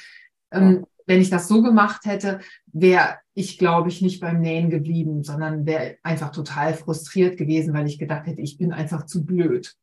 ähm, 0.50 0.86
wenn 1.06 1.20
ich 1.20 1.30
das 1.30 1.48
so 1.48 1.62
gemacht 1.62 2.04
hätte, 2.04 2.40
wäre 2.66 3.18
ich, 3.34 3.58
glaube 3.58 3.88
ich, 3.88 4.02
nicht 4.02 4.20
beim 4.20 4.40
Nähen 4.40 4.70
geblieben, 4.70 5.22
sondern 5.22 5.66
wäre 5.66 5.96
einfach 6.02 6.30
total 6.30 6.74
frustriert 6.74 7.36
gewesen, 7.36 7.74
weil 7.74 7.86
ich 7.86 7.98
gedacht 7.98 8.26
hätte, 8.26 8.40
ich 8.40 8.58
bin 8.58 8.72
einfach 8.72 9.06
zu 9.06 9.24
blöd. 9.24 9.74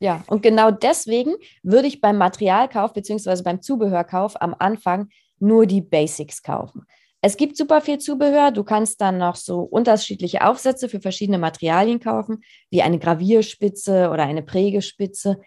Ja, 0.00 0.22
und 0.28 0.42
genau 0.42 0.70
deswegen 0.70 1.34
würde 1.62 1.88
ich 1.88 2.00
beim 2.00 2.18
Materialkauf 2.18 2.92
bzw. 2.92 3.42
beim 3.42 3.60
Zubehörkauf 3.60 4.40
am 4.40 4.54
Anfang 4.58 5.08
nur 5.40 5.66
die 5.66 5.80
Basics 5.82 6.42
kaufen. 6.42 6.86
Es 7.20 7.36
gibt 7.36 7.56
super 7.56 7.80
viel 7.80 7.98
Zubehör. 7.98 8.52
Du 8.52 8.62
kannst 8.62 9.00
dann 9.00 9.18
noch 9.18 9.34
so 9.34 9.60
unterschiedliche 9.60 10.46
Aufsätze 10.46 10.88
für 10.88 11.00
verschiedene 11.00 11.38
Materialien 11.38 11.98
kaufen, 11.98 12.42
wie 12.70 12.82
eine 12.82 13.00
Gravierspitze 13.00 14.10
oder 14.10 14.22
eine 14.22 14.42
Prägespitze. 14.42 15.40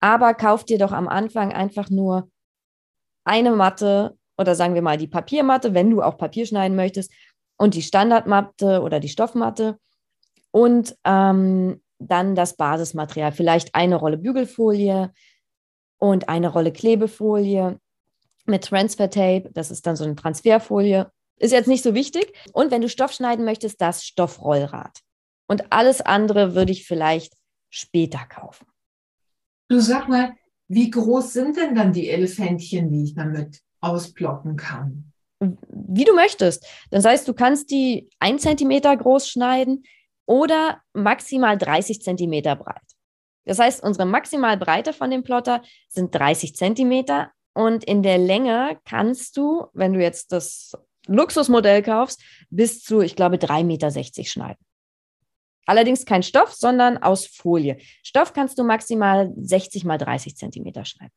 Aber 0.00 0.34
kauf 0.34 0.64
dir 0.64 0.78
doch 0.78 0.92
am 0.92 1.08
Anfang 1.08 1.52
einfach 1.52 1.90
nur 1.90 2.30
eine 3.24 3.50
Matte 3.50 4.16
oder 4.36 4.54
sagen 4.54 4.74
wir 4.74 4.82
mal 4.82 4.96
die 4.96 5.08
Papiermatte, 5.08 5.74
wenn 5.74 5.90
du 5.90 6.02
auch 6.02 6.16
Papier 6.18 6.46
schneiden 6.46 6.76
möchtest, 6.76 7.12
und 7.56 7.74
die 7.74 7.82
Standardmatte 7.82 8.82
oder 8.82 8.98
die 8.98 9.08
Stoffmatte 9.08 9.78
und 10.50 10.96
ähm, 11.04 11.80
dann 12.00 12.34
das 12.34 12.56
Basismaterial, 12.56 13.30
vielleicht 13.30 13.74
eine 13.76 13.96
Rolle 13.96 14.18
Bügelfolie 14.18 15.12
und 15.98 16.28
eine 16.28 16.48
Rolle 16.48 16.72
Klebefolie 16.72 17.78
mit 18.46 18.64
Transfer 18.64 19.08
Tape, 19.08 19.50
das 19.52 19.70
ist 19.70 19.86
dann 19.86 19.94
so 19.94 20.02
eine 20.02 20.16
Transferfolie, 20.16 21.12
ist 21.36 21.52
jetzt 21.52 21.68
nicht 21.68 21.84
so 21.84 21.94
wichtig. 21.94 22.32
Und 22.52 22.70
wenn 22.70 22.82
du 22.82 22.88
Stoff 22.88 23.12
schneiden 23.12 23.44
möchtest, 23.44 23.80
das 23.80 24.04
Stoffrollrad. 24.04 24.98
Und 25.46 25.72
alles 25.72 26.00
andere 26.00 26.54
würde 26.54 26.72
ich 26.72 26.86
vielleicht 26.86 27.34
später 27.70 28.24
kaufen. 28.28 28.66
Du 29.68 29.80
sag 29.80 30.08
mal, 30.08 30.32
wie 30.68 30.90
groß 30.90 31.32
sind 31.32 31.56
denn 31.56 31.74
dann 31.74 31.92
die 31.92 32.08
Elefantchen, 32.08 32.90
die 32.90 33.04
ich 33.04 33.14
damit 33.14 33.60
ausploppen 33.82 34.56
kann. 34.56 35.12
Wie 35.40 36.04
du 36.04 36.14
möchtest. 36.14 36.66
Das 36.90 37.04
heißt, 37.04 37.26
du 37.28 37.34
kannst 37.34 37.70
die 37.70 38.08
ein 38.20 38.38
Zentimeter 38.38 38.96
groß 38.96 39.28
schneiden 39.28 39.84
oder 40.24 40.80
maximal 40.94 41.58
30 41.58 42.00
Zentimeter 42.00 42.56
breit. 42.56 42.80
Das 43.44 43.58
heißt, 43.58 43.82
unsere 43.82 44.06
Maximalbreite 44.06 44.92
von 44.92 45.10
dem 45.10 45.24
Plotter 45.24 45.62
sind 45.88 46.14
30 46.14 46.54
Zentimeter 46.54 47.32
und 47.54 47.84
in 47.84 48.02
der 48.02 48.18
Länge 48.18 48.78
kannst 48.84 49.36
du, 49.36 49.66
wenn 49.72 49.92
du 49.92 50.00
jetzt 50.00 50.32
das 50.32 50.72
Luxusmodell 51.06 51.82
kaufst, 51.82 52.22
bis 52.50 52.82
zu, 52.82 53.00
ich 53.00 53.16
glaube, 53.16 53.36
3,60 53.36 53.64
Meter 53.64 54.24
schneiden. 54.24 54.64
Allerdings 55.66 56.06
kein 56.06 56.22
Stoff, 56.22 56.54
sondern 56.54 56.98
aus 56.98 57.26
Folie. 57.26 57.78
Stoff 58.02 58.32
kannst 58.32 58.58
du 58.58 58.64
maximal 58.64 59.32
60 59.36 59.84
mal 59.84 59.98
30 59.98 60.36
Zentimeter 60.36 60.84
schneiden. 60.84 61.12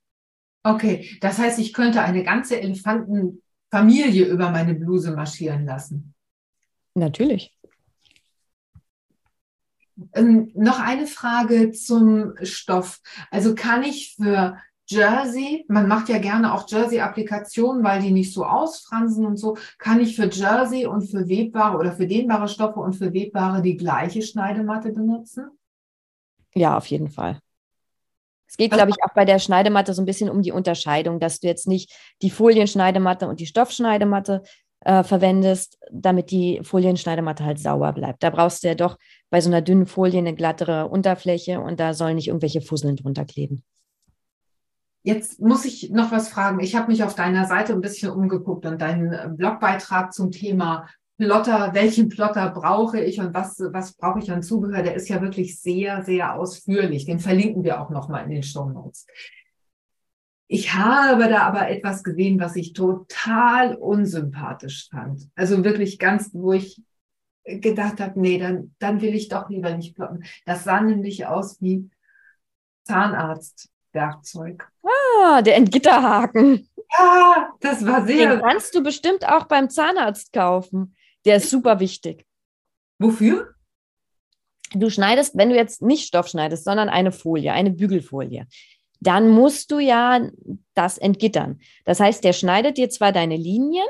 Okay, 0.66 1.16
das 1.22 1.38
heißt, 1.38 1.60
ich 1.60 1.74
könnte 1.74 2.02
eine 2.02 2.24
ganze 2.24 2.60
Elefanten, 2.60 3.44
Familie 3.70 4.26
über 4.26 4.50
meine 4.50 4.74
Bluse 4.74 5.12
marschieren 5.12 5.64
lassen? 5.66 6.16
Natürlich. 6.96 7.56
Ähm, 10.14 10.52
noch 10.56 10.80
eine 10.80 11.06
Frage 11.06 11.72
zum 11.72 12.34
Stoff. 12.42 13.00
Also 13.30 13.54
kann 13.54 13.84
ich 13.84 14.16
für 14.16 14.58
Jersey, 14.88 15.66
man 15.68 15.88
macht 15.88 16.10
ja 16.10 16.18
gerne 16.18 16.52
auch 16.52 16.68
Jersey-Applikationen, 16.68 17.84
weil 17.84 18.02
die 18.02 18.12
nicht 18.12 18.34
so 18.34 18.44
ausfransen 18.44 19.24
und 19.24 19.38
so, 19.38 19.58
kann 19.78 20.00
ich 20.00 20.16
für 20.16 20.30
Jersey 20.32 20.88
und 20.88 21.04
für 21.04 21.28
webbare 21.28 21.78
oder 21.78 21.92
für 21.92 22.08
dehnbare 22.08 22.48
Stoffe 22.48 22.80
und 22.80 22.94
für 22.94 23.14
webbare 23.14 23.62
die 23.62 23.78
gleiche 23.78 24.24
Schneidematte 24.24 24.92
benutzen? 24.92 25.52
Ja, 26.56 26.76
auf 26.76 26.88
jeden 26.88 27.10
Fall. 27.10 27.40
Es 28.48 28.58
geht, 28.58 28.72
glaube 28.72 28.92
ich, 28.92 29.04
auch 29.04 29.14
bei 29.14 29.26
der 29.26 29.40
Schneidematte 29.40 29.94
so 29.94 30.02
ein 30.02 30.06
bisschen 30.06 30.30
um 30.30 30.42
die 30.42 30.52
Unterscheidung, 30.52 31.20
dass 31.20 31.40
du 31.40 31.48
jetzt 31.48 31.68
nicht 31.68 31.92
die 32.22 32.30
Folienschneidematte 32.30 33.28
und 33.28 33.40
die 33.40 33.48
Stoffschneidematte 33.48 34.44
äh, 34.82 35.04
verwendest, 35.04 35.80
damit 35.92 36.32
die 36.32 36.62
Folienschneidematte 36.64 37.44
halt 37.44 37.60
sauber 37.60 37.92
bleibt. 37.92 38.24
Da 38.24 38.30
brauchst 38.30 38.64
du 38.64 38.68
ja 38.68 38.76
doch 38.76 38.98
bei 39.30 39.42
so 39.42 39.50
einer 39.50 39.62
dünnen 39.62 39.88
Folie 39.88 40.20
eine 40.20 40.36
glattere 40.36 40.88
Unterfläche 40.88 41.60
und 41.60 41.80
da 41.80 41.94
sollen 41.94 42.16
nicht 42.16 42.28
irgendwelche 42.28 42.62
Fusseln 42.62 42.96
drunter 42.96 43.26
kleben. 43.26 43.64
Jetzt 45.02 45.40
muss 45.40 45.66
ich 45.66 45.92
noch 45.92 46.12
was 46.12 46.30
fragen. 46.30 46.60
Ich 46.60 46.76
habe 46.76 46.92
mich 46.92 47.04
auf 47.04 47.14
deiner 47.14 47.46
Seite 47.46 47.74
ein 47.74 47.82
bisschen 47.82 48.12
umgeguckt 48.12 48.66
und 48.66 48.82
deinen 48.82 49.38
Blogbeitrag 49.38 50.14
zum 50.14 50.32
Thema 50.32 50.88
Plotter, 51.18 51.74
welchen 51.74 52.10
Plotter 52.10 52.50
brauche 52.50 53.00
ich 53.00 53.20
und 53.20 53.34
was, 53.34 53.60
was 53.72 53.94
brauche 53.94 54.20
ich 54.20 54.32
an 54.32 54.44
Zubehör, 54.44 54.84
der 54.84 54.96
ist 54.96 55.08
ja 55.08 55.22
wirklich 55.22 55.60
sehr, 55.62 56.04
sehr 56.04 56.36
ausführlich. 56.36 57.06
Den 57.06 57.20
verlinken 57.20 57.64
wir 57.64 57.82
auch 57.82 57.90
nochmal 57.90 58.26
in 58.26 58.32
den 58.32 58.44
Show 58.44 58.70
Notes. 58.70 59.08
Ich 60.48 60.74
habe 60.74 61.28
da 61.28 61.44
aber 61.44 61.70
etwas 61.70 62.04
gesehen, 62.04 62.40
was 62.40 62.56
ich 62.56 62.74
total 62.74 63.76
unsympathisch 63.76 64.90
fand. 64.92 65.30
Also 65.36 65.64
wirklich 65.64 65.98
ganz, 65.98 66.32
wo 66.34 66.54
ich 66.54 66.82
gedacht 67.46 68.00
habe, 68.00 68.20
nee, 68.20 68.38
dann, 68.38 68.76
dann 68.80 69.02
will 69.02 69.16
ich 69.16 69.30
doch 69.30 69.50
lieber 69.50 69.76
nicht 69.76 69.96
plotten. 69.96 70.24
Das 70.46 70.64
sah 70.64 70.82
nämlich 70.82 71.26
aus 71.26 71.62
wie 71.62 71.90
Zahnarztwerkzeug. 72.84 74.70
Ah, 74.84 75.42
der 75.42 75.56
Entgitterhaken. 75.56 76.70
Ja, 76.98 77.54
das 77.62 77.86
war 77.86 78.06
sehr. 78.06 78.36
Den 78.36 78.42
kannst 78.42 78.76
du 78.76 78.84
bestimmt 78.84 79.28
auch 79.28 79.46
beim 79.46 79.70
Zahnarzt 79.70 80.34
kaufen. 80.34 80.96
Der 81.26 81.38
ist 81.38 81.50
super 81.50 81.80
wichtig. 81.80 82.26
Wofür? 83.00 83.54
Du 84.74 84.90
schneidest, 84.90 85.38
wenn 85.38 85.50
du 85.50 85.56
jetzt 85.56 85.82
nicht 85.82 86.08
Stoff 86.08 86.28
schneidest, 86.28 86.64
sondern 86.64 86.90
eine 86.90 87.12
Folie, 87.12 87.54
eine 87.54 87.72
Bügelfolie 87.72 88.48
dann 89.06 89.30
musst 89.30 89.72
du 89.72 89.80
ja 89.80 90.30
das 90.74 90.98
entgittern. 90.98 91.60
Das 91.86 92.00
heißt, 92.00 92.24
der 92.24 92.34
schneidet 92.34 92.78
dir 92.78 92.90
zwar 92.90 93.12
deine 93.12 93.38
Linien, 93.38 93.88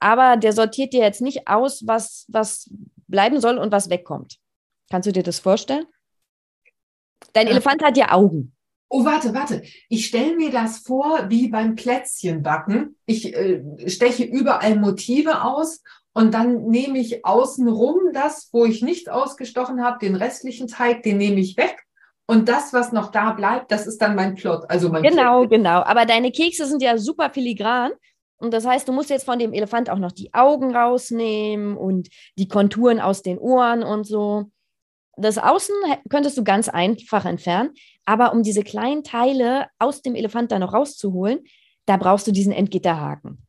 aber 0.00 0.36
der 0.36 0.52
sortiert 0.52 0.92
dir 0.92 1.00
jetzt 1.00 1.22
nicht 1.22 1.48
aus, 1.48 1.86
was, 1.86 2.26
was 2.28 2.70
bleiben 3.06 3.40
soll 3.40 3.58
und 3.58 3.72
was 3.72 3.90
wegkommt. 3.90 4.38
Kannst 4.90 5.06
du 5.06 5.12
dir 5.12 5.22
das 5.22 5.38
vorstellen? 5.38 5.86
Dein 7.32 7.46
ja. 7.46 7.52
Elefant 7.52 7.82
hat 7.82 7.96
ja 7.96 8.12
Augen. 8.12 8.54
Oh, 8.90 9.04
warte, 9.04 9.34
warte. 9.34 9.62
Ich 9.88 10.06
stelle 10.06 10.34
mir 10.36 10.50
das 10.50 10.78
vor 10.78 11.28
wie 11.28 11.48
beim 11.48 11.74
Plätzchenbacken. 11.74 12.96
Ich 13.04 13.34
äh, 13.34 13.62
steche 13.86 14.24
überall 14.24 14.76
Motive 14.76 15.42
aus 15.42 15.82
und 16.14 16.34
dann 16.34 16.66
nehme 16.66 16.98
ich 16.98 17.24
außenrum 17.24 18.12
das, 18.12 18.48
wo 18.52 18.64
ich 18.64 18.82
nichts 18.82 19.08
ausgestochen 19.08 19.84
habe, 19.84 19.98
den 20.00 20.16
restlichen 20.16 20.66
Teig, 20.66 21.02
den 21.02 21.18
nehme 21.18 21.40
ich 21.40 21.56
weg 21.56 21.84
und 22.30 22.46
das, 22.50 22.74
was 22.74 22.92
noch 22.92 23.10
da 23.10 23.32
bleibt, 23.32 23.72
das 23.72 23.86
ist 23.86 24.02
dann 24.02 24.14
mein 24.14 24.34
Plot. 24.34 24.64
Also 24.68 24.90
mein 24.90 25.02
genau, 25.02 25.40
Plot. 25.40 25.50
genau. 25.50 25.82
Aber 25.82 26.04
deine 26.04 26.30
Kekse 26.30 26.66
sind 26.66 26.82
ja 26.82 26.98
super 26.98 27.30
filigran. 27.30 27.92
Und 28.36 28.52
das 28.52 28.66
heißt, 28.66 28.86
du 28.86 28.92
musst 28.92 29.08
jetzt 29.08 29.24
von 29.24 29.38
dem 29.38 29.54
Elefant 29.54 29.88
auch 29.88 29.98
noch 29.98 30.12
die 30.12 30.32
Augen 30.34 30.76
rausnehmen 30.76 31.76
und 31.76 32.08
die 32.36 32.46
Konturen 32.46 33.00
aus 33.00 33.22
den 33.22 33.38
Ohren 33.38 33.82
und 33.82 34.04
so. 34.04 34.44
Das 35.16 35.38
Außen 35.38 35.74
könntest 36.10 36.36
du 36.36 36.44
ganz 36.44 36.68
einfach 36.68 37.24
entfernen. 37.24 37.70
Aber 38.04 38.32
um 38.32 38.42
diese 38.42 38.62
kleinen 38.62 39.02
Teile 39.04 39.68
aus 39.78 40.02
dem 40.02 40.14
Elefant 40.14 40.52
dann 40.52 40.60
noch 40.60 40.74
rauszuholen, 40.74 41.40
da 41.86 41.96
brauchst 41.96 42.26
du 42.26 42.32
diesen 42.32 42.52
Entgitterhaken. 42.52 43.47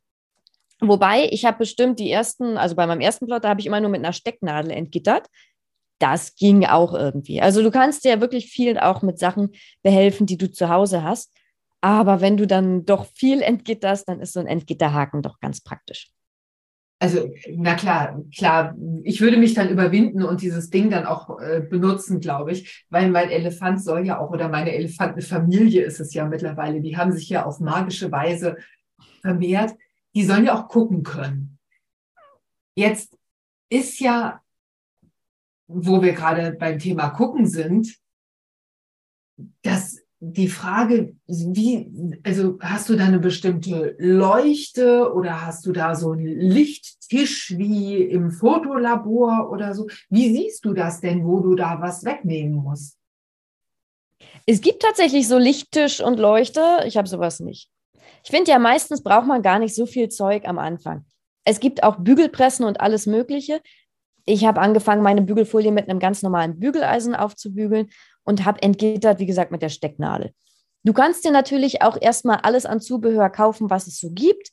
Wobei, 0.81 1.27
ich 1.31 1.45
habe 1.45 1.57
bestimmt 1.57 1.99
die 1.99 2.09
ersten, 2.09 2.57
also 2.57 2.75
bei 2.75 2.87
meinem 2.87 3.01
ersten 3.01 3.27
Plot, 3.27 3.43
da 3.43 3.49
habe 3.49 3.59
ich 3.59 3.65
immer 3.65 3.81
nur 3.81 3.89
mit 3.89 3.99
einer 3.99 4.13
Stecknadel 4.13 4.71
entgittert 4.71 5.27
das 5.99 6.35
ging 6.35 6.65
auch 6.65 6.93
irgendwie. 6.93 7.41
Also 7.41 7.61
du 7.61 7.71
kannst 7.71 8.03
dir 8.03 8.09
ja 8.09 8.21
wirklich 8.21 8.47
viel 8.47 8.79
auch 8.79 9.01
mit 9.01 9.19
Sachen 9.19 9.49
behelfen, 9.83 10.25
die 10.25 10.37
du 10.37 10.51
zu 10.51 10.69
Hause 10.69 11.03
hast. 11.03 11.31
Aber 11.81 12.21
wenn 12.21 12.37
du 12.37 12.47
dann 12.47 12.85
doch 12.85 13.05
viel 13.15 13.41
entgitterst, 13.41 14.09
dann 14.09 14.19
ist 14.21 14.33
so 14.33 14.39
ein 14.39 14.47
Entgitterhaken 14.47 15.21
doch 15.21 15.39
ganz 15.39 15.61
praktisch. 15.61 16.09
Also, 17.01 17.29
na 17.55 17.75
klar, 17.75 18.21
klar, 18.35 18.75
ich 19.03 19.21
würde 19.21 19.37
mich 19.37 19.53
dann 19.53 19.69
überwinden 19.69 20.21
und 20.21 20.41
dieses 20.41 20.69
Ding 20.69 20.89
dann 20.89 21.05
auch 21.05 21.39
äh, 21.39 21.61
benutzen, 21.61 22.19
glaube 22.19 22.51
ich, 22.51 22.85
weil 22.89 23.09
mein 23.09 23.29
Elefant 23.29 23.81
soll 23.81 24.05
ja 24.05 24.19
auch, 24.19 24.31
oder 24.31 24.49
meine 24.49 24.73
Elefantenfamilie 24.73 25.81
ist 25.81 26.01
es 26.01 26.13
ja 26.13 26.25
mittlerweile, 26.25 26.81
die 26.81 26.97
haben 26.97 27.13
sich 27.13 27.29
ja 27.29 27.45
auf 27.45 27.61
magische 27.61 28.11
Weise 28.11 28.57
vermehrt, 29.21 29.75
die 30.19 30.25
sollen 30.25 30.45
ja 30.45 30.59
auch 30.59 30.67
gucken 30.67 31.03
können. 31.03 31.57
Jetzt 32.75 33.17
ist 33.69 33.99
ja 33.99 34.41
wo 35.69 36.01
wir 36.01 36.13
gerade 36.13 36.51
beim 36.53 36.79
Thema 36.79 37.09
gucken 37.09 37.45
sind, 37.45 37.95
dass 39.61 39.99
die 40.19 40.49
Frage, 40.49 41.15
wie, 41.27 42.19
also 42.23 42.57
hast 42.59 42.89
du 42.89 42.97
da 42.97 43.05
eine 43.05 43.19
bestimmte 43.19 43.95
Leuchte 43.99 45.13
oder 45.13 45.45
hast 45.45 45.65
du 45.65 45.71
da 45.71 45.95
so 45.95 46.11
einen 46.11 46.25
Lichttisch 46.25 47.57
wie 47.57 47.97
im 47.97 48.31
Fotolabor 48.31 49.49
oder 49.49 49.73
so? 49.73 49.87
Wie 50.09 50.35
siehst 50.35 50.65
du 50.65 50.73
das 50.73 50.99
denn, 50.99 51.23
wo 51.23 51.39
du 51.39 51.55
da 51.55 51.79
was 51.79 52.03
wegnehmen 52.03 52.55
musst? 52.55 52.97
Es 54.45 54.59
gibt 54.59 54.81
tatsächlich 54.81 55.27
so 55.27 55.37
Lichttisch 55.37 56.01
und 56.01 56.19
Leuchte. 56.19 56.79
Ich 56.85 56.97
habe 56.97 57.07
sowas 57.07 57.39
nicht. 57.39 57.69
Ich 58.23 58.31
finde 58.31 58.51
ja, 58.51 58.59
meistens 58.59 59.03
braucht 59.03 59.27
man 59.27 59.41
gar 59.41 59.59
nicht 59.59 59.75
so 59.75 59.85
viel 59.85 60.09
Zeug 60.09 60.47
am 60.47 60.59
Anfang. 60.59 61.05
Es 61.45 61.59
gibt 61.59 61.83
auch 61.83 61.97
Bügelpressen 61.97 62.65
und 62.65 62.81
alles 62.81 63.05
Mögliche 63.05 63.61
ich 64.29 64.45
habe 64.45 64.61
angefangen, 64.61 65.01
meine 65.01 65.23
Bügelfolie 65.23 65.71
mit 65.71 65.89
einem 65.89 65.99
ganz 65.99 66.21
normalen 66.21 66.59
Bügeleisen 66.59 67.15
aufzubügeln 67.15 67.89
und 68.23 68.45
habe 68.45 68.61
entgittert, 68.61 69.17
wie 69.17 69.25
gesagt, 69.25 69.51
mit 69.51 69.63
der 69.63 69.69
Stecknadel. 69.69 70.35
Du 70.83 70.93
kannst 70.93 71.25
dir 71.25 71.31
natürlich 71.31 71.81
auch 71.81 71.99
erstmal 71.99 72.37
alles 72.37 72.67
an 72.67 72.79
Zubehör 72.79 73.31
kaufen, 73.31 73.71
was 73.71 73.87
es 73.87 73.99
so 73.99 74.11
gibt. 74.11 74.51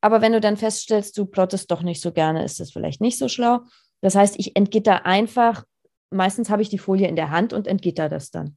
Aber 0.00 0.20
wenn 0.20 0.32
du 0.32 0.40
dann 0.40 0.56
feststellst, 0.56 1.18
du 1.18 1.26
plottest 1.26 1.68
doch 1.72 1.82
nicht 1.82 2.00
so 2.00 2.12
gerne, 2.12 2.44
ist 2.44 2.60
das 2.60 2.70
vielleicht 2.70 3.00
nicht 3.00 3.18
so 3.18 3.26
schlau. 3.26 3.62
Das 4.02 4.14
heißt, 4.14 4.38
ich 4.38 4.54
entgitter 4.54 5.04
einfach. 5.04 5.64
Meistens 6.10 6.48
habe 6.48 6.62
ich 6.62 6.68
die 6.68 6.78
Folie 6.78 7.08
in 7.08 7.16
der 7.16 7.30
Hand 7.30 7.52
und 7.52 7.66
entgitter 7.66 8.08
das 8.08 8.30
dann. 8.30 8.56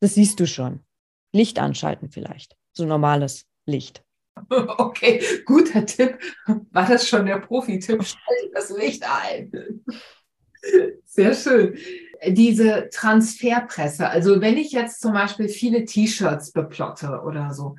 Das 0.00 0.14
siehst 0.14 0.38
du 0.38 0.46
schon. 0.46 0.84
Licht 1.32 1.58
anschalten 1.58 2.10
vielleicht. 2.10 2.56
So 2.72 2.84
normales 2.84 3.49
Licht. 3.66 4.02
Okay, 4.48 5.22
guter 5.44 5.84
Tipp. 5.84 6.18
War 6.70 6.88
das 6.88 7.06
schon 7.06 7.26
der 7.26 7.38
Profi-Tipp? 7.38 8.02
Schalte 8.02 8.50
das 8.54 8.70
Licht 8.70 9.04
ein. 9.04 9.82
Sehr 11.04 11.34
schön. 11.34 11.76
Diese 12.26 12.88
Transferpresse, 12.92 14.08
also 14.08 14.40
wenn 14.40 14.58
ich 14.58 14.72
jetzt 14.72 15.00
zum 15.00 15.12
Beispiel 15.12 15.48
viele 15.48 15.84
T-Shirts 15.84 16.52
beplotte 16.52 17.22
oder 17.24 17.52
so, 17.52 17.76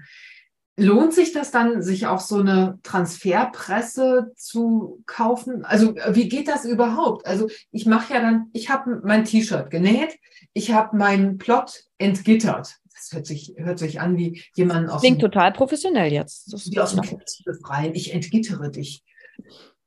lohnt 0.78 1.14
sich 1.14 1.32
das 1.32 1.52
dann, 1.52 1.82
sich 1.82 2.08
auch 2.08 2.20
so 2.20 2.40
eine 2.40 2.80
Transferpresse 2.82 4.32
zu 4.36 5.04
kaufen? 5.06 5.64
Also 5.64 5.96
wie 6.10 6.28
geht 6.28 6.48
das 6.48 6.66
überhaupt? 6.66 7.26
Also 7.28 7.50
ich 7.72 7.86
mache 7.86 8.14
ja 8.14 8.22
dann, 8.22 8.50
ich 8.54 8.70
habe 8.70 9.02
mein 9.04 9.26
T-Shirt 9.26 9.70
genäht, 9.70 10.18
ich 10.54 10.72
habe 10.72 10.98
meinen 10.98 11.38
Plot 11.38 11.84
entgittert 12.00 12.81
das 13.02 13.12
hört 13.14 13.26
sich, 13.26 13.54
hört 13.58 13.80
sich 13.80 14.00
an 14.00 14.18
wie 14.18 14.44
jemand 14.56 14.90
aus. 14.90 15.02
Klingt 15.02 15.22
dem, 15.22 15.32
total 15.32 15.52
professionell 15.52 16.12
jetzt. 16.12 16.54
Das 16.54 16.68
aus 16.78 16.94
dem 16.96 17.02
Knast 17.02 17.44
befreien. 17.46 17.96
Ich 17.96 18.14
entgittere 18.14 18.70
dich. 18.70 19.04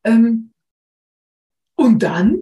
Ähm, 0.03 0.53
und 1.77 2.03
dann? 2.03 2.41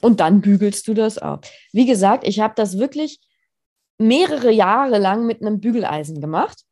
Und 0.00 0.20
dann 0.20 0.40
bügelst 0.40 0.86
du 0.88 0.94
das 0.94 1.18
auf. 1.18 1.40
Wie 1.72 1.86
gesagt, 1.86 2.26
ich 2.26 2.40
habe 2.40 2.54
das 2.56 2.78
wirklich 2.78 3.20
mehrere 3.98 4.50
Jahre 4.50 4.98
lang 4.98 5.26
mit 5.26 5.42
einem 5.42 5.60
Bügeleisen 5.60 6.20
gemacht. 6.20 6.64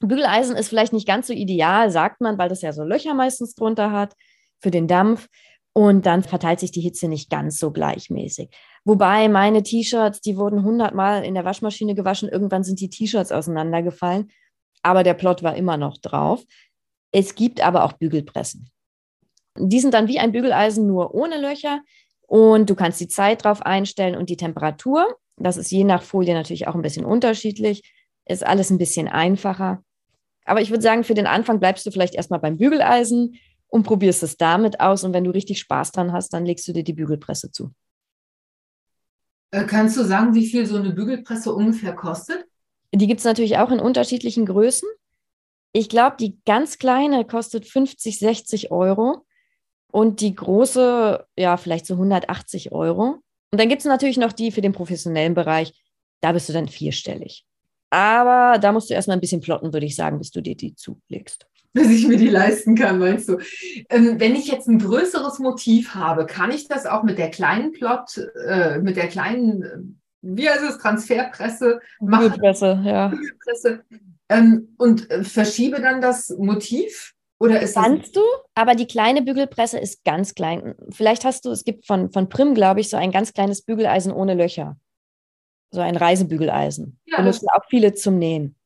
Bügeleisen 0.00 0.56
ist 0.56 0.68
vielleicht 0.68 0.92
nicht 0.92 1.06
ganz 1.06 1.26
so 1.26 1.32
ideal, 1.32 1.90
sagt 1.90 2.20
man, 2.20 2.38
weil 2.38 2.48
das 2.48 2.62
ja 2.62 2.72
so 2.72 2.82
Löcher 2.82 3.14
meistens 3.14 3.54
drunter 3.54 3.90
hat 3.92 4.14
für 4.60 4.70
den 4.70 4.86
Dampf. 4.86 5.28
Und 5.76 6.06
dann 6.06 6.22
verteilt 6.22 6.58
sich 6.58 6.70
die 6.70 6.80
Hitze 6.80 7.06
nicht 7.06 7.28
ganz 7.28 7.58
so 7.58 7.70
gleichmäßig. 7.70 8.48
Wobei 8.86 9.28
meine 9.28 9.62
T-Shirts, 9.62 10.22
die 10.22 10.38
wurden 10.38 10.64
hundertmal 10.64 11.22
in 11.22 11.34
der 11.34 11.44
Waschmaschine 11.44 11.94
gewaschen. 11.94 12.30
Irgendwann 12.30 12.64
sind 12.64 12.80
die 12.80 12.88
T-Shirts 12.88 13.30
auseinandergefallen. 13.30 14.30
Aber 14.80 15.02
der 15.02 15.12
Plot 15.12 15.42
war 15.42 15.54
immer 15.54 15.76
noch 15.76 15.98
drauf. 15.98 16.42
Es 17.12 17.34
gibt 17.34 17.60
aber 17.60 17.84
auch 17.84 17.92
Bügelpressen. 17.92 18.70
Die 19.58 19.78
sind 19.80 19.92
dann 19.92 20.08
wie 20.08 20.18
ein 20.18 20.32
Bügeleisen, 20.32 20.86
nur 20.86 21.14
ohne 21.14 21.38
Löcher. 21.38 21.82
Und 22.22 22.70
du 22.70 22.74
kannst 22.74 22.98
die 23.02 23.08
Zeit 23.08 23.44
drauf 23.44 23.60
einstellen 23.60 24.16
und 24.16 24.30
die 24.30 24.38
Temperatur. 24.38 25.06
Das 25.36 25.58
ist 25.58 25.70
je 25.70 25.84
nach 25.84 26.02
Folie 26.02 26.32
natürlich 26.32 26.68
auch 26.68 26.74
ein 26.74 26.80
bisschen 26.80 27.04
unterschiedlich. 27.04 27.82
Ist 28.24 28.46
alles 28.46 28.70
ein 28.70 28.78
bisschen 28.78 29.08
einfacher. 29.08 29.82
Aber 30.46 30.62
ich 30.62 30.70
würde 30.70 30.82
sagen, 30.82 31.04
für 31.04 31.12
den 31.12 31.26
Anfang 31.26 31.60
bleibst 31.60 31.84
du 31.84 31.90
vielleicht 31.90 32.14
erstmal 32.14 32.40
beim 32.40 32.56
Bügeleisen 32.56 33.38
und 33.76 33.84
probierst 33.84 34.22
es 34.22 34.36
damit 34.36 34.80
aus. 34.80 35.04
Und 35.04 35.12
wenn 35.12 35.24
du 35.24 35.30
richtig 35.30 35.60
Spaß 35.60 35.92
dran 35.92 36.12
hast, 36.12 36.32
dann 36.32 36.44
legst 36.44 36.66
du 36.66 36.72
dir 36.72 36.82
die 36.82 36.94
Bügelpresse 36.94 37.52
zu. 37.52 37.72
Äh, 39.52 39.64
kannst 39.64 39.96
du 39.96 40.02
sagen, 40.02 40.34
wie 40.34 40.46
viel 40.46 40.66
so 40.66 40.76
eine 40.76 40.90
Bügelpresse 40.90 41.54
ungefähr 41.54 41.94
kostet? 41.94 42.44
Die 42.92 43.06
gibt 43.06 43.20
es 43.20 43.24
natürlich 43.24 43.58
auch 43.58 43.70
in 43.70 43.78
unterschiedlichen 43.78 44.46
Größen. 44.46 44.88
Ich 45.72 45.88
glaube, 45.88 46.16
die 46.18 46.38
ganz 46.46 46.78
kleine 46.78 47.24
kostet 47.24 47.66
50, 47.66 48.18
60 48.18 48.70
Euro 48.70 49.26
und 49.92 50.20
die 50.20 50.34
große, 50.34 51.26
ja, 51.36 51.56
vielleicht 51.58 51.86
so 51.86 51.94
180 51.94 52.72
Euro. 52.72 53.20
Und 53.50 53.60
dann 53.60 53.68
gibt 53.68 53.80
es 53.80 53.86
natürlich 53.86 54.16
noch 54.16 54.32
die 54.32 54.50
für 54.50 54.62
den 54.62 54.72
professionellen 54.72 55.34
Bereich. 55.34 55.72
Da 56.22 56.32
bist 56.32 56.48
du 56.48 56.54
dann 56.54 56.68
vierstellig. 56.68 57.44
Aber 57.90 58.58
da 58.58 58.72
musst 58.72 58.88
du 58.88 58.94
erstmal 58.94 59.18
ein 59.18 59.20
bisschen 59.20 59.42
plotten, 59.42 59.72
würde 59.72 59.86
ich 59.86 59.96
sagen, 59.96 60.18
bis 60.18 60.30
du 60.30 60.40
dir 60.40 60.56
die 60.56 60.74
zulegst. 60.74 61.46
Bis 61.76 61.90
ich 61.90 62.08
mir 62.08 62.16
die 62.16 62.28
leisten 62.28 62.74
kann, 62.74 62.98
meinst 62.98 63.28
du? 63.28 63.38
Ähm, 63.90 64.18
wenn 64.18 64.34
ich 64.34 64.46
jetzt 64.48 64.66
ein 64.66 64.78
größeres 64.78 65.38
Motiv 65.38 65.94
habe, 65.94 66.24
kann 66.24 66.50
ich 66.50 66.68
das 66.68 66.86
auch 66.86 67.02
mit 67.02 67.18
der 67.18 67.30
kleinen 67.30 67.72
Plot, 67.72 68.18
äh, 68.46 68.78
mit 68.78 68.96
der 68.96 69.08
kleinen, 69.08 70.00
wie 70.22 70.48
heißt 70.48 70.62
es, 70.68 70.78
Transferpresse 70.78 71.80
machen? 72.00 72.30
Bügelpresse, 72.30 72.82
ja. 72.84 73.08
Bügelpresse. 73.08 73.84
Ähm, 74.28 74.74
und 74.78 75.10
äh, 75.10 75.22
verschiebe 75.22 75.80
dann 75.80 76.00
das 76.00 76.30
Motiv? 76.30 77.12
Oder 77.38 77.60
ist 77.60 77.74
Kannst 77.74 78.16
du, 78.16 78.22
aber 78.54 78.74
die 78.74 78.86
kleine 78.86 79.20
Bügelpresse 79.20 79.78
ist 79.78 80.02
ganz 80.04 80.34
klein. 80.34 80.74
Vielleicht 80.90 81.26
hast 81.26 81.44
du, 81.44 81.50
es 81.50 81.64
gibt 81.64 81.86
von, 81.86 82.10
von 82.10 82.30
Prim, 82.30 82.54
glaube 82.54 82.80
ich, 82.80 82.88
so 82.88 82.96
ein 82.96 83.12
ganz 83.12 83.34
kleines 83.34 83.60
Bügeleisen 83.60 84.10
ohne 84.10 84.32
Löcher 84.32 84.78
so 85.70 85.80
ein 85.80 85.96
Reisebügeleisen. 85.96 86.98
Ja, 87.06 87.18
Benutzen 87.18 87.48
auch 87.54 87.64
viele 87.68 87.94
zum 87.94 88.18
Nähen. 88.18 88.56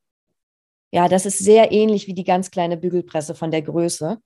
Ja, 0.93 1.09
das 1.09 1.27
ist 1.27 1.39
sehr 1.39 1.73
ähnlich 1.73 2.07
wie 2.07 2.15
die 2.15 2.25
ganz 2.25 2.51
kleine 2.51 2.77
Bügelpresse 2.77 3.35
von 3.35 3.51
der 3.51 3.63
Größe. 3.63 4.19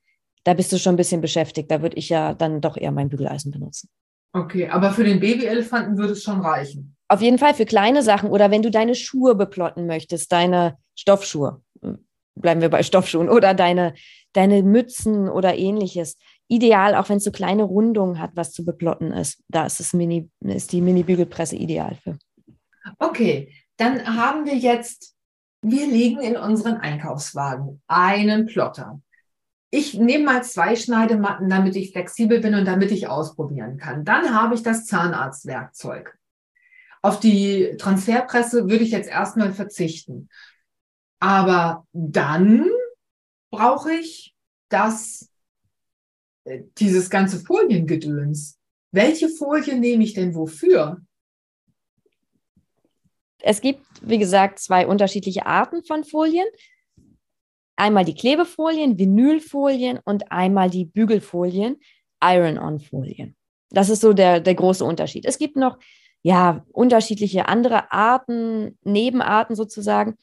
Da 0.44 0.54
bist 0.54 0.72
du 0.72 0.78
schon 0.78 0.94
ein 0.94 0.98
bisschen 0.98 1.20
beschäftigt. 1.20 1.70
Da 1.70 1.82
würde 1.82 1.96
ich 1.96 2.08
ja 2.08 2.34
dann 2.34 2.60
doch 2.60 2.76
eher 2.76 2.92
mein 2.92 3.08
Bügeleisen 3.08 3.50
benutzen. 3.50 3.88
Okay, 4.32 4.68
aber 4.68 4.92
für 4.92 5.04
den 5.04 5.20
Babyelefanten 5.20 5.96
würde 5.96 6.14
es 6.14 6.22
schon 6.22 6.40
reichen. 6.40 6.96
Auf 7.08 7.20
jeden 7.20 7.38
Fall 7.38 7.54
für 7.54 7.66
kleine 7.66 8.02
Sachen 8.02 8.30
oder 8.30 8.50
wenn 8.50 8.62
du 8.62 8.70
deine 8.70 8.94
Schuhe 8.94 9.34
beplotten 9.34 9.86
möchtest, 9.86 10.32
deine 10.32 10.78
Stoffschuhe, 10.96 11.62
bleiben 12.34 12.60
wir 12.60 12.68
bei 12.68 12.82
Stoffschuhen, 12.82 13.28
oder 13.28 13.54
deine, 13.54 13.94
deine 14.32 14.62
Mützen 14.62 15.28
oder 15.28 15.56
ähnliches. 15.56 16.16
Ideal, 16.48 16.94
auch 16.94 17.08
wenn 17.08 17.18
es 17.18 17.24
so 17.24 17.30
kleine 17.30 17.62
Rundungen 17.62 18.18
hat, 18.18 18.32
was 18.34 18.52
zu 18.52 18.64
beplotten 18.64 19.12
ist. 19.12 19.42
Da 19.48 19.66
ist, 19.66 19.80
es 19.80 19.92
Mini, 19.92 20.28
ist 20.40 20.72
die 20.72 20.80
Mini-Bügelpresse 20.80 21.56
ideal 21.56 21.96
für. 22.02 22.18
Okay, 22.98 23.52
dann 23.76 24.04
haben 24.16 24.44
wir 24.44 24.56
jetzt, 24.56 25.13
wir 25.64 25.86
legen 25.86 26.20
in 26.20 26.36
unseren 26.36 26.76
Einkaufswagen 26.76 27.82
einen 27.86 28.46
Plotter. 28.46 29.00
Ich 29.70 29.94
nehme 29.94 30.24
mal 30.24 30.44
zwei 30.44 30.76
Schneidematten, 30.76 31.48
damit 31.48 31.74
ich 31.74 31.90
flexibel 31.90 32.40
bin 32.40 32.54
und 32.54 32.64
damit 32.64 32.92
ich 32.92 33.08
ausprobieren 33.08 33.76
kann. 33.76 34.04
Dann 34.04 34.32
habe 34.38 34.54
ich 34.54 34.62
das 34.62 34.86
Zahnarztwerkzeug. 34.86 36.16
Auf 37.02 37.18
die 37.18 37.74
Transferpresse 37.78 38.68
würde 38.68 38.84
ich 38.84 38.92
jetzt 38.92 39.08
erstmal 39.08 39.52
verzichten. 39.52 40.28
Aber 41.18 41.86
dann 41.92 42.68
brauche 43.50 43.92
ich 43.92 44.34
das, 44.68 45.28
äh, 46.44 46.62
dieses 46.78 47.10
ganze 47.10 47.40
Foliengedöns. 47.40 48.58
Welche 48.92 49.28
Folie 49.28 49.78
nehme 49.78 50.04
ich 50.04 50.14
denn 50.14 50.34
wofür? 50.34 51.00
Es 53.46 53.60
gibt, 53.60 53.84
wie 54.00 54.16
gesagt, 54.16 54.58
zwei 54.58 54.86
unterschiedliche 54.86 55.44
Arten 55.44 55.84
von 55.84 56.02
Folien. 56.02 56.46
Einmal 57.76 58.06
die 58.06 58.14
Klebefolien, 58.14 58.98
Vinylfolien 58.98 60.00
und 60.02 60.32
einmal 60.32 60.70
die 60.70 60.86
Bügelfolien, 60.86 61.76
Iron-on-Folien. 62.22 63.36
Das 63.68 63.90
ist 63.90 64.00
so 64.00 64.14
der, 64.14 64.40
der 64.40 64.54
große 64.54 64.82
Unterschied. 64.82 65.26
Es 65.26 65.36
gibt 65.36 65.56
noch 65.56 65.78
ja, 66.22 66.64
unterschiedliche 66.72 67.46
andere 67.46 67.92
Arten, 67.92 68.78
Nebenarten 68.82 69.56
sozusagen. 69.56 70.16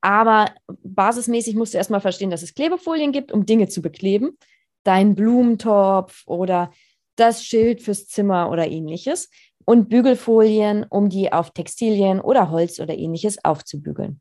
Aber 0.00 0.54
basismäßig 0.84 1.56
musst 1.56 1.74
du 1.74 1.78
erstmal 1.78 2.00
verstehen, 2.00 2.30
dass 2.30 2.42
es 2.42 2.54
Klebefolien 2.54 3.10
gibt, 3.10 3.32
um 3.32 3.46
Dinge 3.46 3.66
zu 3.68 3.82
bekleben. 3.82 4.38
Dein 4.84 5.16
Blumentopf 5.16 6.22
oder 6.26 6.70
das 7.16 7.44
Schild 7.44 7.82
fürs 7.82 8.06
Zimmer 8.06 8.48
oder 8.48 8.68
ähnliches 8.68 9.28
und 9.64 9.88
Bügelfolien, 9.88 10.84
um 10.88 11.08
die 11.08 11.32
auf 11.32 11.50
Textilien 11.52 12.20
oder 12.20 12.50
Holz 12.50 12.80
oder 12.80 12.96
ähnliches 12.96 13.44
aufzubügeln. 13.44 14.20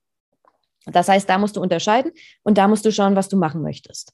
Das 0.86 1.08
heißt, 1.08 1.30
da 1.30 1.38
musst 1.38 1.56
du 1.56 1.62
unterscheiden 1.62 2.12
und 2.44 2.58
da 2.58 2.68
musst 2.68 2.86
du 2.86 2.92
schauen, 2.92 3.16
was 3.16 3.30
du 3.30 3.38
machen 3.38 3.62
möchtest. 3.62 4.14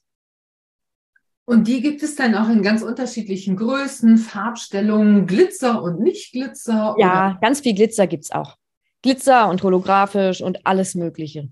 Und 1.48 1.68
die 1.68 1.80
gibt 1.80 2.02
es 2.02 2.16
dann 2.16 2.34
auch 2.34 2.48
in 2.48 2.62
ganz 2.62 2.82
unterschiedlichen 2.82 3.56
Größen, 3.56 4.18
Farbstellungen, 4.18 5.26
Glitzer 5.26 5.80
und 5.80 6.00
Nicht-Glitzer? 6.00 6.96
Ja, 6.98 7.38
ganz 7.40 7.60
viel 7.60 7.74
Glitzer 7.74 8.08
gibt 8.08 8.24
es 8.24 8.32
auch. 8.32 8.56
Glitzer 9.02 9.48
und 9.48 9.62
holographisch 9.62 10.40
und 10.40 10.66
alles 10.66 10.96
Mögliche. 10.96 11.48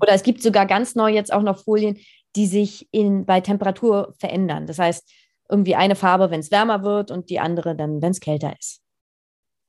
Oder 0.00 0.12
es 0.12 0.22
gibt 0.22 0.40
sogar 0.40 0.66
ganz 0.66 0.94
neu 0.94 1.12
jetzt 1.12 1.32
auch 1.32 1.42
noch 1.42 1.64
Folien, 1.64 1.98
die 2.36 2.46
sich 2.46 2.88
in, 2.92 3.26
bei 3.26 3.40
Temperatur 3.40 4.14
verändern. 4.18 4.66
Das 4.66 4.78
heißt, 4.78 5.10
irgendwie 5.48 5.74
eine 5.74 5.96
Farbe, 5.96 6.30
wenn 6.30 6.40
es 6.40 6.50
wärmer 6.50 6.82
wird 6.82 7.10
und 7.10 7.30
die 7.30 7.40
andere 7.40 7.76
dann, 7.76 8.02
wenn 8.02 8.12
es 8.12 8.20
kälter 8.20 8.54
ist. 8.58 8.80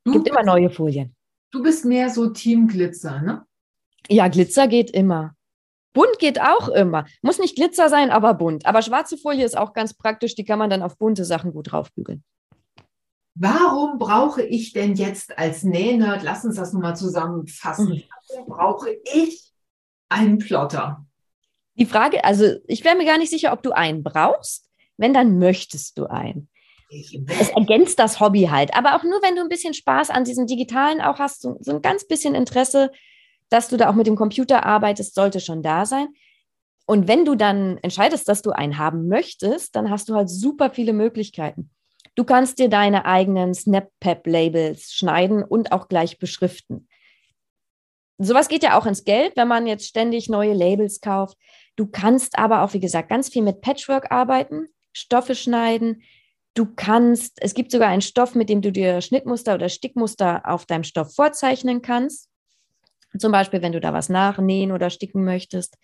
Es 0.05 0.13
gibt 0.13 0.27
immer 0.27 0.43
neue 0.43 0.69
Folien. 0.69 1.15
Du 1.51 1.61
bist 1.61 1.85
mehr 1.85 2.09
so 2.09 2.29
Team 2.29 2.67
Glitzer, 2.67 3.21
ne? 3.21 3.45
Ja, 4.09 4.27
Glitzer 4.27 4.67
geht 4.67 4.91
immer. 4.91 5.35
Bunt 5.93 6.19
geht 6.19 6.39
auch 6.39 6.69
immer. 6.69 7.05
Muss 7.21 7.39
nicht 7.39 7.55
Glitzer 7.55 7.89
sein, 7.89 8.11
aber 8.11 8.33
bunt. 8.35 8.65
Aber 8.65 8.81
schwarze 8.81 9.17
Folie 9.17 9.43
ist 9.43 9.57
auch 9.57 9.73
ganz 9.73 9.93
praktisch, 9.93 10.35
die 10.35 10.45
kann 10.45 10.59
man 10.59 10.69
dann 10.69 10.83
auf 10.83 10.97
bunte 10.97 11.25
Sachen 11.25 11.53
gut 11.53 11.71
draufbügeln. 11.71 12.23
Warum 13.35 13.97
brauche 13.97 14.43
ich 14.43 14.73
denn 14.73 14.95
jetzt 14.95 15.37
als 15.37 15.63
Nähnerd, 15.63 16.23
lass 16.23 16.43
uns 16.45 16.55
das 16.55 16.73
nochmal 16.73 16.95
zusammenfassen, 16.95 17.89
mhm. 17.89 18.03
warum 18.29 18.47
brauche 18.47 18.89
ich 19.13 19.53
einen 20.09 20.37
Plotter? 20.37 21.05
Die 21.75 21.85
Frage, 21.85 22.23
also 22.23 22.55
ich 22.65 22.83
wäre 22.83 22.95
mir 22.95 23.05
gar 23.05 23.17
nicht 23.17 23.29
sicher, 23.29 23.53
ob 23.53 23.61
du 23.61 23.71
einen 23.71 24.03
brauchst 24.03 24.66
wenn, 24.97 25.13
dann 25.13 25.39
möchtest 25.39 25.97
du 25.97 26.07
ein. 26.07 26.49
Es 26.89 27.49
ergänzt 27.49 27.99
das 27.99 28.19
Hobby 28.19 28.43
halt. 28.43 28.75
Aber 28.75 28.95
auch 28.95 29.03
nur, 29.03 29.21
wenn 29.21 29.35
du 29.35 29.41
ein 29.41 29.49
bisschen 29.49 29.73
Spaß 29.73 30.09
an 30.09 30.23
diesem 30.23 30.47
Digitalen 30.47 31.01
auch 31.01 31.19
hast, 31.19 31.41
so, 31.41 31.57
so 31.59 31.71
ein 31.71 31.81
ganz 31.81 32.07
bisschen 32.07 32.33
Interesse, 32.33 32.91
dass 33.49 33.67
du 33.67 33.77
da 33.77 33.89
auch 33.89 33.95
mit 33.95 34.07
dem 34.07 34.15
Computer 34.15 34.65
arbeitest, 34.65 35.15
sollte 35.15 35.39
schon 35.39 35.61
da 35.61 35.85
sein. 35.85 36.07
Und 36.85 37.07
wenn 37.07 37.25
du 37.25 37.35
dann 37.35 37.77
entscheidest, 37.79 38.29
dass 38.29 38.41
du 38.41 38.51
einen 38.51 38.77
haben 38.77 39.07
möchtest, 39.07 39.75
dann 39.75 39.89
hast 39.89 40.07
du 40.07 40.15
halt 40.15 40.29
super 40.29 40.69
viele 40.69 40.93
Möglichkeiten. 40.93 41.69
Du 42.15 42.23
kannst 42.23 42.59
dir 42.59 42.69
deine 42.69 43.05
eigenen 43.05 43.53
SnapPep-Labels 43.53 44.93
schneiden 44.93 45.43
und 45.43 45.71
auch 45.71 45.89
gleich 45.89 46.17
beschriften. 46.17 46.87
Sowas 48.17 48.47
geht 48.47 48.63
ja 48.63 48.79
auch 48.79 48.85
ins 48.85 49.03
Geld, 49.03 49.33
wenn 49.35 49.47
man 49.47 49.67
jetzt 49.67 49.85
ständig 49.85 50.27
neue 50.27 50.53
Labels 50.53 51.01
kauft. 51.01 51.37
Du 51.75 51.85
kannst 51.85 52.39
aber 52.39 52.63
auch, 52.63 52.73
wie 52.73 52.79
gesagt, 52.79 53.09
ganz 53.09 53.29
viel 53.29 53.43
mit 53.43 53.61
Patchwork 53.61 54.11
arbeiten. 54.11 54.67
Stoffe 54.97 55.35
schneiden. 55.35 56.01
Du 56.53 56.65
kannst, 56.75 57.37
es 57.41 57.53
gibt 57.53 57.71
sogar 57.71 57.89
einen 57.89 58.01
Stoff, 58.01 58.33
mit 58.33 58.49
dem 58.49 58.61
du 58.61 58.71
dir 58.71 59.01
Schnittmuster 59.01 59.53
oder 59.53 59.69
Stickmuster 59.69 60.41
auf 60.45 60.65
deinem 60.65 60.83
Stoff 60.83 61.13
vorzeichnen 61.13 61.81
kannst. 61.81 62.29
Zum 63.17 63.31
Beispiel, 63.31 63.61
wenn 63.61 63.71
du 63.71 63.79
da 63.79 63.93
was 63.93 64.09
nachnähen 64.09 64.71
oder 64.71 64.89
sticken 64.89 65.23
möchtest. 65.23 65.77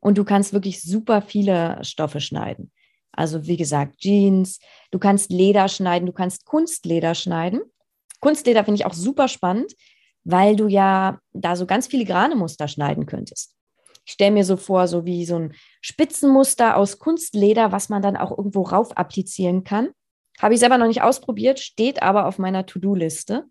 Und 0.00 0.18
du 0.18 0.24
kannst 0.24 0.52
wirklich 0.52 0.82
super 0.82 1.22
viele 1.22 1.78
Stoffe 1.82 2.20
schneiden. 2.20 2.72
Also 3.12 3.46
wie 3.46 3.56
gesagt, 3.56 3.98
Jeans, 3.98 4.58
du 4.90 4.98
kannst 4.98 5.30
Leder 5.30 5.68
schneiden, 5.68 6.06
du 6.06 6.12
kannst 6.12 6.46
Kunstleder 6.46 7.14
schneiden. 7.14 7.60
Kunstleder 8.20 8.64
finde 8.64 8.80
ich 8.80 8.86
auch 8.86 8.94
super 8.94 9.28
spannend, 9.28 9.74
weil 10.24 10.56
du 10.56 10.68
ja 10.68 11.18
da 11.32 11.54
so 11.54 11.66
ganz 11.66 11.86
filigrane 11.86 12.34
Muster 12.34 12.66
schneiden 12.66 13.06
könntest. 13.06 13.54
Ich 14.06 14.12
stelle 14.12 14.32
mir 14.32 14.44
so 14.44 14.56
vor, 14.56 14.86
so 14.86 15.04
wie 15.04 15.24
so 15.24 15.36
ein 15.36 15.54
Spitzenmuster 15.80 16.76
aus 16.76 16.98
Kunstleder, 16.98 17.72
was 17.72 17.88
man 17.88 18.02
dann 18.02 18.16
auch 18.16 18.36
irgendwo 18.36 18.62
rauf 18.62 18.96
applizieren 18.96 19.64
kann. 19.64 19.90
Habe 20.40 20.54
ich 20.54 20.60
selber 20.60 20.78
noch 20.78 20.88
nicht 20.88 21.02
ausprobiert, 21.02 21.60
steht 21.60 22.02
aber 22.02 22.26
auf 22.26 22.38
meiner 22.38 22.66
To-Do-Liste. 22.66 23.44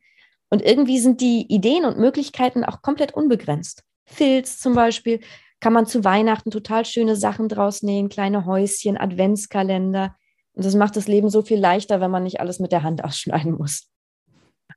Und 0.49 0.61
irgendwie 0.61 0.99
sind 0.99 1.21
die 1.21 1.47
Ideen 1.51 1.85
und 1.85 1.97
Möglichkeiten 1.97 2.63
auch 2.63 2.81
komplett 2.81 3.13
unbegrenzt. 3.13 3.83
Filz 4.05 4.59
zum 4.59 4.75
Beispiel 4.75 5.21
kann 5.59 5.73
man 5.73 5.85
zu 5.85 6.03
Weihnachten 6.03 6.51
total 6.51 6.85
schöne 6.85 7.15
Sachen 7.15 7.47
draus 7.47 7.83
nähen, 7.83 8.09
kleine 8.09 8.45
Häuschen, 8.45 8.97
Adventskalender. 8.97 10.15
Und 10.53 10.65
das 10.65 10.75
macht 10.75 10.95
das 10.97 11.07
Leben 11.07 11.29
so 11.29 11.41
viel 11.41 11.57
leichter, 11.57 12.01
wenn 12.01 12.11
man 12.11 12.23
nicht 12.23 12.39
alles 12.41 12.59
mit 12.59 12.71
der 12.71 12.83
Hand 12.83 13.03
ausschneiden 13.05 13.53
muss. 13.53 13.92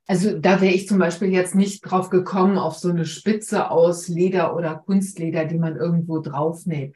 Also 0.05 0.37
da 0.37 0.61
wäre 0.61 0.73
ich 0.73 0.87
zum 0.87 0.99
Beispiel 0.99 1.29
jetzt 1.29 1.55
nicht 1.55 1.81
drauf 1.81 2.09
gekommen, 2.09 2.57
auf 2.57 2.77
so 2.77 2.89
eine 2.89 3.05
Spitze 3.05 3.71
aus 3.71 4.07
Leder 4.07 4.55
oder 4.55 4.75
Kunstleder, 4.75 5.45
die 5.45 5.57
man 5.57 5.75
irgendwo 5.75 6.19
draufnäht. 6.19 6.95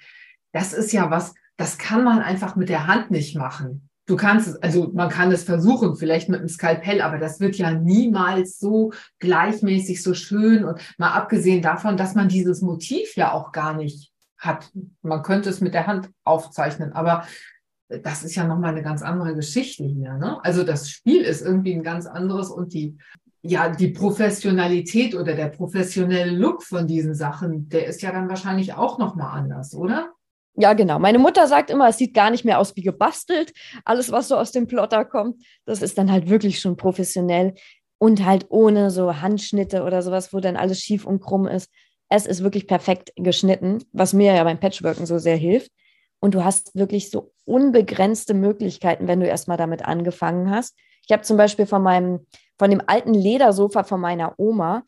Das 0.51 0.73
ist 0.73 0.91
ja 0.91 1.09
was, 1.09 1.33
das 1.57 1.77
kann 1.77 2.03
man 2.03 2.19
einfach 2.19 2.55
mit 2.55 2.69
der 2.69 2.87
Hand 2.87 3.11
nicht 3.11 3.35
machen. 3.35 3.89
Du 4.07 4.15
kannst 4.17 4.47
es, 4.47 4.55
also 4.57 4.91
man 4.93 5.09
kann 5.09 5.31
es 5.31 5.43
versuchen, 5.43 5.95
vielleicht 5.95 6.27
mit 6.27 6.39
einem 6.39 6.49
Skalpell, 6.49 7.01
aber 7.01 7.17
das 7.17 7.39
wird 7.39 7.55
ja 7.55 7.71
niemals 7.71 8.59
so 8.59 8.91
gleichmäßig, 9.19 10.03
so 10.03 10.13
schön 10.13 10.65
und 10.65 10.81
mal 10.97 11.11
abgesehen 11.11 11.61
davon, 11.61 11.97
dass 11.97 12.15
man 12.15 12.27
dieses 12.27 12.61
Motiv 12.61 13.15
ja 13.15 13.31
auch 13.31 13.51
gar 13.51 13.75
nicht 13.75 14.11
hat. 14.37 14.71
Man 15.01 15.21
könnte 15.21 15.49
es 15.49 15.61
mit 15.61 15.73
der 15.73 15.87
Hand 15.87 16.09
aufzeichnen, 16.23 16.93
aber 16.93 17.25
das 18.03 18.23
ist 18.23 18.35
ja 18.35 18.45
nochmal 18.45 18.71
eine 18.71 18.83
ganz 18.83 19.01
andere 19.01 19.35
Geschichte 19.35 19.83
hier. 19.83 20.13
Ne? 20.13 20.39
Also 20.43 20.63
das 20.63 20.89
Spiel 20.89 21.21
ist 21.21 21.41
irgendwie 21.41 21.73
ein 21.73 21.83
ganz 21.83 22.05
anderes 22.05 22.49
und 22.49 22.73
die, 22.73 22.97
ja, 23.41 23.69
die 23.69 23.89
Professionalität 23.89 25.15
oder 25.15 25.33
der 25.35 25.47
professionelle 25.47 26.31
Look 26.31 26.63
von 26.63 26.87
diesen 26.87 27.15
Sachen, 27.15 27.69
der 27.69 27.87
ist 27.87 28.01
ja 28.01 28.11
dann 28.11 28.29
wahrscheinlich 28.29 28.73
auch 28.73 28.97
nochmal 28.97 29.37
anders, 29.39 29.75
oder? 29.75 30.11
Ja, 30.55 30.73
genau. 30.73 30.99
Meine 30.99 31.19
Mutter 31.19 31.47
sagt 31.47 31.69
immer, 31.69 31.87
es 31.89 31.97
sieht 31.97 32.13
gar 32.13 32.29
nicht 32.29 32.45
mehr 32.45 32.59
aus 32.59 32.75
wie 32.75 32.81
gebastelt. 32.81 33.53
Alles, 33.85 34.11
was 34.11 34.27
so 34.27 34.35
aus 34.35 34.51
dem 34.51 34.67
Plotter 34.67 35.05
kommt, 35.05 35.43
das 35.65 35.81
ist 35.81 35.97
dann 35.97 36.11
halt 36.11 36.29
wirklich 36.29 36.59
schon 36.59 36.75
professionell 36.75 37.55
und 37.97 38.25
halt 38.25 38.47
ohne 38.49 38.91
so 38.91 39.21
Handschnitte 39.21 39.83
oder 39.83 40.01
sowas, 40.01 40.33
wo 40.33 40.39
dann 40.39 40.57
alles 40.57 40.79
schief 40.79 41.05
und 41.05 41.21
krumm 41.21 41.47
ist. 41.47 41.69
Es 42.09 42.25
ist 42.25 42.43
wirklich 42.43 42.67
perfekt 42.67 43.13
geschnitten, 43.15 43.79
was 43.93 44.13
mir 44.13 44.33
ja 44.33 44.43
beim 44.43 44.59
Patchworken 44.59 45.05
so 45.05 45.17
sehr 45.17 45.37
hilft. 45.37 45.71
Und 46.21 46.35
du 46.35 46.45
hast 46.45 46.75
wirklich 46.75 47.09
so 47.09 47.33
unbegrenzte 47.45 48.33
Möglichkeiten, 48.33 49.07
wenn 49.07 49.19
du 49.19 49.27
erstmal 49.27 49.57
damit 49.57 49.83
angefangen 49.83 50.49
hast. 50.49 50.77
Ich 51.05 51.11
habe 51.11 51.23
zum 51.23 51.35
Beispiel 51.35 51.65
von 51.65 51.81
meinem, 51.81 52.27
von 52.57 52.69
dem 52.69 52.81
alten 52.85 53.13
Ledersofa 53.13 53.83
von 53.83 53.99
meiner 53.99 54.35
Oma 54.37 54.83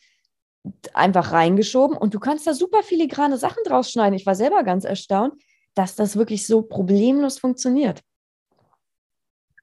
einfach 0.94 1.32
reingeschoben 1.32 1.98
und 1.98 2.14
du 2.14 2.20
kannst 2.20 2.48
da 2.48 2.54
super 2.54 2.84
filigrane 2.84 3.38
Sachen 3.38 3.64
draus 3.66 3.92
schneiden. 3.92 4.14
Ich 4.14 4.26
war 4.26 4.36
selber 4.36 4.64
ganz 4.64 4.86
erstaunt, 4.86 5.34
dass 5.74 5.96
das 5.96 6.16
wirklich 6.16 6.48
so 6.48 6.62
problemlos 6.62 7.40
funktioniert. 7.40 8.02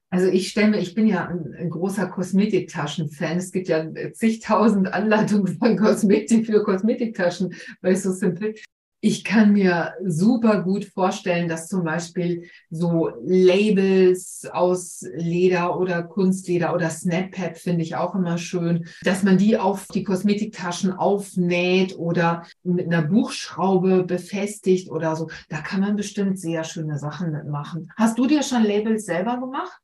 Also 0.09 0.27
ich 0.27 0.49
stelle 0.49 0.71
mir, 0.71 0.79
ich 0.79 0.93
bin 0.93 1.07
ja 1.07 1.25
ein, 1.25 1.55
ein 1.57 1.69
großer 1.69 2.07
Kosmetiktaschen-Fan. 2.07 3.37
Es 3.37 3.53
gibt 3.53 3.69
ja 3.69 3.87
zigtausend 4.11 4.93
Anleitungen 4.93 5.47
von 5.57 5.77
Kosmetik 5.77 6.47
für 6.47 6.63
Kosmetiktaschen 6.63 7.55
bei 7.81 7.95
So 7.95 8.11
Simple 8.11 8.55
ich 9.03 9.23
kann 9.23 9.53
mir 9.53 9.95
super 10.05 10.61
gut 10.61 10.85
vorstellen, 10.85 11.49
dass 11.49 11.67
zum 11.67 11.83
Beispiel 11.83 12.49
so 12.69 13.09
Labels 13.23 14.47
aus 14.51 15.03
Leder 15.15 15.79
oder 15.79 16.03
Kunstleder 16.03 16.75
oder 16.75 16.91
Snappad 16.91 17.57
finde 17.57 17.81
ich 17.81 17.95
auch 17.95 18.13
immer 18.13 18.37
schön, 18.37 18.87
dass 19.03 19.23
man 19.23 19.39
die 19.39 19.57
auf 19.57 19.87
die 19.87 20.03
Kosmetiktaschen 20.03 20.93
aufnäht 20.93 21.97
oder 21.97 22.45
mit 22.63 22.85
einer 22.85 23.01
Buchschraube 23.01 24.03
befestigt 24.03 24.91
oder 24.91 25.15
so. 25.15 25.29
Da 25.49 25.61
kann 25.61 25.81
man 25.81 25.95
bestimmt 25.95 26.39
sehr 26.39 26.63
schöne 26.63 26.99
Sachen 26.99 27.31
mitmachen. 27.31 27.91
Hast 27.97 28.19
du 28.19 28.27
dir 28.27 28.43
schon 28.43 28.63
Labels 28.63 29.05
selber 29.05 29.39
gemacht? 29.39 29.79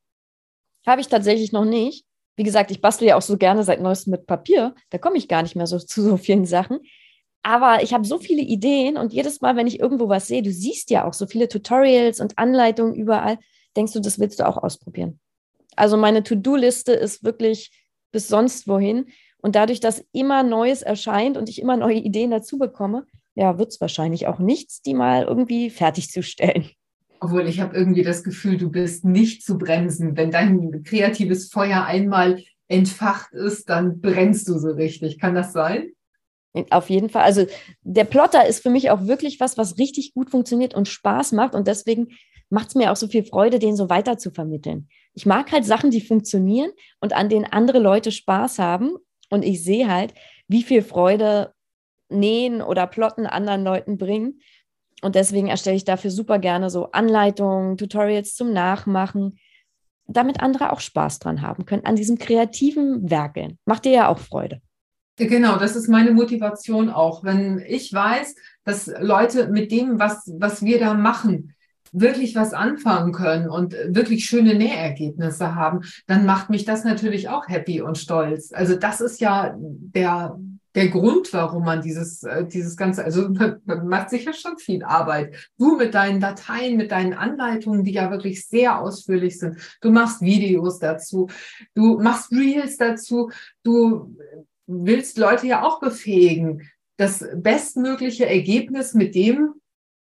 Habe 0.86 1.02
ich 1.02 1.08
tatsächlich 1.08 1.52
noch 1.52 1.66
nicht. 1.66 2.06
Wie 2.36 2.44
gesagt, 2.44 2.70
ich 2.70 2.82
bastle 2.82 3.08
ja 3.08 3.16
auch 3.16 3.24
so 3.24 3.36
gerne 3.36 3.64
seit 3.64 3.82
neuestem 3.82 4.12
mit 4.12 4.28
Papier. 4.28 4.76
Da 4.92 5.00
komme 5.00 5.18
ich 5.18 5.28
gar 5.28 5.42
nicht 5.42 5.56
mehr 5.56 5.66
so 5.66 5.80
zu 5.80 6.04
so 6.04 6.18
vielen 6.18 6.46
Sachen. 6.46 6.82
Aber 7.48 7.82
ich 7.82 7.94
habe 7.94 8.06
so 8.06 8.20
viele 8.20 8.42
Ideen 8.42 8.98
und 8.98 9.14
jedes 9.14 9.40
Mal, 9.40 9.56
wenn 9.56 9.68
ich 9.68 9.80
irgendwo 9.80 10.10
was 10.10 10.28
sehe, 10.28 10.44
du 10.44 10.52
siehst 10.52 10.90
ja 10.90 11.06
auch 11.06 11.14
so 11.14 11.26
viele 11.26 11.48
Tutorials 11.48 12.20
und 12.20 12.38
Anleitungen 12.38 12.94
überall, 12.94 13.38
denkst 13.78 13.94
du, 13.94 14.02
das 14.02 14.20
willst 14.20 14.42
du 14.42 14.46
auch 14.46 14.58
ausprobieren. 14.58 15.22
Also 15.78 15.96
meine 15.96 16.24
To-Do-Liste 16.24 16.92
ist 16.92 17.24
wirklich 17.24 17.72
bis 18.12 18.28
sonst 18.28 18.68
wohin. 18.68 19.06
Und 19.38 19.56
dadurch, 19.56 19.80
dass 19.80 20.04
immer 20.12 20.44
Neues 20.44 20.82
erscheint 20.82 21.38
und 21.38 21.48
ich 21.48 21.62
immer 21.62 21.78
neue 21.78 22.00
Ideen 22.00 22.32
dazu 22.32 22.58
bekomme, 22.58 23.06
ja, 23.34 23.58
wird 23.58 23.70
es 23.70 23.80
wahrscheinlich 23.80 24.28
auch 24.28 24.40
nichts, 24.40 24.82
die 24.82 24.94
mal 24.94 25.24
irgendwie 25.24 25.70
fertigzustellen. 25.70 26.70
Obwohl 27.22 27.48
ich 27.48 27.62
habe 27.62 27.78
irgendwie 27.78 28.04
das 28.04 28.26
Gefühl, 28.26 28.58
du 28.58 28.70
bist 28.70 29.06
nicht 29.06 29.46
zu 29.46 29.58
bremsen. 29.58 30.18
Wenn 30.18 30.32
dein 30.32 30.84
kreatives 30.84 31.48
Feuer 31.48 31.86
einmal 31.86 32.44
entfacht 32.68 33.32
ist, 33.32 33.70
dann 33.70 34.02
brennst 34.02 34.50
du 34.50 34.60
so 34.60 34.72
richtig. 34.72 35.18
Kann 35.18 35.34
das 35.34 35.54
sein? 35.54 35.94
Auf 36.70 36.90
jeden 36.90 37.10
Fall. 37.10 37.24
Also 37.24 37.46
der 37.82 38.06
Plotter 38.06 38.48
ist 38.48 38.64
für 38.64 38.70
mich 38.70 38.90
auch 38.90 39.06
wirklich 39.06 39.40
was, 39.40 39.58
was 39.58 39.78
richtig 39.78 40.14
gut 40.14 40.32
funktioniert 40.32 40.74
und 40.74 40.88
Spaß 40.88 41.34
macht. 41.34 41.54
Und 41.54 41.68
deswegen 41.68 42.10
macht 42.50 42.70
es 42.70 42.76
mir 42.76 42.92
auch 42.92 42.96
so 42.96 43.08
viel 43.08 43.24
Freude, 43.24 43.60
den 43.60 43.76
so 43.76 43.90
weiter 43.90 44.18
zu 44.18 44.32
vermitteln. 44.32 44.88
Ich 45.14 45.26
mag 45.26 45.52
halt 45.52 45.66
Sachen, 45.66 45.92
die 45.92 46.02
funktionieren 46.02 46.72
und 47.00 47.14
an 47.14 47.30
denen 47.30 47.46
andere 47.46 47.80
Leute 47.80 48.12
Spaß 48.12 48.60
haben. 48.60 48.96
Und 49.30 49.44
ich 49.44 49.64
sehe 49.64 49.92
halt, 49.92 50.14
wie 50.48 50.64
viel 50.64 50.82
Freude 50.82 51.54
Nähen 52.10 52.62
oder 52.62 52.88
Plotten 52.88 53.26
anderen 53.26 53.64
Leuten 53.64 53.98
bringen. 53.98 54.40
Und 55.02 55.16
deswegen 55.16 55.48
erstelle 55.48 55.76
ich 55.76 55.86
dafür 55.86 56.10
super 56.10 56.40
gerne 56.40 56.70
so 56.70 56.92
Anleitungen, 56.92 57.78
Tutorials 57.78 58.34
zum 58.34 58.54
Nachmachen, 58.54 59.38
damit 60.08 60.42
andere 60.42 60.72
auch 60.72 60.80
Spaß 60.80 61.20
dran 61.20 61.42
haben 61.42 61.66
können, 61.66 61.86
an 61.86 61.96
diesem 61.96 62.18
kreativen 62.18 63.10
Werkeln. 63.10 63.60
Macht 63.66 63.86
dir 63.86 63.92
ja 63.92 64.08
auch 64.08 64.20
Freude. 64.20 64.62
Genau, 65.18 65.58
das 65.58 65.76
ist 65.76 65.88
meine 65.88 66.12
Motivation 66.12 66.90
auch. 66.90 67.24
Wenn 67.24 67.60
ich 67.66 67.92
weiß, 67.92 68.36
dass 68.64 68.88
Leute 69.00 69.48
mit 69.48 69.72
dem, 69.72 70.00
was, 70.00 70.32
was 70.38 70.64
wir 70.64 70.80
da 70.80 70.94
machen, 70.94 71.56
wirklich 71.92 72.36
was 72.36 72.54
anfangen 72.54 73.14
können 73.14 73.50
und 73.50 73.74
wirklich 73.88 74.26
schöne 74.26 74.54
Nähergebnisse 74.54 75.56
haben, 75.56 75.82
dann 76.06 76.26
macht 76.26 76.50
mich 76.50 76.66
das 76.66 76.84
natürlich 76.84 77.30
auch 77.30 77.48
happy 77.48 77.82
und 77.82 77.98
stolz. 77.98 78.52
Also 78.54 78.76
das 78.76 79.02
ist 79.02 79.20
ja 79.20 79.56
der, 79.58 80.38
der 80.76 80.90
Grund, 80.90 81.34
warum 81.34 81.64
man 81.64 81.82
dieses, 81.82 82.22
äh, 82.22 82.46
dieses 82.46 82.78
Ganze, 82.78 83.04
also 83.04 83.30
man 83.66 83.88
macht 83.88 84.12
sicher 84.12 84.34
schon 84.34 84.58
viel 84.58 84.84
Arbeit. 84.84 85.36
Du 85.58 85.78
mit 85.78 85.96
deinen 85.96 86.20
Dateien, 86.20 86.78
mit 86.78 86.92
deinen 86.92 87.14
Anleitungen, 87.14 87.84
die 87.84 87.94
ja 87.94 88.12
wirklich 88.12 88.46
sehr 88.48 88.80
ausführlich 88.80 89.40
sind. 89.40 89.58
Du 89.82 89.90
machst 89.90 90.22
Videos 90.22 90.78
dazu, 90.78 91.28
du 91.74 92.00
machst 92.00 92.32
Reels 92.32 92.78
dazu, 92.78 93.32
du 93.64 94.16
willst 94.68 95.18
Leute 95.18 95.48
ja 95.48 95.64
auch 95.64 95.80
befähigen, 95.80 96.70
das 96.98 97.26
bestmögliche 97.36 98.28
Ergebnis 98.28 98.94
mit 98.94 99.16
dem, 99.16 99.56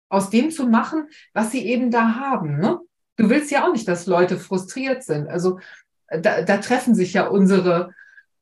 aus 0.09 0.31
dem 0.31 0.51
zu 0.51 0.67
machen, 0.67 1.09
was 1.33 1.51
sie 1.53 1.67
eben 1.67 1.91
da 1.91 2.15
haben. 2.17 2.59
Ne? 2.59 2.79
Du 3.17 3.31
willst 3.31 3.51
ja 3.51 3.67
auch 3.67 3.73
nicht, 3.73 3.89
dass 3.89 4.07
Leute 4.07 4.39
frustriert 4.39 5.03
sind. 5.03 5.29
Also 5.29 5.59
da, 6.09 6.43
da 6.43 6.59
treffen 6.59 6.95
sich 6.95 7.13
ja 7.15 7.27
unsere, 7.27 7.93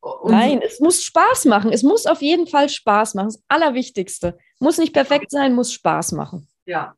unsere. 0.01 0.41
Nein, 0.41 0.63
es 0.63 0.81
muss 0.81 1.03
Spaß 1.03 1.47
machen. 1.47 1.73
Es 1.73 1.83
muss 1.83 2.07
auf 2.07 2.23
jeden 2.23 2.47
Fall 2.47 2.69
Spaß 2.69 3.15
machen. 3.15 3.29
Das 3.29 3.43
Allerwichtigste. 3.49 4.39
Muss 4.61 4.79
nicht 4.79 4.93
perfekt 4.93 5.31
sein, 5.31 5.55
muss 5.55 5.73
Spaß 5.73 6.13
machen. 6.13 6.49
Ja, 6.67 6.95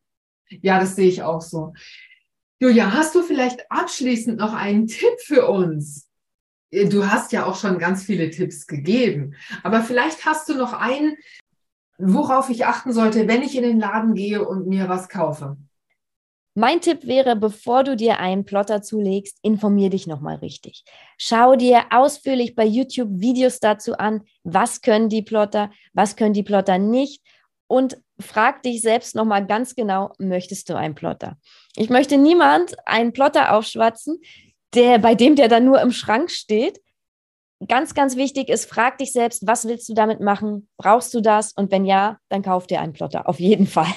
ja, 0.49 0.79
das 0.79 0.97
sehe 0.97 1.09
ich 1.09 1.23
auch 1.23 1.41
so. 1.41 1.73
Julia, 2.59 2.93
hast 2.93 3.15
du 3.15 3.23
vielleicht 3.23 3.71
abschließend 3.71 4.39
noch 4.39 4.55
einen 4.55 4.87
Tipp 4.87 5.21
für 5.25 5.47
uns? 5.49 6.06
Du 6.73 7.07
hast 7.07 7.33
ja 7.33 7.47
auch 7.47 7.57
schon 7.57 7.79
ganz 7.79 8.05
viele 8.05 8.31
Tipps 8.31 8.67
gegeben, 8.67 9.35
aber 9.63 9.83
vielleicht 9.83 10.25
hast 10.25 10.49
du 10.49 10.55
noch 10.55 10.73
einen, 10.73 11.17
worauf 11.99 12.51
ich 12.51 12.67
achten 12.67 12.93
sollte, 12.93 13.29
wenn 13.29 13.43
ich 13.43 13.57
in 13.57 13.63
den 13.63 13.81
Laden 13.81 14.15
gehe 14.15 14.47
und 14.47 14.67
mir 14.67 14.89
was 14.89 15.09
kaufe. 15.09 15.57
Mein 16.59 16.81
Tipp 16.81 17.07
wäre, 17.07 17.37
bevor 17.37 17.85
du 17.85 17.97
dir 17.97 18.19
einen 18.19 18.47
Plotter 18.47 18.81
zulegst, 18.81 19.39
informier 19.43 19.91
dich 19.91 20.07
nochmal 20.07 20.37
richtig. 20.37 20.85
Schau 21.19 21.55
dir 21.55 21.85
ausführlich 21.91 22.55
bei 22.55 22.65
YouTube 22.65 23.11
Videos 23.13 23.61
dazu 23.61 23.99
an, 23.99 24.23
was 24.43 24.81
können 24.81 25.11
die 25.11 25.21
Plotter, 25.21 25.71
was 25.93 26.17
können 26.17 26.33
die 26.33 26.43
Plotter 26.43 26.79
nicht 26.79 27.23
und 27.67 27.99
frag 28.19 28.63
dich 28.63 28.81
selbst 28.81 29.15
nochmal 29.15 29.47
ganz 29.47 29.75
genau, 29.75 30.15
möchtest 30.19 30.71
du 30.71 30.77
einen 30.77 30.95
Plotter? 30.95 31.37
Ich 31.75 31.91
möchte 31.91 32.17
niemand 32.17 32.75
einen 32.87 33.13
Plotter 33.13 33.55
aufschwatzen, 33.55 34.19
der, 34.75 34.99
bei 34.99 35.15
dem 35.15 35.37
der 35.37 35.49
dann 35.49 35.65
nur 35.65 35.81
im 35.81 35.93
Schrank 35.93 36.31
steht. 36.31 36.81
Ganz, 37.67 37.95
ganz 37.95 38.17
wichtig 38.17 38.51
ist, 38.51 38.69
frag 38.69 38.99
dich 38.99 39.13
selbst, 39.13 39.47
was 39.47 39.67
willst 39.67 39.89
du 39.89 39.95
damit 39.95 40.21
machen? 40.21 40.69
Brauchst 40.77 41.15
du 41.15 41.21
das? 41.21 41.53
Und 41.53 41.71
wenn 41.71 41.87
ja, 41.87 42.19
dann 42.29 42.43
kauf 42.43 42.67
dir 42.67 42.81
einen 42.81 42.93
Plotter, 42.93 43.29
auf 43.29 43.41
jeden 43.41 43.67
Fall. 43.67 43.93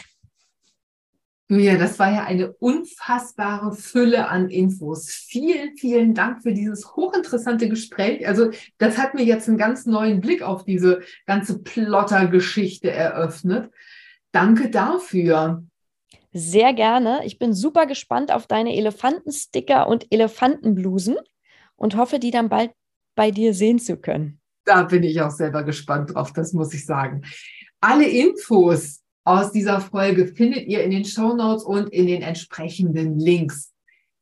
Julia, 1.51 1.77
das 1.77 1.97
war 1.97 2.11
ja 2.11 2.25
eine 2.25 2.53
unfassbare 2.53 3.73
Fülle 3.73 4.27
an 4.27 4.49
Infos. 4.49 5.09
Vielen, 5.09 5.75
vielen 5.77 6.13
Dank 6.13 6.43
für 6.43 6.53
dieses 6.53 6.95
hochinteressante 6.95 7.67
Gespräch. 7.67 8.27
Also 8.27 8.51
das 8.77 8.99
hat 8.99 9.15
mir 9.15 9.23
jetzt 9.23 9.49
einen 9.49 9.57
ganz 9.57 9.87
neuen 9.87 10.21
Blick 10.21 10.43
auf 10.43 10.63
diese 10.63 11.01
ganze 11.25 11.57
Plotter-Geschichte 11.57 12.91
eröffnet. 12.91 13.71
Danke 14.31 14.69
dafür. 14.69 15.63
Sehr 16.31 16.73
gerne. 16.73 17.21
Ich 17.25 17.39
bin 17.39 17.53
super 17.53 17.85
gespannt 17.87 18.31
auf 18.31 18.45
deine 18.45 18.75
Elefantensticker 18.75 19.87
und 19.87 20.05
Elefantenblusen 20.11 21.17
und 21.75 21.95
hoffe, 21.95 22.19
die 22.19 22.31
dann 22.31 22.49
bald 22.49 22.71
bei 23.15 23.31
dir 23.31 23.53
sehen 23.53 23.79
zu 23.79 23.97
können. 23.97 24.39
Da 24.65 24.83
bin 24.83 25.03
ich 25.03 25.19
auch 25.21 25.31
selber 25.31 25.63
gespannt 25.63 26.13
drauf, 26.13 26.31
das 26.31 26.53
muss 26.53 26.73
ich 26.73 26.85
sagen. 26.85 27.23
Alle 27.81 28.07
Infos 28.07 29.01
aus 29.23 29.51
dieser 29.51 29.81
Folge 29.81 30.27
findet 30.27 30.67
ihr 30.67 30.83
in 30.83 30.91
den 30.91 31.05
Show 31.05 31.33
Notes 31.33 31.63
und 31.63 31.89
in 31.89 32.07
den 32.07 32.21
entsprechenden 32.21 33.19
Links. 33.19 33.73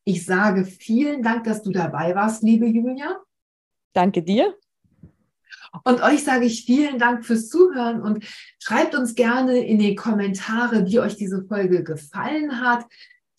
Ich 0.05 0.26
sage 0.26 0.64
vielen 0.64 1.22
Dank, 1.22 1.43
dass 1.43 1.64
du 1.64 1.72
dabei 1.72 2.16
warst, 2.16 2.43
liebe 2.43 2.66
Julia. 2.66 3.18
Danke 3.93 4.24
dir. 4.24 4.55
Und 5.84 6.01
euch 6.01 6.23
sage 6.23 6.45
ich 6.45 6.65
vielen 6.65 6.99
Dank 6.99 7.25
fürs 7.25 7.49
Zuhören 7.49 8.01
und 8.01 8.23
schreibt 8.59 8.95
uns 8.95 9.15
gerne 9.15 9.59
in 9.59 9.80
die 9.80 9.95
Kommentare, 9.95 10.86
wie 10.86 10.99
euch 10.99 11.15
diese 11.15 11.45
Folge 11.45 11.84
gefallen 11.84 12.61
hat. 12.61 12.86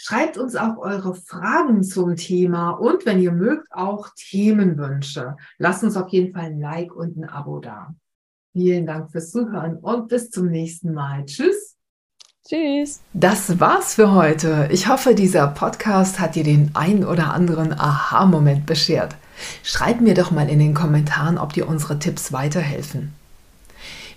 Schreibt 0.00 0.38
uns 0.38 0.54
auch 0.54 0.78
eure 0.78 1.14
Fragen 1.14 1.82
zum 1.82 2.14
Thema 2.14 2.70
und 2.70 3.04
wenn 3.04 3.20
ihr 3.20 3.32
mögt, 3.32 3.66
auch 3.72 4.08
Themenwünsche. 4.16 5.36
Lasst 5.58 5.82
uns 5.82 5.96
auf 5.96 6.08
jeden 6.10 6.32
Fall 6.32 6.46
ein 6.46 6.60
Like 6.60 6.94
und 6.94 7.16
ein 7.16 7.28
Abo 7.28 7.58
da. 7.58 7.94
Vielen 8.52 8.86
Dank 8.86 9.10
fürs 9.10 9.30
Zuhören 9.30 9.76
und 9.76 10.08
bis 10.08 10.30
zum 10.30 10.46
nächsten 10.46 10.94
Mal. 10.94 11.24
Tschüss. 11.26 11.76
Tschüss. 12.48 13.00
Das 13.12 13.60
war's 13.60 13.94
für 13.94 14.12
heute. 14.12 14.68
Ich 14.70 14.88
hoffe, 14.88 15.14
dieser 15.14 15.48
Podcast 15.48 16.18
hat 16.18 16.34
dir 16.34 16.44
den 16.44 16.70
ein 16.74 17.04
oder 17.04 17.34
anderen 17.34 17.72
Aha-Moment 17.72 18.64
beschert. 18.64 19.16
Schreib 19.62 20.00
mir 20.00 20.14
doch 20.14 20.30
mal 20.30 20.48
in 20.48 20.58
den 20.58 20.74
Kommentaren, 20.74 21.38
ob 21.38 21.52
dir 21.52 21.68
unsere 21.68 21.98
Tipps 21.98 22.32
weiterhelfen. 22.32 23.12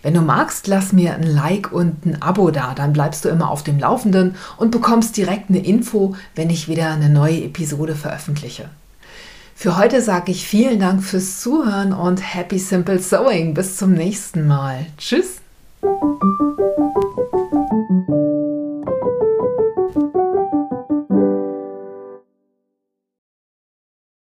Wenn 0.03 0.15
du 0.15 0.21
magst, 0.21 0.67
lass 0.67 0.93
mir 0.93 1.13
ein 1.13 1.23
Like 1.23 1.71
und 1.71 2.05
ein 2.05 2.21
Abo 2.21 2.49
da, 2.49 2.73
dann 2.73 2.93
bleibst 2.93 3.23
du 3.23 3.29
immer 3.29 3.51
auf 3.51 3.63
dem 3.63 3.77
Laufenden 3.77 4.35
und 4.57 4.71
bekommst 4.71 5.15
direkt 5.15 5.49
eine 5.49 5.63
Info, 5.63 6.15
wenn 6.35 6.49
ich 6.49 6.67
wieder 6.67 6.89
eine 6.89 7.09
neue 7.09 7.43
Episode 7.43 7.95
veröffentliche. 7.95 8.69
Für 9.55 9.77
heute 9.77 10.01
sage 10.01 10.31
ich 10.31 10.47
vielen 10.47 10.79
Dank 10.79 11.03
fürs 11.03 11.39
Zuhören 11.39 11.93
und 11.93 12.17
Happy 12.17 12.57
Simple 12.57 12.97
Sewing. 12.97 13.53
Bis 13.53 13.77
zum 13.77 13.93
nächsten 13.93 14.47
Mal. 14.47 14.87
Tschüss. 14.97 15.37